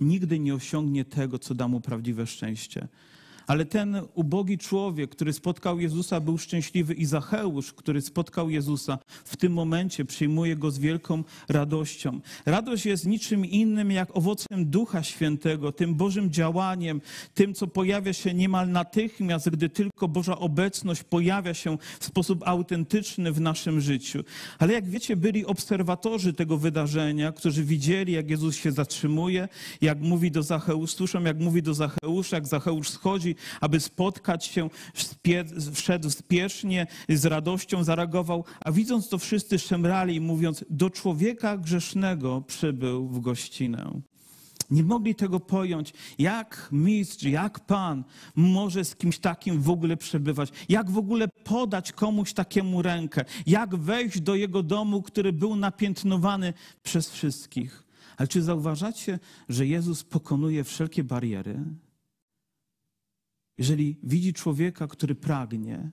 nigdy 0.00 0.38
nie 0.38 0.54
osiągnie 0.54 1.04
tego, 1.04 1.38
co 1.38 1.54
da 1.54 1.68
mu 1.68 1.80
prawdziwe 1.80 2.26
szczęście. 2.26 2.88
Ale 3.48 3.64
ten 3.64 4.00
ubogi 4.14 4.58
człowiek, 4.58 5.10
który 5.10 5.32
spotkał 5.32 5.80
Jezusa, 5.80 6.20
był 6.20 6.38
szczęśliwy 6.38 6.94
i 6.94 7.04
Zacheusz, 7.04 7.72
który 7.72 8.00
spotkał 8.00 8.50
Jezusa, 8.50 8.98
w 9.24 9.36
tym 9.36 9.52
momencie 9.52 10.04
przyjmuje 10.04 10.56
go 10.56 10.70
z 10.70 10.78
wielką 10.78 11.24
radością. 11.48 12.20
Radość 12.46 12.86
jest 12.86 13.06
niczym 13.06 13.46
innym 13.46 13.90
jak 13.90 14.16
owocem 14.16 14.66
Ducha 14.66 15.02
Świętego, 15.02 15.72
tym 15.72 15.94
Bożym 15.94 16.30
działaniem, 16.30 17.00
tym, 17.34 17.54
co 17.54 17.66
pojawia 17.66 18.12
się 18.12 18.34
niemal 18.34 18.70
natychmiast, 18.70 19.50
gdy 19.50 19.68
tylko 19.68 20.08
Boża 20.08 20.38
obecność 20.38 21.02
pojawia 21.02 21.54
się 21.54 21.78
w 22.00 22.04
sposób 22.04 22.48
autentyczny 22.48 23.32
w 23.32 23.40
naszym 23.40 23.80
życiu. 23.80 24.24
Ale 24.58 24.72
jak 24.72 24.88
wiecie, 24.88 25.16
byli 25.16 25.46
obserwatorzy 25.46 26.32
tego 26.32 26.58
wydarzenia, 26.58 27.32
którzy 27.32 27.64
widzieli, 27.64 28.12
jak 28.12 28.30
Jezus 28.30 28.56
się 28.56 28.72
zatrzymuje, 28.72 29.48
jak 29.80 30.00
mówi 30.00 30.30
do 30.30 30.42
Zacheusza, 30.42 30.96
słyszą, 30.96 31.22
jak 31.22 31.38
mówi 31.38 31.62
do 31.62 31.74
Zacheusza, 31.74 32.36
jak 32.36 32.46
Zacheusz 32.46 32.88
schodzi 32.88 33.37
aby 33.60 33.80
spotkać 33.80 34.44
się, 34.44 34.70
wszedł 35.74 36.10
spiesznie, 36.10 36.86
z 37.08 37.24
radością 37.24 37.84
zareagował, 37.84 38.44
a 38.60 38.72
widząc 38.72 39.08
to 39.08 39.18
wszyscy 39.18 39.58
szemrali, 39.58 40.20
mówiąc, 40.20 40.64
do 40.70 40.90
człowieka 40.90 41.56
grzesznego 41.56 42.40
przybył 42.40 43.08
w 43.08 43.20
gościnę. 43.20 44.00
Nie 44.70 44.82
mogli 44.82 45.14
tego 45.14 45.40
pojąć, 45.40 45.92
jak 46.18 46.68
mistrz, 46.72 47.24
jak 47.24 47.60
pan 47.60 48.04
może 48.36 48.84
z 48.84 48.96
kimś 48.96 49.18
takim 49.18 49.62
w 49.62 49.70
ogóle 49.70 49.96
przebywać, 49.96 50.50
jak 50.68 50.90
w 50.90 50.98
ogóle 50.98 51.28
podać 51.28 51.92
komuś 51.92 52.32
takiemu 52.32 52.82
rękę, 52.82 53.24
jak 53.46 53.76
wejść 53.76 54.20
do 54.20 54.34
jego 54.34 54.62
domu, 54.62 55.02
który 55.02 55.32
był 55.32 55.56
napiętnowany 55.56 56.52
przez 56.82 57.10
wszystkich. 57.10 57.84
Ale 58.16 58.28
czy 58.28 58.42
zauważacie, 58.42 59.18
że 59.48 59.66
Jezus 59.66 60.04
pokonuje 60.04 60.64
wszelkie 60.64 61.04
bariery? 61.04 61.64
Jeżeli 63.58 63.96
widzi 64.02 64.32
człowieka, 64.32 64.86
który 64.86 65.14
pragnie, 65.14 65.90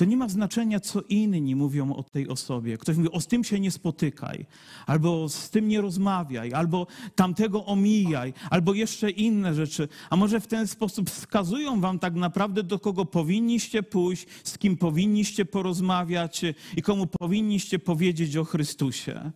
to 0.00 0.04
nie 0.04 0.16
ma 0.16 0.28
znaczenia, 0.28 0.80
co 0.80 1.02
inni 1.02 1.56
mówią 1.56 1.92
o 1.92 2.02
tej 2.02 2.28
osobie. 2.28 2.78
Ktoś 2.78 2.96
mówi, 2.96 3.10
o 3.10 3.20
z 3.20 3.26
tym 3.26 3.44
się 3.44 3.60
nie 3.60 3.70
spotykaj, 3.70 4.46
albo 4.86 5.28
z 5.28 5.50
tym 5.50 5.68
nie 5.68 5.80
rozmawiaj, 5.80 6.52
albo 6.52 6.86
tamtego 7.14 7.66
omijaj, 7.66 8.32
albo 8.50 8.74
jeszcze 8.74 9.10
inne 9.10 9.54
rzeczy. 9.54 9.88
A 10.10 10.16
może 10.16 10.40
w 10.40 10.46
ten 10.46 10.66
sposób 10.66 11.10
wskazują 11.10 11.80
wam 11.80 11.98
tak 11.98 12.14
naprawdę, 12.14 12.62
do 12.62 12.78
kogo 12.78 13.04
powinniście 13.04 13.82
pójść, 13.82 14.26
z 14.44 14.58
kim 14.58 14.76
powinniście 14.76 15.44
porozmawiać 15.44 16.42
i 16.76 16.82
komu 16.82 17.06
powinniście 17.06 17.78
powiedzieć 17.78 18.36
o 18.36 18.44
Chrystusie. 18.44 19.30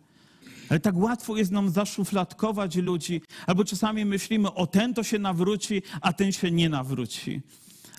Ale 0.69 0.79
tak 0.79 0.97
łatwo 0.97 1.37
jest 1.37 1.51
nam 1.51 1.69
zaszufladkować 1.69 2.75
ludzi, 2.75 3.21
albo 3.47 3.65
czasami 3.65 4.05
myślimy, 4.05 4.53
o 4.53 4.67
ten 4.67 4.93
to 4.93 5.03
się 5.03 5.19
nawróci, 5.19 5.81
a 6.01 6.13
ten 6.13 6.31
się 6.31 6.51
nie 6.51 6.69
nawróci. 6.69 7.41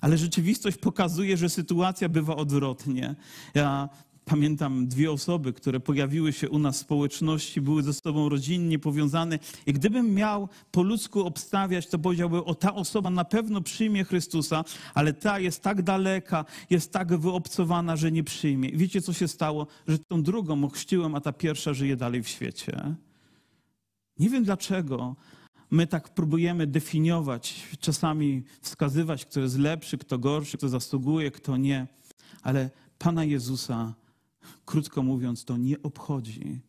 Ale 0.01 0.17
rzeczywistość 0.17 0.77
pokazuje, 0.77 1.37
że 1.37 1.49
sytuacja 1.49 2.09
bywa 2.09 2.35
odwrotnie. 2.35 3.15
Ja 3.53 3.89
Pamiętam 4.27 4.87
dwie 4.87 5.11
osoby, 5.11 5.53
które 5.53 5.79
pojawiły 5.79 6.33
się 6.33 6.49
u 6.49 6.59
nas 6.59 6.77
w 6.77 6.79
społeczności, 6.79 7.61
były 7.61 7.83
ze 7.83 7.93
sobą 7.93 8.29
rodzinnie 8.29 8.79
powiązane. 8.79 9.39
I 9.65 9.73
gdybym 9.73 10.13
miał 10.13 10.49
po 10.71 10.83
ludzku 10.83 11.25
obstawiać, 11.25 11.87
to 11.87 11.99
powiedziałbym, 11.99 12.41
o 12.45 12.55
ta 12.55 12.75
osoba 12.75 13.09
na 13.09 13.25
pewno 13.25 13.61
przyjmie 13.61 14.03
Chrystusa, 14.03 14.63
ale 14.93 15.13
ta 15.13 15.39
jest 15.39 15.63
tak 15.63 15.81
daleka, 15.81 16.45
jest 16.69 16.91
tak 16.91 17.17
wyobcowana, 17.17 17.95
że 17.95 18.11
nie 18.11 18.23
przyjmie. 18.23 18.69
I 18.69 18.77
wiecie, 18.77 19.01
co 19.01 19.13
się 19.13 19.27
stało? 19.27 19.67
Że 19.87 19.99
tą 19.99 20.23
drugą 20.23 20.63
ochrzciłem, 20.63 21.15
a 21.15 21.21
ta 21.21 21.33
pierwsza 21.33 21.73
żyje 21.73 21.95
dalej 21.95 22.23
w 22.23 22.27
świecie. 22.27 22.95
Nie 24.19 24.29
wiem 24.29 24.43
dlaczego. 24.43 25.15
My 25.71 25.87
tak 25.87 26.13
próbujemy 26.13 26.67
definiować, 26.67 27.67
czasami 27.79 28.43
wskazywać, 28.61 29.25
kto 29.25 29.39
jest 29.39 29.59
lepszy, 29.59 29.97
kto 29.97 30.19
gorszy, 30.19 30.57
kto 30.57 30.69
zasługuje, 30.69 31.31
kto 31.31 31.57
nie. 31.57 31.87
Ale 32.43 32.69
Pana 32.99 33.23
Jezusa 33.23 33.93
Krótko 34.65 35.03
mówiąc, 35.03 35.45
to 35.45 35.57
nie 35.57 35.81
obchodzi. 35.81 36.59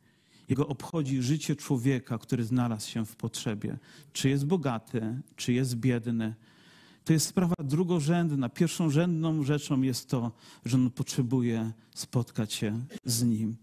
Jego 0.49 0.67
obchodzi 0.69 1.23
życie 1.23 1.57
człowieka, 1.57 2.19
który 2.19 2.45
znalazł 2.45 2.91
się 2.91 3.07
w 3.07 3.17
potrzebie. 3.17 3.79
Czy 4.13 4.29
jest 4.29 4.47
bogaty, 4.47 5.21
czy 5.37 5.53
jest 5.53 5.75
biedny. 5.75 6.35
to 7.05 7.13
jest 7.13 7.27
sprawa 7.27 7.55
drugorzędna. 7.65 8.49
Pierwszorzędną 8.49 9.45
rzeczą 9.45 9.83
jest 9.83 10.11
to, 10.11 10.33
że 10.65 10.77
on 10.77 10.91
potrzebuje 10.91 11.73
spotkać 11.95 12.53
się 12.53 12.81
z 13.05 13.23
nim. 13.23 13.57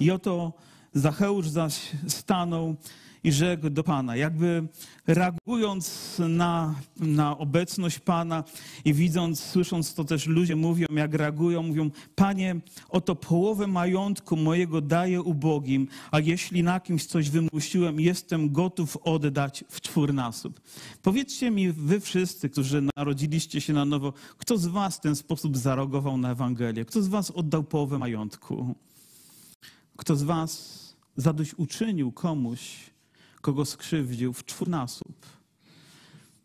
I 0.00 0.10
oto 0.10 0.52
Zacheusz 0.94 1.48
zaś 1.48 1.90
stanął 2.08 2.76
i 3.24 3.32
rzekł 3.32 3.70
do 3.70 3.84
Pana, 3.84 4.16
jakby 4.16 4.68
reagując 5.06 6.16
na, 6.28 6.74
na 6.96 7.38
obecność 7.38 7.98
Pana 7.98 8.44
i 8.84 8.94
widząc, 8.94 9.40
słysząc 9.40 9.94
to 9.94 10.04
też 10.04 10.26
ludzie 10.26 10.56
mówią, 10.56 10.86
jak 10.90 11.14
reagują, 11.14 11.62
mówią, 11.62 11.90
Panie, 12.14 12.56
oto 12.88 13.16
połowę 13.16 13.66
majątku 13.66 14.36
mojego 14.36 14.80
daję 14.80 15.22
ubogim, 15.22 15.88
a 16.10 16.20
jeśli 16.20 16.62
na 16.62 16.80
kimś 16.80 17.06
coś 17.06 17.30
wymusiłem, 17.30 18.00
jestem 18.00 18.52
gotów 18.52 18.96
oddać 18.96 19.64
w 19.68 19.80
czwórnasób. 19.80 20.60
Powiedzcie 21.02 21.50
mi, 21.50 21.72
wy 21.72 22.00
wszyscy, 22.00 22.48
którzy 22.48 22.82
narodziliście 22.96 23.60
się 23.60 23.72
na 23.72 23.84
nowo, 23.84 24.12
kto 24.38 24.58
z 24.58 24.66
was 24.66 24.96
w 24.96 25.00
ten 25.00 25.16
sposób 25.16 25.56
zareagował 25.56 26.16
na 26.16 26.30
Ewangelię? 26.30 26.84
Kto 26.84 27.02
z 27.02 27.08
was 27.08 27.30
oddał 27.30 27.62
połowę 27.62 27.98
majątku? 27.98 28.74
Kto 29.96 30.16
z 30.16 30.22
was 30.22 30.83
zadośćuczynił 31.16 32.12
komuś, 32.12 32.90
kogo 33.40 33.64
skrzywdził 33.64 34.32
w 34.32 34.44
czwórnasób. 34.44 35.26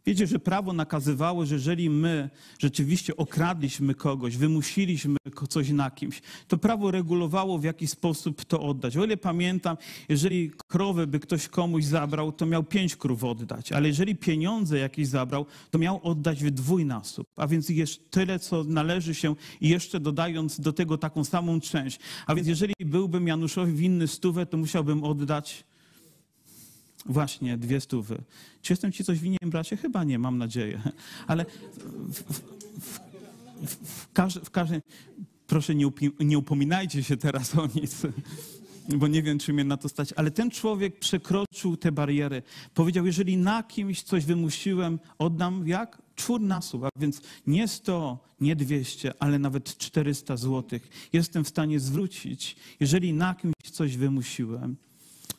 Wiecie, 0.10 0.28
że 0.28 0.40
prawo 0.40 0.74
nakazywało, 0.74 1.46
że 1.46 1.56
jeżeli 1.56 1.90
my 1.90 2.30
rzeczywiście 2.60 3.18
okradliśmy 3.18 3.96
kogoś, 3.96 4.38
wymusiliśmy 4.38 5.18
coś 5.50 5.70
na 5.70 5.92
kimś, 5.92 6.22
to 6.48 6.58
prawo 6.58 6.92
regulowało, 6.92 7.60
w 7.60 7.64
jaki 7.64 7.88
sposób 7.88 8.46
to 8.46 8.62
oddać. 8.62 8.98
O 8.98 9.06
ile 9.06 9.18
pamiętam, 9.18 9.78
jeżeli 10.10 10.52
krowę 10.68 11.08
by 11.08 11.20
ktoś 11.20 11.48
komuś 11.48 11.84
zabrał, 11.84 12.32
to 12.32 12.46
miał 12.46 12.64
pięć 12.64 12.96
krów 12.96 13.24
oddać, 13.24 13.72
ale 13.72 13.88
jeżeli 13.88 14.16
pieniądze 14.16 14.80
jakieś 14.80 15.08
zabrał, 15.08 15.46
to 15.72 15.80
miał 15.80 16.00
oddać 16.04 16.44
w 16.44 16.52
dwójnasób. 16.52 17.28
A 17.36 17.48
więc 17.48 17.70
jest 17.70 18.12
tyle, 18.12 18.40
co 18.40 18.64
należy 18.64 19.16
się 19.16 19.36
i 19.62 19.70
jeszcze 19.70 20.00
dodając 20.00 20.60
do 20.60 20.74
tego 20.74 20.98
taką 20.98 21.24
samą 21.24 21.60
część. 21.60 22.00
A 22.28 22.36
więc 22.36 22.48
jeżeli 22.48 22.74
byłbym 22.80 23.28
Januszowi 23.28 23.74
winny 23.74 24.08
stówę, 24.08 24.46
to 24.46 24.58
musiałbym 24.58 25.04
oddać 25.04 25.69
Właśnie, 27.06 27.58
dwie 27.58 27.82
stówy. 27.82 28.22
Czy 28.62 28.74
jestem 28.74 28.92
ci 28.92 29.04
coś 29.04 29.20
winien, 29.20 29.50
bracie? 29.50 29.78
Chyba 29.78 30.04
nie, 30.04 30.20
mam 30.20 30.38
nadzieję. 30.38 30.82
Ale 31.28 31.46
w, 32.10 32.24
w, 32.24 33.00
w, 33.66 34.10
w, 34.44 34.52
każdym. 34.52 34.82
Proszę, 35.48 35.76
nie, 35.76 35.90
nie 36.20 36.38
upominajcie 36.38 37.04
się 37.04 37.18
teraz 37.18 37.56
o 37.56 37.68
nic, 37.76 38.02
bo 38.90 39.08
nie 39.08 39.24
wiem, 39.24 39.40
czy 39.40 39.54
mnie 39.54 39.64
na 39.64 39.78
to 39.78 39.90
stać. 39.90 40.14
Ale 40.14 40.32
ten 40.32 40.52
człowiek 40.52 41.00
przekroczył 41.00 41.78
te 41.78 41.92
bariery. 41.92 42.44
Powiedział, 42.74 43.06
jeżeli 43.06 43.38
na 43.38 43.64
kimś 43.64 44.02
coś 44.02 44.26
wymusiłem, 44.26 45.00
oddam 45.20 45.68
jak? 45.68 46.02
Czwórnasób, 46.16 46.84
a 46.84 46.90
więc 47.00 47.22
nie 47.48 47.68
100, 47.68 48.20
nie 48.42 48.56
200, 48.56 49.14
ale 49.20 49.40
nawet 49.40 49.78
400 49.78 50.38
złotych. 50.38 50.90
Jestem 51.14 51.44
w 51.44 51.50
stanie 51.50 51.80
zwrócić, 51.80 52.56
jeżeli 52.80 53.14
na 53.14 53.36
kimś 53.36 53.54
coś 53.72 53.98
wymusiłem. 53.98 54.76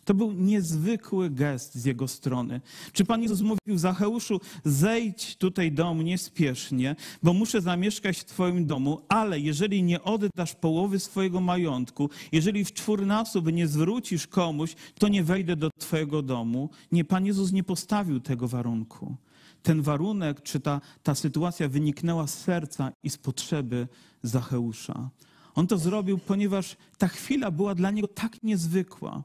To 0.05 0.15
był 0.15 0.33
niezwykły 0.33 1.31
gest 1.31 1.75
z 1.75 1.85
jego 1.85 2.09
strony. 2.09 2.61
Czy 2.93 3.05
Pan 3.05 3.23
Jezus 3.23 3.41
mówił 3.41 3.79
Zacheuszu, 3.79 4.41
zejdź 4.65 5.37
tutaj 5.37 5.73
do 5.73 5.95
mnie 5.95 6.19
spiesznie, 6.19 6.97
bo 7.23 7.33
muszę 7.33 7.61
zamieszkać 7.61 8.19
w 8.19 8.25
Twoim 8.25 8.67
domu, 8.67 9.01
ale 9.09 9.41
jeżeli 9.41 9.83
nie 9.83 10.03
oddasz 10.03 10.55
połowy 10.55 10.99
swojego 10.99 11.41
majątku, 11.41 12.11
jeżeli 12.33 12.65
w 12.65 12.73
czwórnasób 12.73 13.53
nie 13.53 13.67
zwrócisz 13.69 14.27
komuś, 14.27 14.75
to 14.99 15.09
nie 15.09 15.25
wejdę 15.25 15.57
do 15.57 15.71
Twojego 15.79 16.23
domu. 16.23 16.71
Nie, 16.93 17.05
Pan 17.05 17.27
Jezus 17.27 17.53
nie 17.53 17.65
postawił 17.65 18.21
tego 18.21 18.49
warunku. 18.49 19.17
Ten 19.63 19.83
warunek, 19.83 20.43
czy 20.43 20.61
ta, 20.61 20.81
ta 21.03 21.15
sytuacja 21.15 21.69
wyniknęła 21.69 22.27
z 22.27 22.39
serca 22.39 22.93
i 23.03 23.11
z 23.11 23.19
potrzeby 23.19 23.89
Zacheusza. 24.23 25.11
On 25.55 25.67
to 25.67 25.79
zrobił, 25.79 26.19
ponieważ 26.19 26.77
ta 26.99 27.09
chwila 27.09 27.51
była 27.51 27.75
dla 27.75 27.91
niego 27.91 28.09
tak 28.09 28.43
niezwykła. 28.43 29.23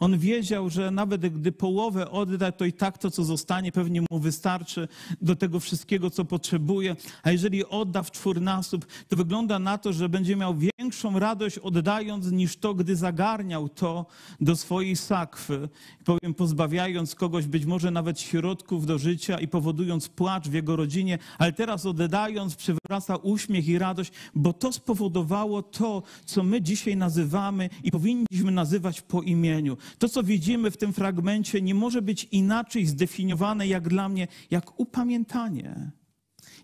On 0.00 0.18
wiedział, 0.18 0.70
że 0.70 0.90
nawet 0.90 1.20
gdy 1.20 1.52
połowę 1.52 2.10
odda, 2.10 2.52
to 2.52 2.64
i 2.64 2.72
tak 2.72 2.98
to, 2.98 3.10
co 3.10 3.24
zostanie, 3.24 3.72
pewnie 3.72 4.00
mu 4.10 4.18
wystarczy 4.18 4.88
do 5.20 5.36
tego 5.36 5.60
wszystkiego, 5.60 6.10
co 6.10 6.24
potrzebuje. 6.24 6.96
A 7.22 7.30
jeżeli 7.30 7.64
odda 7.64 8.02
w 8.02 8.10
czwórnasób, 8.10 8.86
to 9.08 9.16
wygląda 9.16 9.58
na 9.58 9.78
to, 9.78 9.92
że 9.92 10.08
będzie 10.08 10.36
miał 10.36 10.54
większą 10.78 11.18
radość 11.18 11.58
oddając, 11.58 12.30
niż 12.30 12.56
to, 12.56 12.74
gdy 12.74 12.96
zagarniał 12.96 13.68
to 13.68 14.06
do 14.40 14.56
swojej 14.56 14.96
sakwy. 14.96 15.68
Powiem, 16.04 16.34
pozbawiając 16.34 17.14
kogoś 17.14 17.46
być 17.46 17.64
może 17.64 17.90
nawet 17.90 18.20
środków 18.20 18.86
do 18.86 18.98
życia 18.98 19.38
i 19.38 19.48
powodując 19.48 20.08
płacz 20.08 20.48
w 20.48 20.52
jego 20.52 20.76
rodzinie, 20.76 21.18
ale 21.38 21.52
teraz 21.52 21.86
oddając 21.86 22.56
przywraca 22.56 23.16
uśmiech 23.16 23.68
i 23.68 23.78
radość, 23.78 24.12
bo 24.34 24.52
to 24.52 24.72
spowodowało 24.72 25.62
to, 25.62 26.02
co 26.24 26.42
my 26.42 26.62
dzisiaj 26.62 26.96
nazywamy 26.96 27.70
i 27.82 27.90
powinniśmy 27.90 28.50
nazywać 28.52 29.00
po 29.00 29.22
imieniu. 29.22 29.63
To, 29.98 30.08
co 30.08 30.22
widzimy 30.22 30.70
w 30.70 30.76
tym 30.76 30.92
fragmencie, 30.92 31.62
nie 31.62 31.74
może 31.74 32.02
być 32.02 32.24
inaczej 32.24 32.86
zdefiniowane, 32.86 33.66
jak 33.66 33.88
dla 33.88 34.08
mnie, 34.08 34.28
jak 34.50 34.80
upamiętanie. 34.80 35.90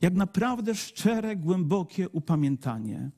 Jak 0.01 0.15
naprawdę 0.15 0.75
szczere, 0.75 1.37
głębokie 1.37 2.09
upamiętanie. 2.09 3.11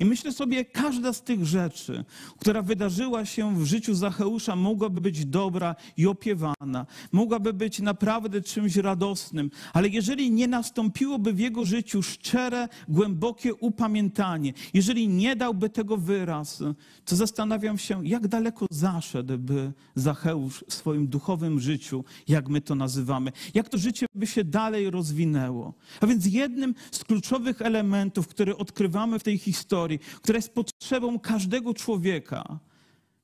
I 0.00 0.04
myślę 0.04 0.32
sobie, 0.32 0.64
każda 0.64 1.12
z 1.12 1.22
tych 1.22 1.46
rzeczy, 1.46 2.04
która 2.38 2.62
wydarzyła 2.62 3.24
się 3.24 3.56
w 3.56 3.64
życiu 3.64 3.94
Zacheusza, 3.94 4.56
mogłaby 4.56 5.00
być 5.00 5.26
dobra 5.26 5.76
i 5.96 6.06
opiewana, 6.06 6.86
mogłaby 7.12 7.52
być 7.52 7.80
naprawdę 7.80 8.42
czymś 8.42 8.76
radosnym, 8.76 9.50
ale 9.72 9.88
jeżeli 9.88 10.30
nie 10.30 10.48
nastąpiłoby 10.48 11.32
w 11.32 11.38
jego 11.38 11.64
życiu 11.64 12.02
szczere, 12.02 12.68
głębokie 12.88 13.54
upamiętanie, 13.54 14.52
jeżeli 14.74 15.08
nie 15.08 15.36
dałby 15.36 15.68
tego 15.68 15.96
wyraz, 15.96 16.62
to 17.04 17.16
zastanawiam 17.16 17.78
się, 17.78 18.06
jak 18.06 18.28
daleko 18.28 18.66
zaszedłby 18.70 19.72
Zacheusz 19.94 20.64
w 20.68 20.74
swoim 20.74 21.08
duchowym 21.08 21.60
życiu, 21.60 22.04
jak 22.28 22.48
my 22.48 22.60
to 22.60 22.74
nazywamy, 22.74 23.32
jak 23.54 23.68
to 23.68 23.78
życie 23.78 24.06
by 24.14 24.26
się 24.26 24.44
dalej 24.44 24.90
rozwinęło. 24.90 25.74
A 26.00 26.06
więc 26.06 26.26
jednym 26.26 26.74
z 26.90 27.04
kluczowych 27.04 27.62
elementów, 27.62 28.28
które 28.28 28.56
odkrywamy 28.56 29.18
w 29.18 29.22
tej 29.22 29.38
historii, 29.38 29.89
historii, 29.98 30.20
która 30.22 30.36
jest 30.36 30.54
potrzebą 30.54 31.18
każdego 31.18 31.74
człowieka. 31.74 32.58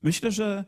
Myślę, 0.02 0.30
że 0.30 0.64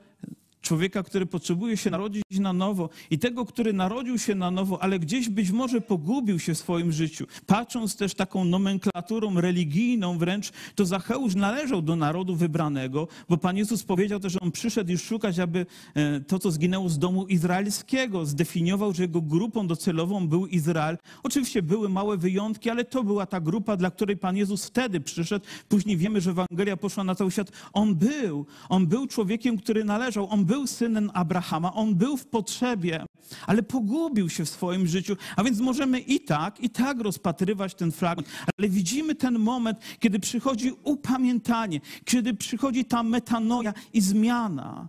człowieka, 0.68 1.02
który 1.02 1.26
potrzebuje 1.26 1.76
się 1.76 1.90
narodzić 1.90 2.22
na 2.40 2.52
nowo 2.52 2.88
i 3.11 3.18
tego, 3.18 3.44
który 3.44 3.72
narodził 3.72 4.18
się 4.18 4.35
na 4.35 4.50
nowo, 4.50 4.83
ale 4.83 4.98
gdzieś 4.98 5.28
być 5.28 5.50
może 5.50 5.81
pogubił 5.81 6.38
się 6.38 6.54
w 6.54 6.59
swoim 6.59 6.92
życiu. 6.92 7.26
Patrząc 7.46 7.96
też 7.96 8.14
taką 8.14 8.44
nomenklaturą 8.44 9.40
religijną 9.40 10.18
wręcz, 10.18 10.52
to 10.74 10.87
Zacheusz 10.87 11.35
należał 11.35 11.83
do 11.83 11.96
narodu 11.96 12.37
wybranego, 12.37 13.09
bo 13.28 13.37
Pan 13.37 13.57
Jezus 13.57 13.83
powiedział 13.83 14.20
też, 14.20 14.33
że 14.33 14.40
on 14.40 14.50
przyszedł 14.52 14.90
już 14.90 15.02
szukać, 15.02 15.38
aby 15.38 15.66
e, 15.94 16.20
to, 16.20 16.38
co 16.38 16.50
zginęło 16.50 16.88
z 16.88 16.98
domu 16.98 17.26
izraelskiego, 17.26 18.26
zdefiniował, 18.26 18.94
że 18.94 19.02
jego 19.02 19.22
grupą 19.22 19.66
docelową 19.66 20.28
był 20.28 20.46
Izrael. 20.46 20.98
Oczywiście 21.22 21.62
były 21.62 21.88
małe 21.88 22.16
wyjątki, 22.16 22.70
ale 22.70 22.85
to 22.85 23.04
była 23.04 23.26
ta 23.26 23.40
grupa, 23.40 23.76
dla 23.76 23.90
której 23.90 24.16
Pan 24.16 24.37
Jezus 24.37 24.64
wtedy 24.64 25.00
przyszedł. 25.00 25.46
Później 25.68 25.96
wiemy, 25.96 26.20
że 26.20 26.31
Ewangelia 26.31 26.76
poszła 26.76 27.04
na 27.04 27.14
cały 27.14 27.31
świat. 27.31 27.52
On 27.72 27.94
był, 27.94 28.46
on 28.68 28.87
był 28.87 29.07
człowiekiem, 29.07 29.57
który 29.59 29.85
należał, 29.85 30.28
on 30.31 30.44
był 30.44 30.58
synem 30.66 31.11
Abrahama, 31.14 31.75
on 31.75 31.94
był 31.94 32.16
w 32.16 32.27
potrzebie, 32.27 33.07
ale 33.47 33.62
pogubił 33.62 34.31
się 34.31 34.44
w 34.44 34.49
swoim 34.49 34.87
życiu. 34.87 35.16
A 35.37 35.44
więc 35.44 35.61
możemy 35.61 36.01
i 36.01 36.21
tak, 36.21 36.61
i 36.61 36.71
tak 36.71 37.01
rozpatrywać 37.01 37.75
ten 37.75 37.92
fragment, 37.92 38.29
ale 38.59 38.68
widzimy 38.68 39.14
ten 39.14 39.38
moment, 39.38 39.79
kiedy 39.99 40.21
przychodzi 40.21 40.73
upamiętanie, 40.85 41.81
kiedy 42.05 42.35
przychodzi 42.35 42.85
ta 42.85 43.03
metanoja 43.03 43.75
i 43.92 44.01
zmiana. 44.01 44.88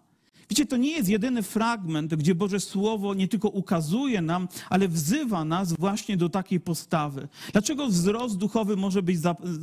Wiecie, 0.49 0.65
to 0.65 0.77
nie 0.77 0.91
jest 0.91 1.09
jedyny 1.09 1.43
fragment, 1.43 2.15
gdzie 2.15 2.35
Boże 2.35 2.59
Słowo 2.59 3.13
nie 3.13 3.27
tylko 3.27 3.49
ukazuje 3.49 4.21
nam, 4.21 4.47
ale 4.69 4.87
wzywa 4.87 5.45
nas 5.45 5.73
właśnie 5.73 6.17
do 6.17 6.29
takiej 6.29 6.59
postawy. 6.59 7.27
Dlaczego 7.51 7.87
wzrost 7.87 8.37
duchowy 8.37 8.77
może 8.77 9.03
być 9.03 9.19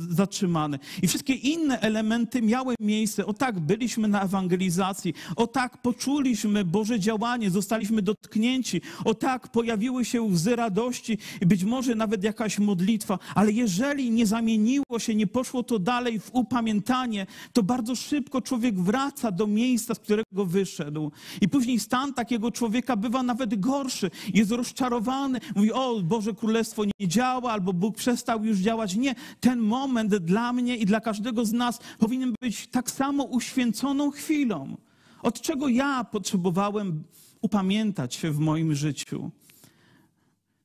zatrzymany? 0.09 0.79
I 1.01 1.07
wszystkie 1.07 1.33
inne 1.33 1.79
elementy 1.79 2.41
miały 2.41 2.75
miejsce. 2.79 3.25
O 3.25 3.33
tak, 3.33 3.59
byliśmy 3.59 4.07
na 4.07 4.21
ewangelizacji. 4.21 5.13
O 5.35 5.47
tak, 5.47 5.81
poczuliśmy 5.81 6.65
Boże 6.65 6.99
działanie, 6.99 7.51
zostaliśmy 7.51 8.01
dotknięci. 8.01 8.81
O 9.05 9.13
tak, 9.13 9.47
pojawiły 9.47 10.05
się 10.05 10.21
łzy 10.21 10.55
radości 10.55 11.17
i 11.41 11.45
być 11.45 11.63
może 11.63 11.95
nawet 11.95 12.23
jakaś 12.23 12.59
modlitwa. 12.59 13.19
Ale 13.35 13.51
jeżeli 13.51 14.11
nie 14.11 14.25
zamieniło 14.25 14.99
się, 14.99 15.15
nie 15.15 15.27
poszło 15.27 15.63
to 15.63 15.79
dalej 15.79 16.19
w 16.19 16.29
upamiętanie, 16.33 17.27
to 17.53 17.63
bardzo 17.63 17.95
szybko 17.95 18.41
człowiek 18.41 18.79
wraca 18.79 19.31
do 19.31 19.47
miejsca, 19.47 19.95
z 19.95 19.99
którego 19.99 20.45
wyszedł 20.45 20.76
wyszedł. 20.77 21.11
I 21.41 21.49
później 21.49 21.79
stan 21.79 22.13
takiego 22.13 22.51
człowieka 22.51 22.95
bywa 22.95 23.23
nawet 23.23 23.59
gorszy. 23.59 24.11
Jest 24.33 24.51
rozczarowany. 24.51 25.39
Mówi, 25.55 25.71
o 25.71 26.01
Boże 26.03 26.33
Królestwo 26.33 26.83
nie 26.85 27.07
działa, 27.07 27.51
albo 27.51 27.73
Bóg 27.73 27.95
przestał 27.95 28.45
już 28.45 28.57
działać. 28.57 28.95
Nie, 28.95 29.15
ten 29.39 29.59
moment 29.59 30.15
dla 30.15 30.53
mnie 30.53 30.77
i 30.77 30.85
dla 30.85 31.01
każdego 31.01 31.45
z 31.45 31.53
nas 31.53 31.79
powinien 31.99 32.33
być 32.41 32.67
tak 32.67 32.91
samo 32.91 33.23
uświęconą 33.23 34.11
chwilą. 34.11 34.77
Od 35.23 35.41
czego 35.41 35.67
ja 35.67 36.03
potrzebowałem 36.03 37.03
upamiętać 37.41 38.15
się 38.15 38.31
w 38.31 38.39
moim 38.39 38.75
życiu. 38.75 39.31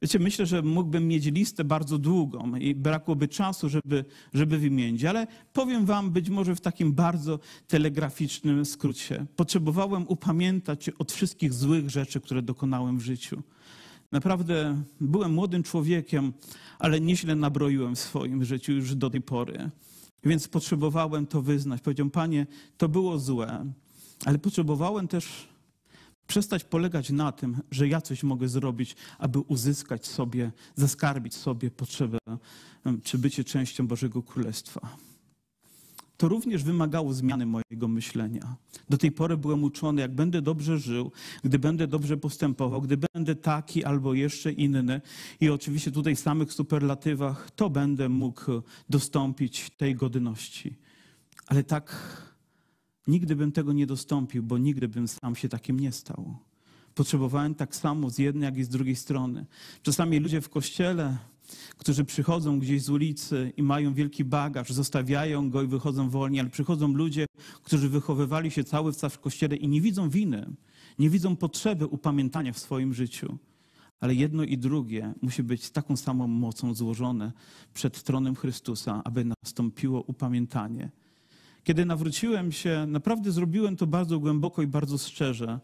Wiecie, 0.03 0.19
myślę, 0.19 0.47
że 0.47 0.63
mógłbym 0.63 1.09
mieć 1.09 1.27
listę 1.27 1.65
bardzo 1.65 1.99
długą 1.99 2.57
i 2.57 2.75
brakłoby 2.75 3.29
czasu, 3.29 3.69
żeby, 3.69 4.05
żeby 4.35 4.59
wymienić, 4.59 5.05
ale 5.05 5.27
powiem 5.53 5.87
wam 5.87 6.11
być 6.11 6.31
może 6.31 6.57
w 6.57 6.61
takim 6.61 6.93
bardzo 6.93 7.39
telegraficznym 7.69 8.65
skrócie. 8.65 9.27
Potrzebowałem 9.37 10.05
upamiętać 10.09 10.89
od 10.89 11.13
wszystkich 11.13 11.53
złych 11.53 11.91
rzeczy, 11.91 12.21
które 12.21 12.43
dokonałem 12.43 12.99
w 12.99 13.03
życiu. 13.03 13.43
Naprawdę 14.13 14.83
byłem 15.01 15.33
młodym 15.33 15.63
człowiekiem, 15.63 16.33
ale 16.79 17.01
nieźle 17.01 17.35
nabroiłem 17.35 17.95
w 17.95 17.99
swoim 17.99 18.45
życiu 18.45 18.73
już 18.73 18.95
do 18.95 19.11
tej 19.11 19.21
pory. 19.21 19.71
Więc 20.25 20.49
potrzebowałem 20.49 21.27
to 21.27 21.43
wyznać. 21.43 21.81
Powiedziałem, 21.81 22.11
Panie, 22.11 22.47
to 22.77 22.89
było 22.89 23.19
złe, 23.19 23.67
ale 24.25 24.39
potrzebowałem 24.39 25.09
też 25.09 25.52
przestać 26.33 26.65
polegać 26.65 27.11
na 27.11 27.33
tym, 27.33 27.57
że 27.71 27.89
ja 27.89 28.01
coś 28.01 28.23
mogę 28.23 28.49
zrobić, 28.49 28.97
aby 29.19 29.39
uzyskać 29.39 30.07
sobie, 30.07 30.53
zaskarbić 30.75 31.35
sobie 31.35 31.71
potrzebę, 31.71 32.19
czy 33.03 33.19
bycie 33.19 33.45
częścią 33.45 33.87
Bożego 33.87 34.23
Królestwa 34.23 34.97
to 36.17 36.29
również 36.29 36.65
wymagało 36.65 37.15
zmiany 37.15 37.47
mojego 37.47 37.89
myślenia. 37.89 38.57
Do 38.91 38.99
tej 38.99 39.13
pory 39.13 39.37
byłem 39.37 39.65
uczony, 39.65 40.01
jak 40.01 40.15
będę 40.15 40.43
dobrze 40.43 40.79
żył, 40.79 41.13
gdy 41.45 41.59
będę 41.59 41.87
dobrze 41.87 42.17
postępował, 42.17 42.81
gdy 42.81 42.97
będę 43.15 43.35
taki 43.37 43.85
albo 43.85 44.15
jeszcze 44.15 44.53
inny 44.53 45.01
i 45.41 45.51
oczywiście 45.51 45.91
tutaj 45.93 46.17
w 46.17 46.21
samych 46.21 46.53
superlatywach, 46.53 47.51
to 47.51 47.71
będę 47.71 48.09
mógł 48.09 48.63
dostąpić 48.89 49.71
tej 49.71 49.95
godności. 49.95 50.77
Ale 51.47 51.65
tak 51.65 51.87
nigdy 53.07 53.37
bym 53.37 53.53
tego 53.53 53.73
nie 53.73 53.87
dostąpił, 53.87 54.43
bo 54.43 54.59
nigdy 54.59 54.89
bym 54.89 55.09
sam 55.09 55.37
się 55.37 55.49
takim 55.49 55.81
nie 55.81 55.93
stał. 55.93 56.37
Potrzebowałem 56.95 57.55
tak 57.55 57.77
samo 57.77 58.11
z 58.11 58.19
jednej, 58.19 58.45
jak 58.45 58.57
i 58.57 58.65
z 58.65 58.69
drugiej 58.69 58.97
strony. 58.97 59.47
Czasami 59.83 60.19
ludzie 60.19 60.41
w 60.41 60.49
kościele 60.49 61.19
którzy 61.79 62.05
przychodzą 62.05 62.59
gdzieś 62.59 62.83
z 62.83 62.91
ulicy 62.91 63.53
i 63.57 63.63
mają 63.63 63.95
wielki 63.95 64.25
bagaż, 64.25 64.73
zostawiają 64.73 65.51
go 65.51 65.63
i 65.63 65.67
wychodzą 65.67 66.11
wolni, 66.11 66.41
ale 66.41 66.51
przychodzą 66.51 66.93
ludzie, 66.93 67.27
którzy 67.63 67.89
wychowywali 67.89 68.51
się 68.51 68.65
cały 68.65 68.93
w 68.93 69.19
kościele 69.19 69.57
i 69.57 69.69
nie 69.69 69.81
widzą 69.81 70.11
winy, 70.11 70.53
nie 70.99 71.11
widzą 71.11 71.37
potrzeby 71.37 71.87
upamiętania 71.87 72.53
w 72.53 72.59
swoim 72.59 72.95
życiu. 72.95 73.39
Ale 74.01 74.15
jedno 74.15 74.45
i 74.45 74.59
drugie 74.59 75.15
musi 75.23 75.43
być 75.43 75.71
taką 75.71 75.97
samą 75.97 76.27
mocą 76.27 76.75
złożone 76.75 77.33
przed 77.75 78.03
tronem 78.03 78.35
Chrystusa, 78.35 79.03
aby 79.05 79.25
nastąpiło 79.25 80.03
upamiętanie. 80.03 80.91
Kiedy 81.65 81.85
nawróciłem 81.85 82.53
się, 82.53 82.87
naprawdę 82.89 83.33
zrobiłem 83.33 83.77
to 83.77 83.87
bardzo 83.87 84.19
głęboko 84.19 84.63
i 84.63 84.67
bardzo 84.67 84.99
szczerze 84.99 85.61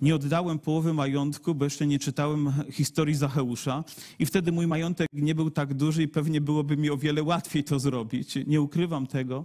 nie 0.00 0.14
oddałem 0.14 0.58
połowy 0.58 0.94
majątku, 0.94 1.54
bo 1.54 1.64
jeszcze 1.64 1.86
nie 1.86 1.98
czytałem 1.98 2.52
historii 2.70 3.14
Zacheusza 3.14 3.84
i 4.18 4.26
wtedy 4.26 4.52
mój 4.52 4.66
majątek 4.66 5.08
nie 5.12 5.34
był 5.34 5.50
tak 5.50 5.74
duży 5.74 6.02
i 6.02 6.08
pewnie 6.08 6.40
byłoby 6.40 6.76
mi 6.76 6.90
o 6.90 6.96
wiele 6.96 7.22
łatwiej 7.22 7.64
to 7.64 7.78
zrobić. 7.78 8.38
Nie 8.46 8.60
ukrywam 8.60 9.06
tego. 9.06 9.44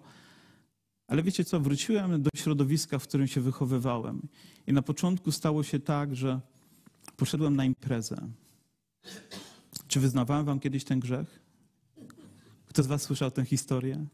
Ale 1.08 1.24
wiecie 1.24 1.46
co, 1.46 1.60
wróciłem 1.60 2.22
do 2.22 2.30
środowiska, 2.36 3.00
w 3.00 3.04
którym 3.04 3.28
się 3.28 3.42
wychowywałem. 3.42 4.22
I 4.68 4.74
na 4.74 4.82
początku 4.82 5.32
stało 5.32 5.64
się 5.64 5.80
tak, 5.80 6.16
że 6.16 6.40
poszedłem 7.18 7.56
na 7.56 7.66
imprezę. 7.66 8.18
Czy 9.88 10.00
wyznawałem 10.00 10.46
wam 10.46 10.60
kiedyś 10.60 10.84
ten 10.84 11.00
grzech? 11.00 11.40
Kto 12.66 12.84
z 12.84 12.88
was 12.88 13.02
słyszał 13.02 13.32
tę 13.32 13.46
historię? 13.46 14.06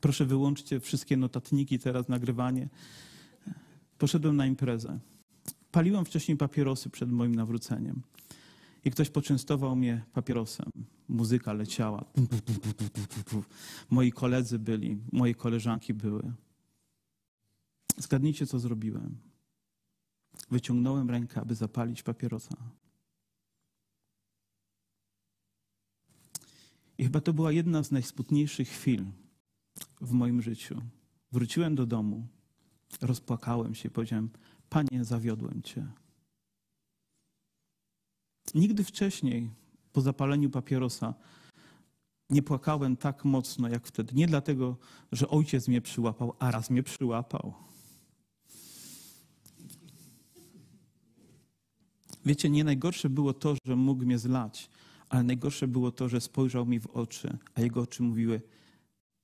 Proszę 0.00 0.24
wyłączcie 0.26 0.80
wszystkie 0.80 1.16
notatniki, 1.16 1.78
teraz 1.78 2.08
nagrywanie. 2.08 2.68
Poszedłem 3.98 4.36
na 4.36 4.46
imprezę. 4.46 4.98
Paliłem 5.72 6.04
wcześniej 6.04 6.36
papierosy 6.36 6.90
przed 6.90 7.10
moim 7.12 7.34
nawróceniem. 7.34 8.02
I 8.84 8.90
ktoś 8.90 9.10
poczęstował 9.10 9.76
mnie 9.76 10.04
papierosem. 10.12 10.70
Muzyka 11.08 11.52
leciała. 11.52 12.04
Moi 13.90 14.12
koledzy 14.12 14.58
byli, 14.58 14.98
moje 15.12 15.34
koleżanki 15.34 15.94
były. 15.94 16.32
Zgadnijcie, 17.96 18.46
co 18.46 18.58
zrobiłem. 18.58 19.16
Wyciągnąłem 20.50 21.10
rękę, 21.10 21.40
aby 21.40 21.54
zapalić 21.54 22.02
papierosa. 22.02 22.56
I 26.98 27.04
chyba 27.04 27.20
to 27.20 27.32
była 27.32 27.52
jedna 27.52 27.82
z 27.82 27.90
najsmutniejszych 27.90 28.68
chwil 28.68 29.04
w 30.00 30.12
moim 30.12 30.42
życiu. 30.42 30.82
Wróciłem 31.32 31.74
do 31.74 31.86
domu, 31.86 32.26
rozpłakałem 33.00 33.74
się 33.74 33.88
i 33.88 33.92
powiedziałem: 33.92 34.30
Panie, 34.68 35.04
zawiodłem 35.04 35.62
Cię. 35.62 35.86
Nigdy 38.54 38.84
wcześniej, 38.84 39.50
po 39.92 40.00
zapaleniu 40.00 40.50
papierosa, 40.50 41.14
nie 42.30 42.42
płakałem 42.42 42.96
tak 42.96 43.24
mocno 43.24 43.68
jak 43.68 43.86
wtedy. 43.86 44.14
Nie 44.14 44.26
dlatego, 44.26 44.76
że 45.12 45.28
ojciec 45.28 45.68
mnie 45.68 45.80
przyłapał, 45.80 46.34
a 46.38 46.50
raz 46.50 46.70
mnie 46.70 46.82
przyłapał. 46.82 47.54
Wiecie, 52.24 52.50
nie 52.50 52.64
najgorsze 52.64 53.10
było 53.10 53.34
to, 53.34 53.54
że 53.64 53.76
mógł 53.76 54.04
mnie 54.04 54.18
zlać, 54.18 54.70
ale 55.08 55.22
najgorsze 55.22 55.68
było 55.68 55.92
to, 55.92 56.08
że 56.08 56.20
spojrzał 56.20 56.66
mi 56.66 56.80
w 56.80 56.86
oczy, 56.86 57.38
a 57.54 57.60
jego 57.60 57.80
oczy 57.80 58.02
mówiły: 58.02 58.40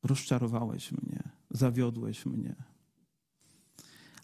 Rozczarowałeś 0.06 0.92
mnie, 0.92 1.22
zawiodłeś 1.50 2.26
mnie. 2.26 2.54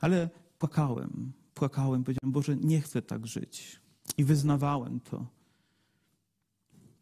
Ale 0.01 0.31
płakałem, 0.59 1.33
płakałem, 1.55 2.05
powiedziałem, 2.05 2.33
Boże, 2.33 2.57
nie 2.57 2.81
chcę 2.81 3.03
tak 3.03 3.27
żyć. 3.27 3.81
I 4.17 4.25
wyznawałem 4.25 5.01
to. 5.01 5.27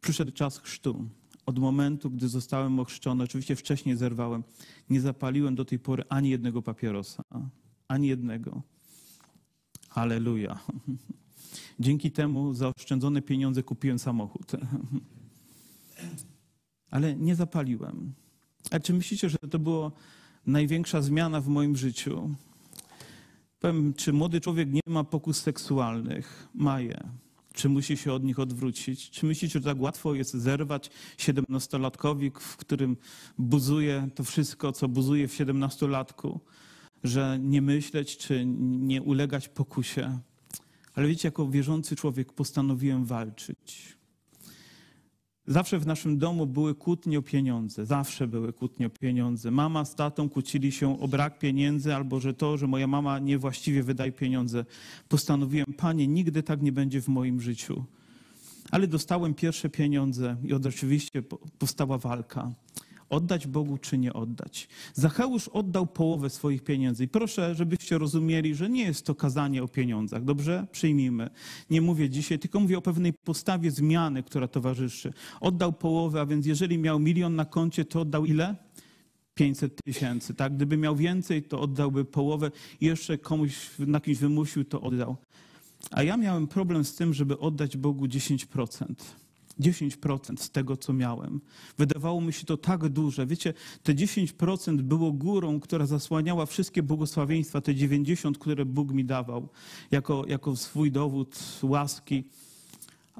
Przyszedł 0.01 0.33
czas 0.33 0.59
chrztu. 0.59 1.09
Od 1.47 1.59
momentu, 1.59 2.11
gdy 2.11 2.29
zostałem 2.29 2.81
ochrzczony, 2.81 3.25
oczywiście 3.25 3.57
wcześniej 3.57 3.97
zerwałem, 3.97 4.45
nie 4.91 5.01
zapaliłem 5.01 5.55
do 5.55 5.65
tej 5.65 5.79
pory 5.79 6.05
ani 6.09 6.31
jednego 6.31 6.63
papierosa. 6.63 7.25
Ani 7.89 8.09
jednego. 8.09 8.63
Aleluja. 9.91 10.61
Dzięki 11.81 12.11
temu 12.11 12.55
za 12.55 12.73
oszczędzone 12.77 13.23
pieniądze 13.23 13.63
kupiłem 13.63 13.99
samochód. 13.99 14.53
Ale 16.91 17.17
nie 17.17 17.35
zapaliłem. 17.35 18.13
A 18.71 18.81
czy 18.81 18.93
myślicie, 18.93 19.29
że 19.29 19.39
to 19.39 19.59
była 19.59 19.93
największa 20.47 21.03
zmiana 21.03 21.41
w 21.41 21.49
moim 21.49 21.77
życiu? 21.77 22.35
Powiem, 23.61 23.95
czy 23.95 24.13
młody 24.13 24.41
człowiek 24.41 24.73
nie 24.73 24.81
ma 24.87 25.05
pokus 25.05 25.43
seksualnych? 25.43 26.49
Ma 26.55 26.81
je. 26.81 27.01
Czy 27.53 27.69
musi 27.69 27.97
się 27.97 28.13
od 28.13 28.25
nich 28.25 28.39
odwrócić? 28.39 29.11
Czy 29.11 29.27
myślicie, 29.27 29.59
że 29.59 29.65
tak 29.65 29.81
łatwo 29.81 30.15
jest 30.15 30.35
zerwać 30.35 30.91
siedemnastolatkowi, 31.19 32.31
w 32.41 32.57
którym 32.57 32.97
buzuje 33.39 34.09
to 34.15 34.25
wszystko, 34.25 34.73
co 34.73 34.89
buzuje 34.89 35.29
w 35.29 35.35
siedemnastolatku? 35.35 36.41
Że 37.05 37.39
nie 37.43 37.63
myśleć, 37.63 38.17
czy 38.17 38.45
nie 38.47 39.03
ulegać 39.03 39.49
pokusie? 39.49 40.19
Ale 40.95 41.09
wiecie, 41.09 41.29
jako 41.29 41.49
wierzący 41.49 41.97
człowiek 41.97 42.33
postanowiłem 42.33 43.05
walczyć. 43.05 44.00
Zawsze 45.51 45.79
w 45.79 45.87
naszym 45.87 46.19
domu 46.19 46.47
były 46.47 46.75
kłótnie 46.75 47.19
o 47.19 47.23
pieniądze. 47.23 47.87
Zawsze 47.87 48.27
były 48.27 48.53
kłótnie 48.53 48.87
o 48.87 48.91
pieniądze. 48.91 49.51
Mama 49.51 49.85
z 49.85 49.95
tatą 49.95 50.29
kłócili 50.29 50.73
się 50.73 51.01
o 51.01 51.09
brak 51.09 51.39
pieniędzy 51.39 51.95
albo 51.95 52.21
że 52.21 52.35
to, 52.35 52.57
że 52.57 52.67
moja 52.67 52.87
mama 52.87 53.19
niewłaściwie 53.19 53.83
wydaje 53.83 54.13
pieniądze. 54.13 54.65
Postanowiłem, 55.09 55.67
panie, 55.77 56.07
nigdy 56.07 56.43
tak 56.43 56.63
nie 56.63 56.73
będzie 56.73 57.03
w 57.03 57.09
moim 57.09 57.41
życiu. 57.41 57.85
Ale 58.71 58.87
dostałem 58.87 59.35
pierwsze 59.35 59.69
pieniądze 59.69 60.37
i 60.45 60.53
oczywiście 60.53 61.23
powstała 61.59 61.99
walka 61.99 62.53
oddać 63.11 63.47
Bogu 63.47 63.79
czy 63.79 63.99
nie 63.99 64.13
oddać. 64.13 64.69
Zacheusz 64.95 65.49
oddał 65.49 65.87
połowę 65.87 66.31
swoich 66.31 66.65
pieniędzy. 66.65 67.05
I 67.05 67.09
proszę, 67.09 67.55
żebyście 67.55 67.99
rozumieli, 67.99 68.55
że 68.55 68.71
nie 68.71 68.83
jest 68.83 69.07
to 69.07 69.15
kazanie 69.15 69.63
o 69.63 69.69
pieniądzach. 69.69 70.25
Dobrze? 70.25 70.67
Przyjmijmy. 70.73 71.31
Nie 71.71 71.81
mówię 71.81 72.11
dzisiaj, 72.11 72.39
tylko 72.39 72.61
mówię 72.61 72.79
o 72.79 72.83
pewnej 72.83 73.13
postawie 73.13 73.71
zmiany, 73.71 74.23
która 74.23 74.49
towarzyszy. 74.49 75.13
Oddał 75.41 75.73
połowę, 75.73 76.21
a 76.21 76.27
więc 76.27 76.47
jeżeli 76.47 76.79
miał 76.79 76.99
milion 77.01 77.37
na 77.37 77.45
koncie, 77.45 77.85
to 77.85 78.01
oddał 78.01 78.27
ile? 78.27 78.57
500 79.35 79.83
tysięcy. 79.85 80.35
Tak? 80.35 80.57
Gdyby 80.57 80.77
miał 80.77 80.97
więcej, 80.97 81.43
to 81.43 81.61
oddałby 81.61 82.05
połowę 82.05 82.51
jeszcze 82.81 83.19
komuś 83.19 83.71
na 83.79 84.01
kimś 84.01 84.19
wymusił, 84.19 84.65
to 84.65 84.81
oddał. 84.81 85.17
A 85.91 86.03
ja 86.03 86.17
miałem 86.17 86.47
problem 86.47 86.85
z 86.85 86.95
tym, 86.95 87.15
żeby 87.15 87.39
oddać 87.39 87.77
Bogu 87.77 88.07
10%. 88.07 88.95
10% 89.61 90.37
z 90.37 90.51
tego, 90.51 90.77
co 90.77 90.93
miałem. 90.93 91.41
Wydawało 91.79 92.21
mi 92.21 92.33
się 92.33 92.47
to 92.47 92.57
tak 92.57 92.89
duże. 92.89 93.27
Wiecie, 93.27 93.55
te 93.83 93.95
10% 93.95 94.83
było 94.83 95.13
górą, 95.13 95.61
która 95.61 95.87
zasłaniała 95.87 96.47
wszystkie 96.47 96.83
błogosławieństwa, 96.83 97.61
te 97.61 97.75
90, 97.75 98.39
które 98.39 98.65
Bóg 98.65 98.93
mi 98.93 99.05
dawał, 99.05 99.49
jako, 99.91 100.25
jako 100.29 100.57
swój 100.57 100.93
dowód 100.93 101.39
łaski. 101.63 102.25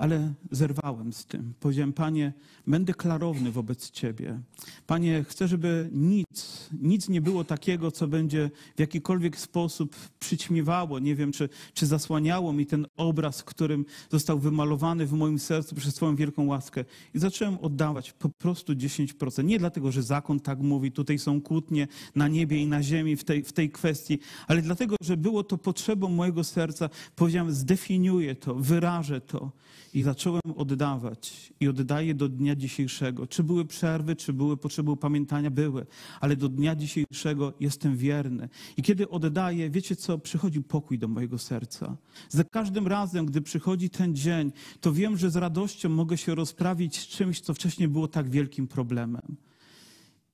Ale 0.01 0.35
zerwałem 0.51 1.13
z 1.13 1.27
tym. 1.27 1.55
Powiedziałem, 1.61 1.93
Panie, 1.93 2.33
będę 2.67 2.95
klarowny 2.95 3.53
wobec 3.53 3.91
Ciebie. 3.91 4.41
Panie, 4.87 5.25
chcę, 5.29 5.49
żeby 5.49 5.91
nic, 5.93 6.69
nic 6.83 7.09
nie 7.09 7.21
było 7.21 7.45
takiego, 7.45 7.91
co 7.91 8.09
będzie 8.09 8.51
w 8.77 8.81
jakikolwiek 8.81 9.39
sposób 9.39 9.97
przyćmiewało, 10.19 10.99
nie 10.99 11.15
wiem, 11.15 11.33
czy, 11.33 11.49
czy 11.75 11.87
zasłaniało 11.87 12.53
mi 12.53 12.67
ten 12.67 12.87
obraz, 12.97 13.43
którym 13.43 13.85
został 14.11 14.39
wymalowany 14.39 15.07
w 15.07 15.13
moim 15.13 15.39
sercu 15.39 15.75
przez 15.75 15.95
Twoją 15.95 16.17
wielką 16.17 16.47
łaskę. 16.47 16.85
I 17.15 17.19
zacząłem 17.19 17.59
oddawać 17.59 18.13
po 18.13 18.29
prostu 18.29 18.73
10%. 18.73 19.45
Nie 19.45 19.59
dlatego, 19.59 19.93
że 19.93 20.03
zakon 20.03 20.41
tak 20.41 20.59
mówi, 20.59 20.93
tutaj 20.93 21.19
są 21.19 21.41
kłótnie 21.41 21.89
na 22.15 22.29
niebie 22.29 22.57
i 22.57 22.67
na 22.67 22.83
ziemi 22.83 23.17
w 23.17 23.25
tej, 23.25 23.45
w 23.45 23.53
tej 23.53 23.71
kwestii, 23.71 24.19
ale 24.47 24.63
dlatego, 24.63 24.97
że 25.03 25.17
było 25.17 25.45
to 25.45 25.59
potrzebą 25.59 26.09
mojego 26.09 26.45
serca. 26.45 26.91
Powiedziałem, 27.17 27.53
zdefiniuję 27.53 28.35
to, 28.35 28.55
wyrażę 28.55 29.21
to. 29.21 29.53
I 29.95 30.03
zacząłem 30.03 30.43
oddawać 30.57 31.53
i 31.61 31.69
oddaję 31.69 32.15
do 32.15 32.29
dnia 32.29 32.57
dzisiejszego. 32.57 33.27
Czy 33.27 33.43
były 33.43 33.65
przerwy, 33.65 34.17
czy 34.17 34.33
były 34.33 34.57
potrzeby 34.57 34.91
upamiętania? 34.91 35.51
Były, 35.51 35.87
ale 36.21 36.37
do 36.37 36.49
dnia 36.49 36.77
dzisiejszego 36.77 37.53
jestem 37.61 37.97
wierny. 37.97 38.49
I 38.77 38.83
kiedy 38.83 39.09
oddaję, 39.09 39.71
wiecie 39.71 39.97
co? 39.97 40.19
Przychodzi 40.19 40.63
pokój 40.63 40.99
do 40.99 41.09
mojego 41.09 41.39
serca. 41.39 41.97
Za 42.29 42.45
każdym 42.45 42.87
razem, 42.87 43.27
gdy 43.27 43.41
przychodzi 43.41 43.91
ten 43.91 44.15
dzień, 44.15 44.53
to 44.81 44.93
wiem, 44.93 45.17
że 45.17 45.31
z 45.31 45.37
radością 45.37 45.89
mogę 45.89 46.19
się 46.19 46.35
rozprawić 46.35 46.99
z 46.99 47.07
czymś, 47.07 47.41
co 47.41 47.55
wcześniej 47.55 47.89
było 47.89 48.09
tak 48.09 48.31
wielkim 48.31 48.67
problemem. 48.67 49.37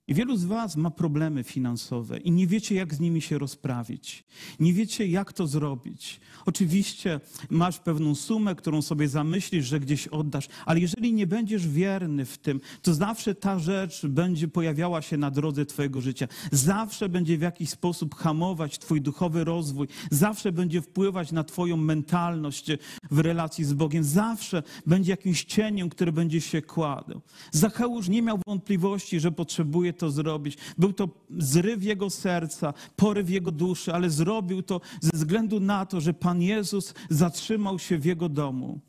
I 0.09 0.15
wielu 0.15 0.37
z 0.37 0.45
Was 0.45 0.77
ma 0.77 0.91
problemy 0.91 1.45
finansowe 1.45 2.19
i 2.19 2.31
nie 2.31 2.47
wiecie, 2.47 2.75
jak 2.75 2.95
z 2.95 3.01
nimi 3.01 3.23
się 3.23 3.39
rozprawić. 3.39 4.25
Nie 4.61 4.73
wiecie, 4.73 5.07
jak 5.07 5.33
to 5.33 5.47
zrobić. 5.47 6.21
Oczywiście 6.47 7.21
masz 7.51 7.79
pewną 7.79 8.15
sumę, 8.15 8.55
którą 8.55 8.83
sobie 8.83 9.09
zamyślisz, 9.09 9.67
że 9.67 9.81
gdzieś 9.81 10.09
oddasz, 10.09 10.49
ale 10.67 10.81
jeżeli 10.81 11.13
nie 11.13 11.27
będziesz 11.27 11.69
wierny 11.69 12.25
w 12.25 12.39
tym, 12.39 12.61
to 12.83 12.95
zawsze 12.95 13.35
ta 13.35 13.59
rzecz 13.59 14.07
będzie 14.07 14.49
pojawiała 14.49 15.03
się 15.03 15.17
na 15.17 15.31
drodze 15.31 15.67
Twojego 15.67 16.01
życia. 16.01 16.29
Zawsze 16.53 17.09
będzie 17.09 17.39
w 17.39 17.43
jakiś 17.43 17.71
sposób 17.71 18.15
hamować 18.15 18.79
Twój 18.79 19.01
duchowy 19.01 19.45
rozwój. 19.45 19.89
Zawsze 20.11 20.53
będzie 20.53 20.83
wpływać 20.83 21.33
na 21.33 21.45
Twoją 21.45 21.77
mentalność 21.77 22.67
w 23.11 23.19
relacji 23.19 23.65
z 23.65 23.73
Bogiem. 23.73 24.05
Zawsze 24.05 24.63
będzie 24.87 25.11
jakimś 25.11 25.45
cieniem, 25.45 25.89
który 25.89 26.13
będzie 26.13 26.41
się 26.41 26.63
kładł. 26.63 27.21
Zacheusz 27.53 28.09
nie 28.09 28.23
miał 28.23 28.39
wątpliwości, 28.47 29.21
że 29.21 29.33
potrzebuje 29.33 29.96
to 29.97 30.11
zrobić. 30.11 30.59
Był 30.79 30.93
to 30.93 31.09
zryw 31.39 31.85
jego 31.85 32.11
serca, 32.11 32.75
poryw 32.97 33.31
jego 33.31 33.51
duszy, 33.51 33.95
ale 33.95 34.11
zrobił 34.11 34.63
to 34.63 34.81
ze 35.01 35.11
względu 35.15 35.61
na 35.61 35.87
to, 35.87 36.01
że 36.01 36.15
Pan 36.15 36.43
Jezus 36.43 36.95
zatrzymał 37.11 37.79
się 37.79 37.99
w 37.99 38.05
jego 38.05 38.29
domu. 38.29 38.81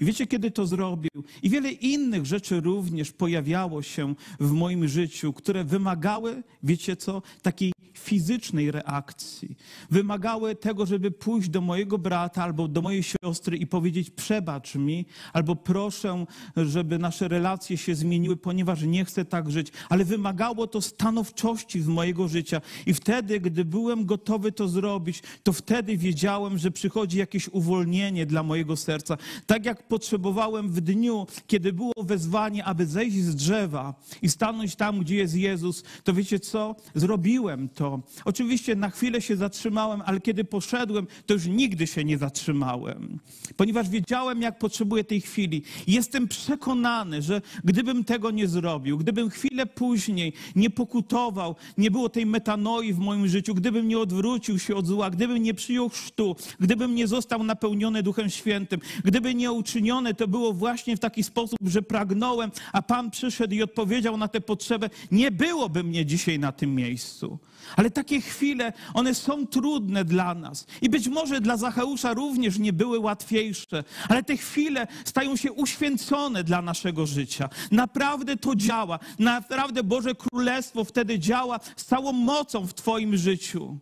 I 0.00 0.04
wiecie, 0.04 0.26
kiedy 0.26 0.50
to 0.50 0.66
zrobił? 0.66 1.10
I 1.42 1.50
wiele 1.50 1.72
innych 1.72 2.26
rzeczy 2.26 2.60
również 2.60 3.12
pojawiało 3.12 3.82
się 3.82 4.14
w 4.40 4.50
moim 4.50 4.88
życiu, 4.88 5.32
które 5.32 5.64
wymagały, 5.64 6.42
wiecie 6.62 6.96
co, 6.96 7.22
takiej 7.42 7.72
fizycznej 8.04 8.70
reakcji. 8.70 9.56
Wymagały 9.90 10.54
tego, 10.54 10.86
żeby 10.86 11.10
pójść 11.10 11.48
do 11.48 11.60
mojego 11.60 11.98
brata 11.98 12.42
albo 12.42 12.68
do 12.68 12.82
mojej 12.82 13.02
siostry 13.02 13.56
i 13.56 13.66
powiedzieć: 13.66 14.10
Przebacz 14.10 14.74
mi, 14.74 15.06
albo 15.32 15.56
proszę, 15.56 16.26
żeby 16.56 16.98
nasze 16.98 17.28
relacje 17.28 17.76
się 17.76 17.94
zmieniły, 17.94 18.36
ponieważ 18.36 18.82
nie 18.82 19.04
chcę 19.04 19.24
tak 19.24 19.50
żyć. 19.50 19.72
Ale 19.88 20.04
wymagało 20.04 20.66
to 20.66 20.80
stanowczości 20.80 21.82
z 21.82 21.86
mojego 21.86 22.28
życia. 22.28 22.60
I 22.86 22.94
wtedy, 22.94 23.40
gdy 23.40 23.64
byłem 23.64 24.06
gotowy 24.06 24.52
to 24.52 24.68
zrobić, 24.68 25.22
to 25.42 25.52
wtedy 25.52 25.96
wiedziałem, 25.96 26.58
że 26.58 26.70
przychodzi 26.70 27.18
jakieś 27.18 27.48
uwolnienie 27.48 28.26
dla 28.26 28.42
mojego 28.42 28.76
serca. 28.76 29.16
Tak 29.46 29.64
jak 29.64 29.88
potrzebowałem 29.88 30.68
w 30.68 30.80
dniu, 30.80 31.26
kiedy 31.46 31.72
było 31.72 31.92
wezwanie, 32.02 32.64
aby 32.64 32.86
zejść 32.86 33.16
z 33.16 33.34
drzewa 33.34 33.94
i 34.22 34.28
stanąć 34.28 34.76
tam, 34.76 35.00
gdzie 35.00 35.16
jest 35.16 35.34
Jezus, 35.34 35.82
to 36.04 36.12
wiecie 36.12 36.40
co? 36.40 36.76
Zrobiłem 36.94 37.68
to. 37.68 37.93
Oczywiście 38.24 38.76
na 38.76 38.90
chwilę 38.90 39.20
się 39.20 39.36
zatrzymałem, 39.36 40.02
ale 40.06 40.20
kiedy 40.20 40.44
poszedłem, 40.44 41.06
to 41.26 41.34
już 41.34 41.46
nigdy 41.46 41.86
się 41.86 42.04
nie 42.04 42.18
zatrzymałem, 42.18 43.18
ponieważ 43.56 43.88
wiedziałem, 43.88 44.42
jak 44.42 44.58
potrzebuję 44.58 45.04
tej 45.04 45.20
chwili. 45.20 45.62
Jestem 45.86 46.28
przekonany, 46.28 47.22
że 47.22 47.42
gdybym 47.64 48.04
tego 48.04 48.30
nie 48.30 48.48
zrobił, 48.48 48.98
gdybym 48.98 49.30
chwilę 49.30 49.66
później 49.66 50.32
nie 50.56 50.70
pokutował, 50.70 51.56
nie 51.78 51.90
było 51.90 52.08
tej 52.08 52.26
metanoi 52.26 52.92
w 52.92 52.98
moim 52.98 53.28
życiu, 53.28 53.54
gdybym 53.54 53.88
nie 53.88 53.98
odwrócił 53.98 54.58
się 54.58 54.76
od 54.76 54.86
zła, 54.86 55.10
gdybym 55.10 55.42
nie 55.42 55.54
przyjął 55.54 55.88
chrztu, 55.88 56.36
gdybym 56.60 56.94
nie 56.94 57.06
został 57.06 57.44
napełniony 57.44 58.02
Duchem 58.02 58.30
Świętym, 58.30 58.80
gdyby 59.04 59.34
nie 59.34 59.52
uczynione 59.52 60.14
to 60.14 60.28
było 60.28 60.52
właśnie 60.52 60.96
w 60.96 61.00
taki 61.00 61.22
sposób, 61.22 61.58
że 61.66 61.82
pragnąłem, 61.82 62.50
a 62.72 62.82
Pan 62.82 63.10
przyszedł 63.10 63.54
i 63.54 63.62
odpowiedział 63.62 64.16
na 64.16 64.28
tę 64.28 64.40
potrzebę, 64.40 64.90
nie 65.10 65.30
byłoby 65.30 65.84
mnie 65.84 66.06
dzisiaj 66.06 66.38
na 66.38 66.52
tym 66.52 66.74
miejscu. 66.74 67.38
Ale 67.76 67.90
takie 67.90 68.20
chwile, 68.20 68.72
one 68.94 69.14
są 69.14 69.46
trudne 69.46 70.04
dla 70.04 70.34
nas. 70.34 70.66
I 70.82 70.90
być 70.90 71.08
może 71.08 71.40
dla 71.40 71.56
Zacheusza 71.56 72.14
również 72.14 72.58
nie 72.58 72.72
były 72.72 72.98
łatwiejsze, 72.98 73.84
ale 74.08 74.22
te 74.22 74.36
chwile 74.36 74.86
stają 75.04 75.36
się 75.36 75.52
uświęcone 75.52 76.44
dla 76.44 76.62
naszego 76.62 77.06
życia. 77.06 77.48
Naprawdę 77.70 78.36
to 78.36 78.54
działa. 78.56 78.98
Naprawdę 79.18 79.82
Boże 79.84 80.14
Królestwo 80.14 80.84
wtedy 80.84 81.18
działa 81.18 81.60
z 81.76 81.84
całą 81.84 82.12
mocą 82.12 82.66
w 82.66 82.74
Twoim 82.74 83.16
życiu. 83.16 83.78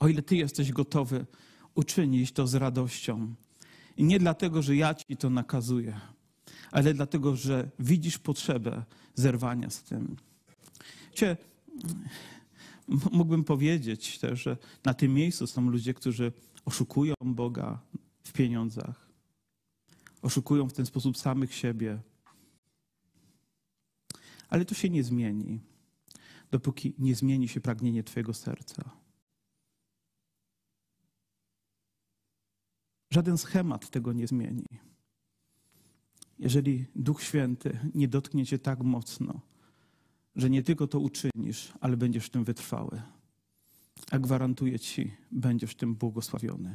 O 0.00 0.08
ile 0.08 0.22
Ty 0.22 0.36
jesteś 0.36 0.72
gotowy 0.72 1.26
uczynić 1.74 2.32
to 2.32 2.46
z 2.46 2.54
radością. 2.54 3.34
I 3.96 4.04
nie 4.04 4.18
dlatego, 4.18 4.62
że 4.62 4.76
ja 4.76 4.94
Ci 4.94 5.16
to 5.16 5.30
nakazuję, 5.30 6.00
ale 6.70 6.94
dlatego, 6.94 7.36
że 7.36 7.70
widzisz 7.78 8.18
potrzebę 8.18 8.82
zerwania 9.20 9.70
z 9.70 9.82
tym. 9.82 10.16
Cie, 11.14 11.36
mógłbym 13.12 13.44
powiedzieć 13.44 14.18
też, 14.18 14.42
że 14.42 14.56
na 14.84 14.94
tym 14.94 15.14
miejscu 15.14 15.46
są 15.46 15.70
ludzie, 15.70 15.94
którzy 15.94 16.32
oszukują 16.64 17.14
Boga 17.24 17.80
w 18.24 18.32
pieniądzach. 18.32 19.10
Oszukują 20.22 20.68
w 20.68 20.72
ten 20.72 20.86
sposób 20.86 21.18
samych 21.18 21.54
siebie. 21.54 22.00
Ale 24.48 24.64
to 24.64 24.74
się 24.74 24.90
nie 24.90 25.04
zmieni, 25.04 25.60
dopóki 26.50 26.94
nie 26.98 27.14
zmieni 27.14 27.48
się 27.48 27.60
pragnienie 27.60 28.04
Twojego 28.04 28.34
serca. 28.34 28.90
Żaden 33.10 33.38
schemat 33.38 33.90
tego 33.90 34.12
nie 34.12 34.26
zmieni. 34.26 34.89
Jeżeli 36.40 36.86
Duch 36.96 37.22
Święty 37.22 37.78
nie 37.94 38.08
dotknie 38.08 38.46
cię 38.46 38.58
tak 38.58 38.82
mocno, 38.82 39.40
że 40.36 40.50
nie 40.50 40.62
tylko 40.62 40.86
to 40.86 41.00
uczynisz, 41.00 41.72
ale 41.80 41.96
będziesz 41.96 42.26
w 42.26 42.30
tym 42.30 42.44
wytrwały. 42.44 43.02
A 44.10 44.18
gwarantuję 44.18 44.78
ci, 44.78 45.12
będziesz 45.30 45.74
tym 45.74 45.94
błogosławiony. 45.94 46.74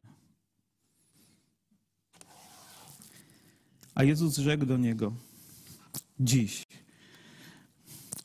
A 3.95 4.03
Jezus 4.03 4.37
rzekł 4.37 4.65
do 4.65 4.77
niego: 4.77 5.13
Dziś. 6.19 6.63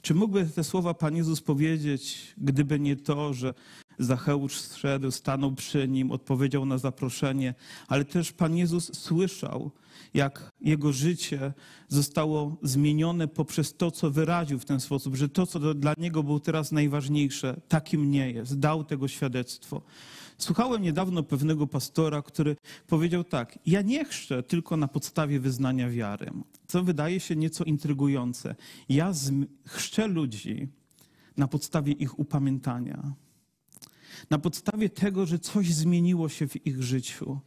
Czy 0.03 0.15
mógłby 0.15 0.47
te 0.47 0.65
słowa 0.65 0.95
Pan 0.95 1.17
Jezus 1.17 1.41
powiedzieć, 1.41 2.35
gdyby 2.39 2.81
nie 2.81 2.97
to, 2.97 3.35
że 3.35 3.55
Zacheusz 4.01 4.61
zszedł, 4.61 5.11
stanął 5.11 5.53
przy 5.53 5.89
nim, 5.89 6.11
odpowiedział 6.11 6.67
na 6.67 6.79
zaproszenie, 6.79 7.55
ale 7.89 8.05
też 8.05 8.33
Pan 8.33 8.57
Jezus 8.57 8.99
słyszał, 8.99 9.71
jak 10.15 10.51
jego 10.61 10.93
życie 10.93 11.53
zostało 11.89 12.57
zmienione 12.63 13.29
poprzez 13.29 13.77
to, 13.77 13.91
co 13.91 14.11
wyraził 14.11 14.59
w 14.59 14.65
ten 14.65 14.81
sposób, 14.81 15.17
że 15.17 15.29
to, 15.29 15.47
co 15.47 15.75
dla 15.75 15.95
niego 15.99 16.23
było 16.23 16.41
teraz 16.41 16.73
najważniejsze, 16.73 17.61
takim 17.69 18.11
nie 18.11 18.31
jest. 18.31 18.59
Dał 18.59 18.85
tego 18.85 19.09
świadectwo. 19.09 19.83
Słuchałem 20.39 20.83
niedawno 20.83 21.23
pewnego 21.23 21.67
pastora, 21.67 22.23
który 22.23 22.57
powiedział 22.87 23.25
tak: 23.25 23.59
Ja 23.67 23.83
nie 23.83 24.05
chrzczę 24.05 24.43
tylko 24.43 24.77
na 24.77 24.89
podstawie 24.89 25.41
wyznania 25.41 25.91
wiary, 25.91 26.31
co 26.67 26.83
wydaje 26.83 27.21
się 27.21 27.37
nieco 27.37 27.65
intrygujące. 27.65 28.55
Ja 28.89 29.13
chrzczę 29.67 30.07
ludzi 30.09 30.69
na 31.37 31.49
podstawie 31.49 31.93
ich 31.93 32.19
upamiętania 32.19 33.15
na 34.31 34.39
podstawie 34.39 34.89
tego, 34.89 35.27
że 35.27 35.39
coś 35.39 35.75
zmieniło 35.75 36.29
się 36.29 36.49
w 36.49 36.67
ich 36.67 36.83
życiu, 36.83 37.41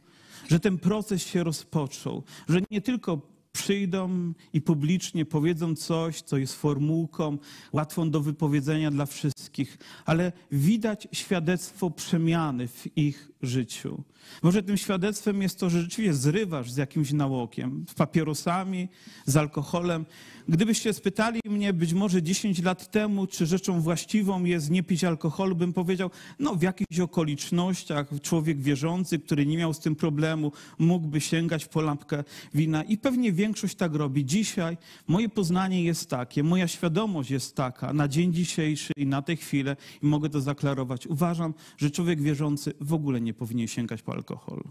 że 0.48 0.60
ten 0.60 0.78
proces 0.78 1.26
się 1.26 1.44
rozpoczął, 1.44 2.22
że 2.48 2.60
nie 2.70 2.80
tylko 2.80 3.34
przyjdą 3.52 4.32
i 4.52 4.60
publicznie 4.60 5.24
powiedzą 5.24 5.76
coś, 5.76 6.22
co 6.22 6.36
jest 6.36 6.54
formułką 6.54 7.38
łatwą 7.72 8.10
do 8.10 8.20
wypowiedzenia 8.20 8.90
dla 8.90 9.06
wszystkich, 9.06 9.78
ale 10.04 10.32
widać 10.52 11.08
świadectwo 11.12 11.90
przemiany 11.90 12.68
w 12.68 12.96
ich 12.96 13.30
życiu. 13.42 14.02
Może 14.42 14.62
tym 14.62 14.76
świadectwem 14.76 15.42
jest 15.42 15.58
to, 15.58 15.70
że 15.70 15.82
rzeczywiście 15.82 16.14
zrywasz 16.14 16.72
z 16.72 16.76
jakimś 16.76 17.12
nałokiem, 17.12 17.84
z 17.90 17.94
papierosami, 17.94 18.88
z 19.26 19.36
alkoholem. 19.36 20.06
Gdybyście 20.48 20.92
spytali 20.92 21.40
mnie 21.44 21.72
być 21.72 21.92
może 21.92 22.22
10 22.22 22.62
lat 22.62 22.90
temu, 22.90 23.26
czy 23.26 23.46
rzeczą 23.46 23.80
właściwą 23.80 24.44
jest 24.44 24.70
nie 24.70 24.82
pić 24.82 25.04
alkoholu, 25.04 25.56
bym 25.56 25.72
powiedział, 25.72 26.10
no 26.38 26.54
w 26.54 26.62
jakichś 26.62 27.00
okolicznościach 27.00 28.06
człowiek 28.22 28.60
wierzący, 28.60 29.18
który 29.18 29.46
nie 29.46 29.56
miał 29.58 29.74
z 29.74 29.78
tym 29.78 29.96
problemu, 29.96 30.52
mógłby 30.78 31.20
sięgać 31.20 31.66
po 31.66 31.80
lampkę 31.80 32.24
wina 32.54 32.82
i 32.82 32.98
pewnie 32.98 33.32
większość 33.32 33.74
tak 33.74 33.94
robi. 33.94 34.24
Dzisiaj 34.24 34.76
moje 35.06 35.28
poznanie 35.28 35.84
jest 35.84 36.10
takie, 36.10 36.42
moja 36.42 36.68
świadomość 36.68 37.30
jest 37.30 37.56
taka 37.56 37.92
na 37.92 38.08
dzień 38.08 38.32
dzisiejszy 38.32 38.92
i 38.96 39.06
na 39.06 39.22
tę 39.22 39.36
chwilę 39.36 39.76
i 40.02 40.06
mogę 40.06 40.30
to 40.30 40.40
zaklarować. 40.40 41.06
Uważam, 41.06 41.54
że 41.76 41.90
człowiek 41.90 42.22
wierzący 42.22 42.72
w 42.80 42.92
ogóle 42.92 43.20
nie 43.20 43.34
powinien 43.34 43.68
sięgać 43.68 44.02
po 44.02 44.13
alkohol. 44.14 44.62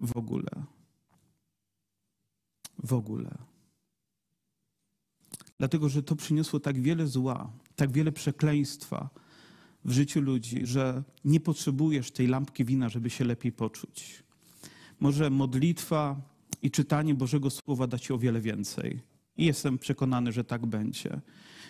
W 0.00 0.16
ogóle. 0.16 0.50
W 2.78 2.92
ogóle. 2.92 3.38
Dlatego, 5.58 5.88
że 5.88 6.02
to 6.02 6.16
przyniosło 6.16 6.60
tak 6.60 6.80
wiele 6.80 7.06
zła, 7.06 7.52
tak 7.76 7.92
wiele 7.92 8.12
przekleństwa 8.12 9.10
w 9.84 9.92
życiu 9.92 10.20
ludzi, 10.20 10.66
że 10.66 11.02
nie 11.24 11.40
potrzebujesz 11.40 12.10
tej 12.10 12.26
lampki 12.26 12.64
wina, 12.64 12.88
żeby 12.88 13.10
się 13.10 13.24
lepiej 13.24 13.52
poczuć. 13.52 14.22
Może 15.00 15.30
modlitwa 15.30 16.20
i 16.62 16.70
czytanie 16.70 17.14
Bożego 17.14 17.50
Słowa 17.50 17.86
da 17.86 17.98
ci 17.98 18.12
o 18.12 18.18
wiele 18.18 18.40
więcej. 18.40 19.00
I 19.36 19.44
jestem 19.44 19.78
przekonany, 19.78 20.32
że 20.32 20.44
tak 20.44 20.66
będzie. 20.66 21.20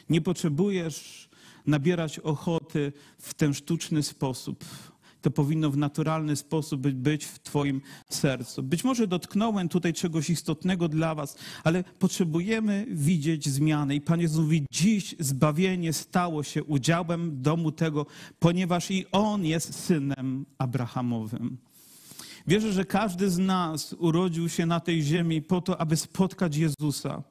Nie 0.09 0.21
potrzebujesz 0.21 1.29
nabierać 1.67 2.19
ochoty 2.19 2.93
w 3.19 3.35
ten 3.35 3.55
sztuczny 3.55 4.03
sposób, 4.03 4.65
to 5.27 5.31
powinno 5.31 5.71
w 5.71 5.77
naturalny 5.77 6.37
sposób 6.37 6.81
być 6.81 7.25
w 7.25 7.39
Twoim 7.39 7.81
sercu. 8.11 8.63
Być 8.63 8.85
może 8.85 9.07
dotknąłem 9.07 9.69
tutaj 9.69 9.93
czegoś 9.93 10.31
istotnego 10.31 10.89
dla 10.89 11.15
Was, 11.15 11.37
ale 11.65 11.85
potrzebujemy 11.85 12.87
widzieć 12.91 13.49
zmiany. 13.49 13.95
I 13.95 14.01
Pan 14.01 14.21
Jezus 14.21 14.41
mówi, 14.45 14.67
dziś 14.71 15.15
zbawienie 15.19 15.93
stało 15.93 16.43
się 16.43 16.65
udziałem 16.65 17.43
domu 17.43 17.73
tego, 17.73 18.07
ponieważ 18.39 18.91
i 18.91 19.07
On 19.13 19.45
jest 19.45 19.75
synem 19.75 20.47
Abrahamowym. 20.59 21.57
Wierzę, 22.47 22.73
że 22.73 22.85
każdy 22.85 23.31
z 23.31 23.39
nas 23.39 23.95
urodził 23.99 24.49
się 24.49 24.67
na 24.67 24.81
tej 24.81 25.03
ziemi 25.03 25.43
po 25.43 25.61
to, 25.61 25.81
aby 25.81 25.97
spotkać 25.97 26.57
Jezusa. 26.57 27.23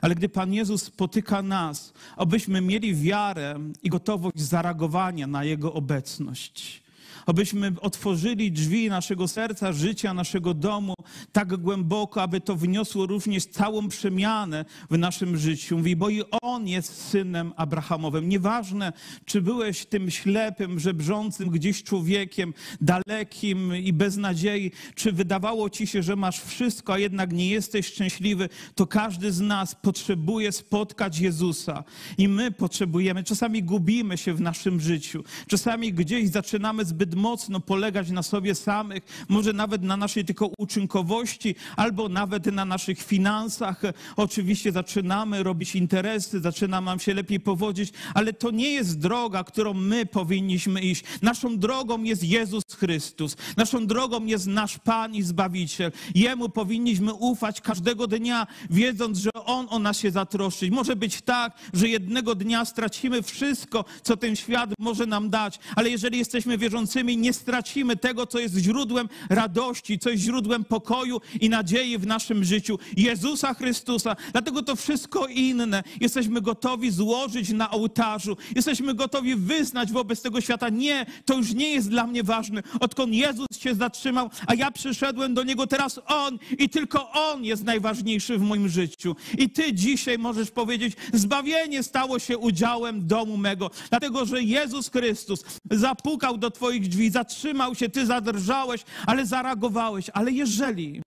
Ale 0.00 0.14
gdy 0.14 0.28
Pan 0.28 0.52
Jezus 0.52 0.82
spotyka 0.82 1.42
nas, 1.42 1.92
abyśmy 2.16 2.60
mieli 2.60 2.94
wiarę 2.94 3.58
i 3.82 3.90
gotowość 3.90 4.40
zareagowania 4.40 5.26
na 5.26 5.44
Jego 5.44 5.72
obecność 5.72 6.83
abyśmy 7.26 7.72
otworzyli 7.80 8.52
drzwi 8.52 8.88
naszego 8.88 9.28
serca, 9.28 9.72
życia, 9.72 10.14
naszego 10.14 10.54
domu 10.54 10.94
tak 11.32 11.56
głęboko, 11.56 12.22
aby 12.22 12.40
to 12.40 12.56
wniosło 12.56 13.06
również 13.06 13.46
całą 13.46 13.88
przemianę 13.88 14.64
w 14.90 14.98
naszym 14.98 15.36
życiu. 15.36 15.78
Mówi, 15.78 15.96
bo 15.96 16.08
i 16.08 16.22
On 16.42 16.68
jest 16.68 17.08
synem 17.08 17.52
Abrahamowym. 17.56 18.28
Nieważne, 18.28 18.92
czy 19.24 19.42
byłeś 19.42 19.86
tym 19.86 20.10
ślepym, 20.10 20.80
żebrzącym 20.80 21.50
gdzieś 21.50 21.82
człowiekiem, 21.82 22.54
dalekim 22.80 23.76
i 23.76 23.92
bez 23.92 24.16
nadziei, 24.16 24.72
czy 24.94 25.12
wydawało 25.12 25.70
ci 25.70 25.86
się, 25.86 26.02
że 26.02 26.16
masz 26.16 26.40
wszystko, 26.40 26.92
a 26.92 26.98
jednak 26.98 27.32
nie 27.32 27.48
jesteś 27.48 27.86
szczęśliwy, 27.86 28.48
to 28.74 28.86
każdy 28.86 29.32
z 29.32 29.40
nas 29.40 29.74
potrzebuje 29.74 30.52
spotkać 30.52 31.18
Jezusa. 31.18 31.84
I 32.18 32.28
my 32.28 32.50
potrzebujemy, 32.50 33.24
czasami 33.24 33.62
gubimy 33.62 34.18
się 34.18 34.34
w 34.34 34.40
naszym 34.40 34.80
życiu, 34.80 35.24
czasami 35.46 35.92
gdzieś 35.92 36.28
zaczynamy 36.28 36.84
zbyt 36.84 37.13
mocno 37.14 37.60
polegać 37.60 38.10
na 38.10 38.22
sobie 38.22 38.54
samych, 38.54 39.26
może 39.28 39.52
nawet 39.52 39.82
na 39.82 39.96
naszej 39.96 40.24
tylko 40.24 40.50
uczynkowości, 40.58 41.54
albo 41.76 42.08
nawet 42.08 42.46
na 42.46 42.64
naszych 42.64 43.02
finansach. 43.02 43.82
Oczywiście 44.16 44.72
zaczynamy 44.72 45.42
robić 45.42 45.74
interesy, 45.76 46.40
zaczyna 46.40 46.80
nam 46.80 46.98
się 47.00 47.14
lepiej 47.14 47.40
powodzić, 47.40 47.92
ale 48.14 48.32
to 48.32 48.50
nie 48.50 48.70
jest 48.70 48.98
droga, 48.98 49.44
którą 49.44 49.74
my 49.74 50.06
powinniśmy 50.06 50.80
iść. 50.80 51.04
Naszą 51.22 51.58
drogą 51.58 52.02
jest 52.02 52.24
Jezus 52.24 52.62
Chrystus. 52.76 53.36
Naszą 53.56 53.86
drogą 53.86 54.24
jest 54.24 54.46
nasz 54.46 54.78
Pan 54.78 55.14
i 55.14 55.22
Zbawiciel. 55.22 55.92
Jemu 56.14 56.48
powinniśmy 56.48 57.14
ufać 57.14 57.60
każdego 57.60 58.06
dnia, 58.06 58.46
wiedząc, 58.70 59.18
że 59.18 59.30
On 59.32 59.66
o 59.70 59.78
nas 59.78 59.98
się 59.98 60.10
zatroszczy. 60.10 60.70
Może 60.70 60.96
być 60.96 61.22
tak, 61.22 61.52
że 61.72 61.88
jednego 61.88 62.34
dnia 62.34 62.64
stracimy 62.64 63.22
wszystko, 63.22 63.84
co 64.02 64.16
ten 64.16 64.36
świat 64.36 64.70
może 64.78 65.06
nam 65.06 65.30
dać, 65.30 65.58
ale 65.76 65.90
jeżeli 65.90 66.18
jesteśmy 66.18 66.58
wierzącymi, 66.58 67.03
nie 67.04 67.32
stracimy 67.32 67.96
tego, 67.96 68.26
co 68.26 68.38
jest 68.38 68.56
źródłem 68.56 69.08
radości, 69.28 69.98
co 69.98 70.10
jest 70.10 70.22
źródłem 70.22 70.64
pokoju 70.64 71.20
i 71.40 71.48
nadziei 71.48 71.98
w 71.98 72.06
naszym 72.06 72.44
życiu. 72.44 72.78
Jezusa 72.96 73.54
Chrystusa. 73.54 74.16
Dlatego 74.32 74.62
to 74.62 74.76
wszystko 74.76 75.26
inne 75.26 75.82
jesteśmy 76.00 76.40
gotowi 76.40 76.90
złożyć 76.90 77.50
na 77.50 77.70
ołtarzu. 77.70 78.36
Jesteśmy 78.56 78.94
gotowi 78.94 79.36
wyznać 79.36 79.92
wobec 79.92 80.22
tego 80.22 80.40
świata. 80.40 80.68
Nie, 80.68 81.06
to 81.24 81.36
już 81.36 81.54
nie 81.54 81.68
jest 81.68 81.90
dla 81.90 82.06
mnie 82.06 82.22
ważne. 82.22 82.62
Odkąd 82.80 83.14
Jezus 83.14 83.46
się 83.58 83.74
zatrzymał, 83.74 84.30
a 84.46 84.54
ja 84.54 84.70
przyszedłem 84.70 85.34
do 85.34 85.42
Niego, 85.42 85.66
teraz 85.66 86.00
On 86.06 86.38
i 86.58 86.68
tylko 86.68 87.10
On 87.10 87.44
jest 87.44 87.64
najważniejszy 87.64 88.38
w 88.38 88.42
moim 88.42 88.68
życiu. 88.68 89.16
I 89.38 89.50
Ty 89.50 89.72
dzisiaj 89.72 90.18
możesz 90.18 90.50
powiedzieć, 90.50 90.94
zbawienie 91.12 91.82
stało 91.82 92.18
się 92.18 92.38
udziałem 92.38 93.06
domu 93.06 93.36
mego. 93.36 93.70
Dlatego, 93.90 94.26
że 94.26 94.42
Jezus 94.42 94.90
Chrystus 94.90 95.44
zapukał 95.70 96.38
do 96.38 96.50
Twoich 96.50 96.88
drzwi, 96.94 97.10
zatrzymał 97.10 97.74
się, 97.74 97.88
ty 97.88 98.06
zadrżałeś, 98.06 98.84
ale 99.06 99.26
zareagowałeś. 99.26 100.10
Ale 100.10 100.32
jeżeli, 100.32 101.02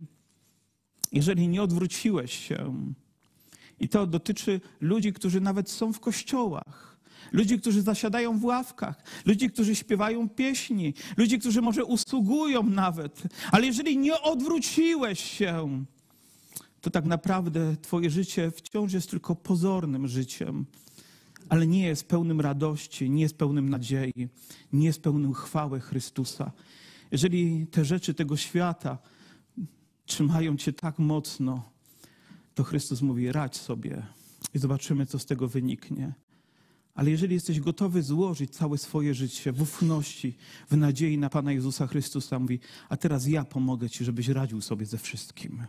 jeżeli 1.11 1.47
nie 1.47 1.61
odwróciłeś 1.61 2.47
się, 2.47 2.73
i 3.79 3.89
to 3.89 4.07
dotyczy 4.07 4.61
ludzi, 4.81 5.13
którzy 5.13 5.41
nawet 5.41 5.69
są 5.69 5.93
w 5.93 5.99
kościołach, 5.99 6.97
ludzi, 7.31 7.59
którzy 7.59 7.81
zasiadają 7.81 8.39
w 8.39 8.45
ławkach, 8.45 9.03
ludzi, 9.25 9.49
którzy 9.49 9.75
śpiewają 9.75 10.29
pieśni, 10.29 10.93
ludzi, 11.17 11.39
którzy 11.39 11.61
może 11.61 11.85
usługują 11.85 12.63
nawet, 12.63 13.23
ale 13.51 13.65
jeżeli 13.65 13.97
nie 13.97 14.21
odwróciłeś 14.21 15.19
się, 15.19 15.85
to 16.81 16.89
tak 16.89 17.05
naprawdę 17.05 17.75
Twoje 17.81 18.09
życie 18.09 18.51
wciąż 18.51 18.93
jest 18.93 19.09
tylko 19.09 19.35
pozornym 19.35 20.07
życiem 20.07 20.65
ale 21.49 21.67
nie 21.67 21.87
jest 21.87 22.07
pełnym 22.07 22.41
radości, 22.41 23.09
nie 23.09 23.21
jest 23.21 23.37
pełnym 23.37 23.69
nadziei, 23.69 24.27
nie 24.73 24.85
jest 24.85 25.01
pełnym 25.01 25.33
chwały 25.33 25.79
Chrystusa. 25.79 26.51
Jeżeli 27.11 27.67
te 27.67 27.85
rzeczy 27.85 28.13
tego 28.13 28.37
świata 28.37 28.97
trzymają 30.05 30.57
cię 30.57 30.73
tak 30.73 30.99
mocno, 30.99 31.69
to 32.55 32.63
Chrystus 32.63 33.01
mówi: 33.01 33.31
radź 33.31 33.55
sobie 33.55 34.05
i 34.53 34.59
zobaczymy, 34.59 35.05
co 35.05 35.19
z 35.19 35.25
tego 35.25 35.47
wyniknie. 35.47 36.13
Ale 36.95 37.11
jeżeli 37.11 37.33
jesteś 37.33 37.59
gotowy 37.59 38.03
złożyć 38.03 38.55
całe 38.55 38.77
swoje 38.77 39.13
życie 39.13 39.51
w 39.51 39.61
ufności, 39.61 40.37
w 40.69 40.77
nadziei 40.77 41.17
na 41.17 41.29
Pana 41.29 41.51
Jezusa 41.51 41.87
Chrystusa, 41.87 42.39
mówi: 42.39 42.59
A 42.89 42.97
teraz 42.97 43.27
ja 43.27 43.45
pomogę 43.45 43.89
Ci, 43.89 44.05
żebyś 44.05 44.27
radził 44.27 44.61
sobie 44.61 44.85
ze 44.85 44.97
wszystkim. 44.97 45.63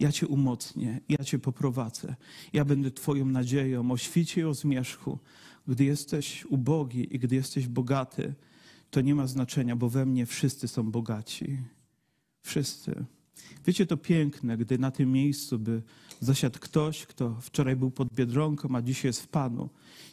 Ja 0.00 0.12
Cię 0.12 0.26
umocnię, 0.26 1.00
ja 1.08 1.24
Cię 1.24 1.38
poprowadzę. 1.38 2.14
Ja 2.52 2.64
będę 2.64 2.90
Twoją 2.90 3.24
nadzieją 3.26 3.90
o 3.90 3.96
świcie 3.96 4.40
i 4.40 4.44
o 4.44 4.54
zmierzchu. 4.54 5.18
Gdy 5.68 5.84
jesteś 5.84 6.44
ubogi 6.44 7.16
i 7.16 7.18
gdy 7.18 7.36
jesteś 7.36 7.68
bogaty, 7.68 8.34
to 8.90 9.00
nie 9.00 9.14
ma 9.14 9.26
znaczenia, 9.26 9.76
bo 9.76 9.88
we 9.88 10.06
mnie 10.06 10.26
wszyscy 10.26 10.68
są 10.68 10.90
bogaci. 10.90 11.58
Wszyscy. 12.42 13.04
Wiecie, 13.66 13.86
to 13.86 13.96
piękne, 13.96 14.56
gdy 14.56 14.78
na 14.78 14.90
tym 14.90 15.12
miejscu 15.12 15.58
by 15.58 15.82
zasiadł 16.20 16.58
ktoś, 16.58 17.06
kto 17.06 17.36
wczoraj 17.40 17.76
był 17.76 17.90
pod 17.90 18.14
Biedronką, 18.14 18.76
a 18.76 18.82
dzisiaj 18.82 19.08
jest 19.08 19.22
w 19.22 19.28
Panu. 19.28 19.68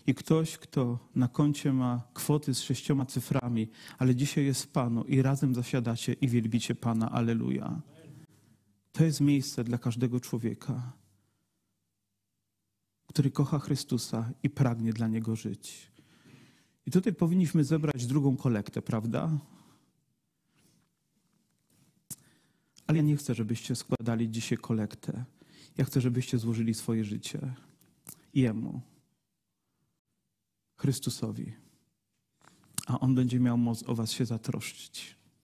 I 0.08 0.16
ktoś, 0.16 0.58
kto 0.58 1.00
na 1.16 1.28
koncie 1.28 1.74
ma 1.74 2.02
kwoty 2.14 2.54
z 2.54 2.62
sześcioma 2.62 3.06
cyframi, 3.06 3.70
ale 3.98 4.16
dzisiaj 4.16 4.46
jest 4.46 4.64
w 4.64 4.68
Panu 4.68 5.04
i 5.04 5.22
razem 5.22 5.56
zasiadacie 5.56 6.14
i 6.14 6.28
wielbicie 6.28 6.76
Pana. 6.76 7.12
Aleluja. 7.12 7.82
To 8.92 9.04
jest 9.04 9.22
miejsce 9.22 9.64
dla 9.64 9.78
każdego 9.78 10.20
człowieka, 10.20 10.94
który 13.08 13.32
kocha 13.32 13.60
Chrystusa 13.60 14.32
i 14.44 14.50
pragnie 14.50 14.94
dla 14.94 15.08
Niego 15.08 15.36
żyć. 15.36 15.92
I 16.86 16.92
tutaj 16.92 17.14
powinniśmy 17.14 17.64
zebrać 17.64 18.06
drugą 18.06 18.38
kolektę, 18.38 18.82
prawda? 18.82 19.40
Ale 22.88 22.98
ja 22.98 23.04
nie 23.04 23.18
chcę, 23.18 23.36
żebyście 23.36 23.76
składali 23.76 24.30
dzisiaj 24.30 24.58
kolektę. 24.58 25.26
Ja 25.78 25.86
chcę, 25.86 26.02
żebyście 26.02 26.38
złożyli 26.38 26.74
swoje 26.74 27.04
życie 27.06 27.56
Jemu, 28.34 28.82
Chrystusowi. 30.78 31.54
A 32.88 33.00
On 33.00 33.16
będzie 33.16 33.40
miał 33.40 33.58
moc 33.58 33.84
o 33.84 33.96
Was 33.96 34.12
się 34.12 34.26
zatroszczyć. 34.26 35.19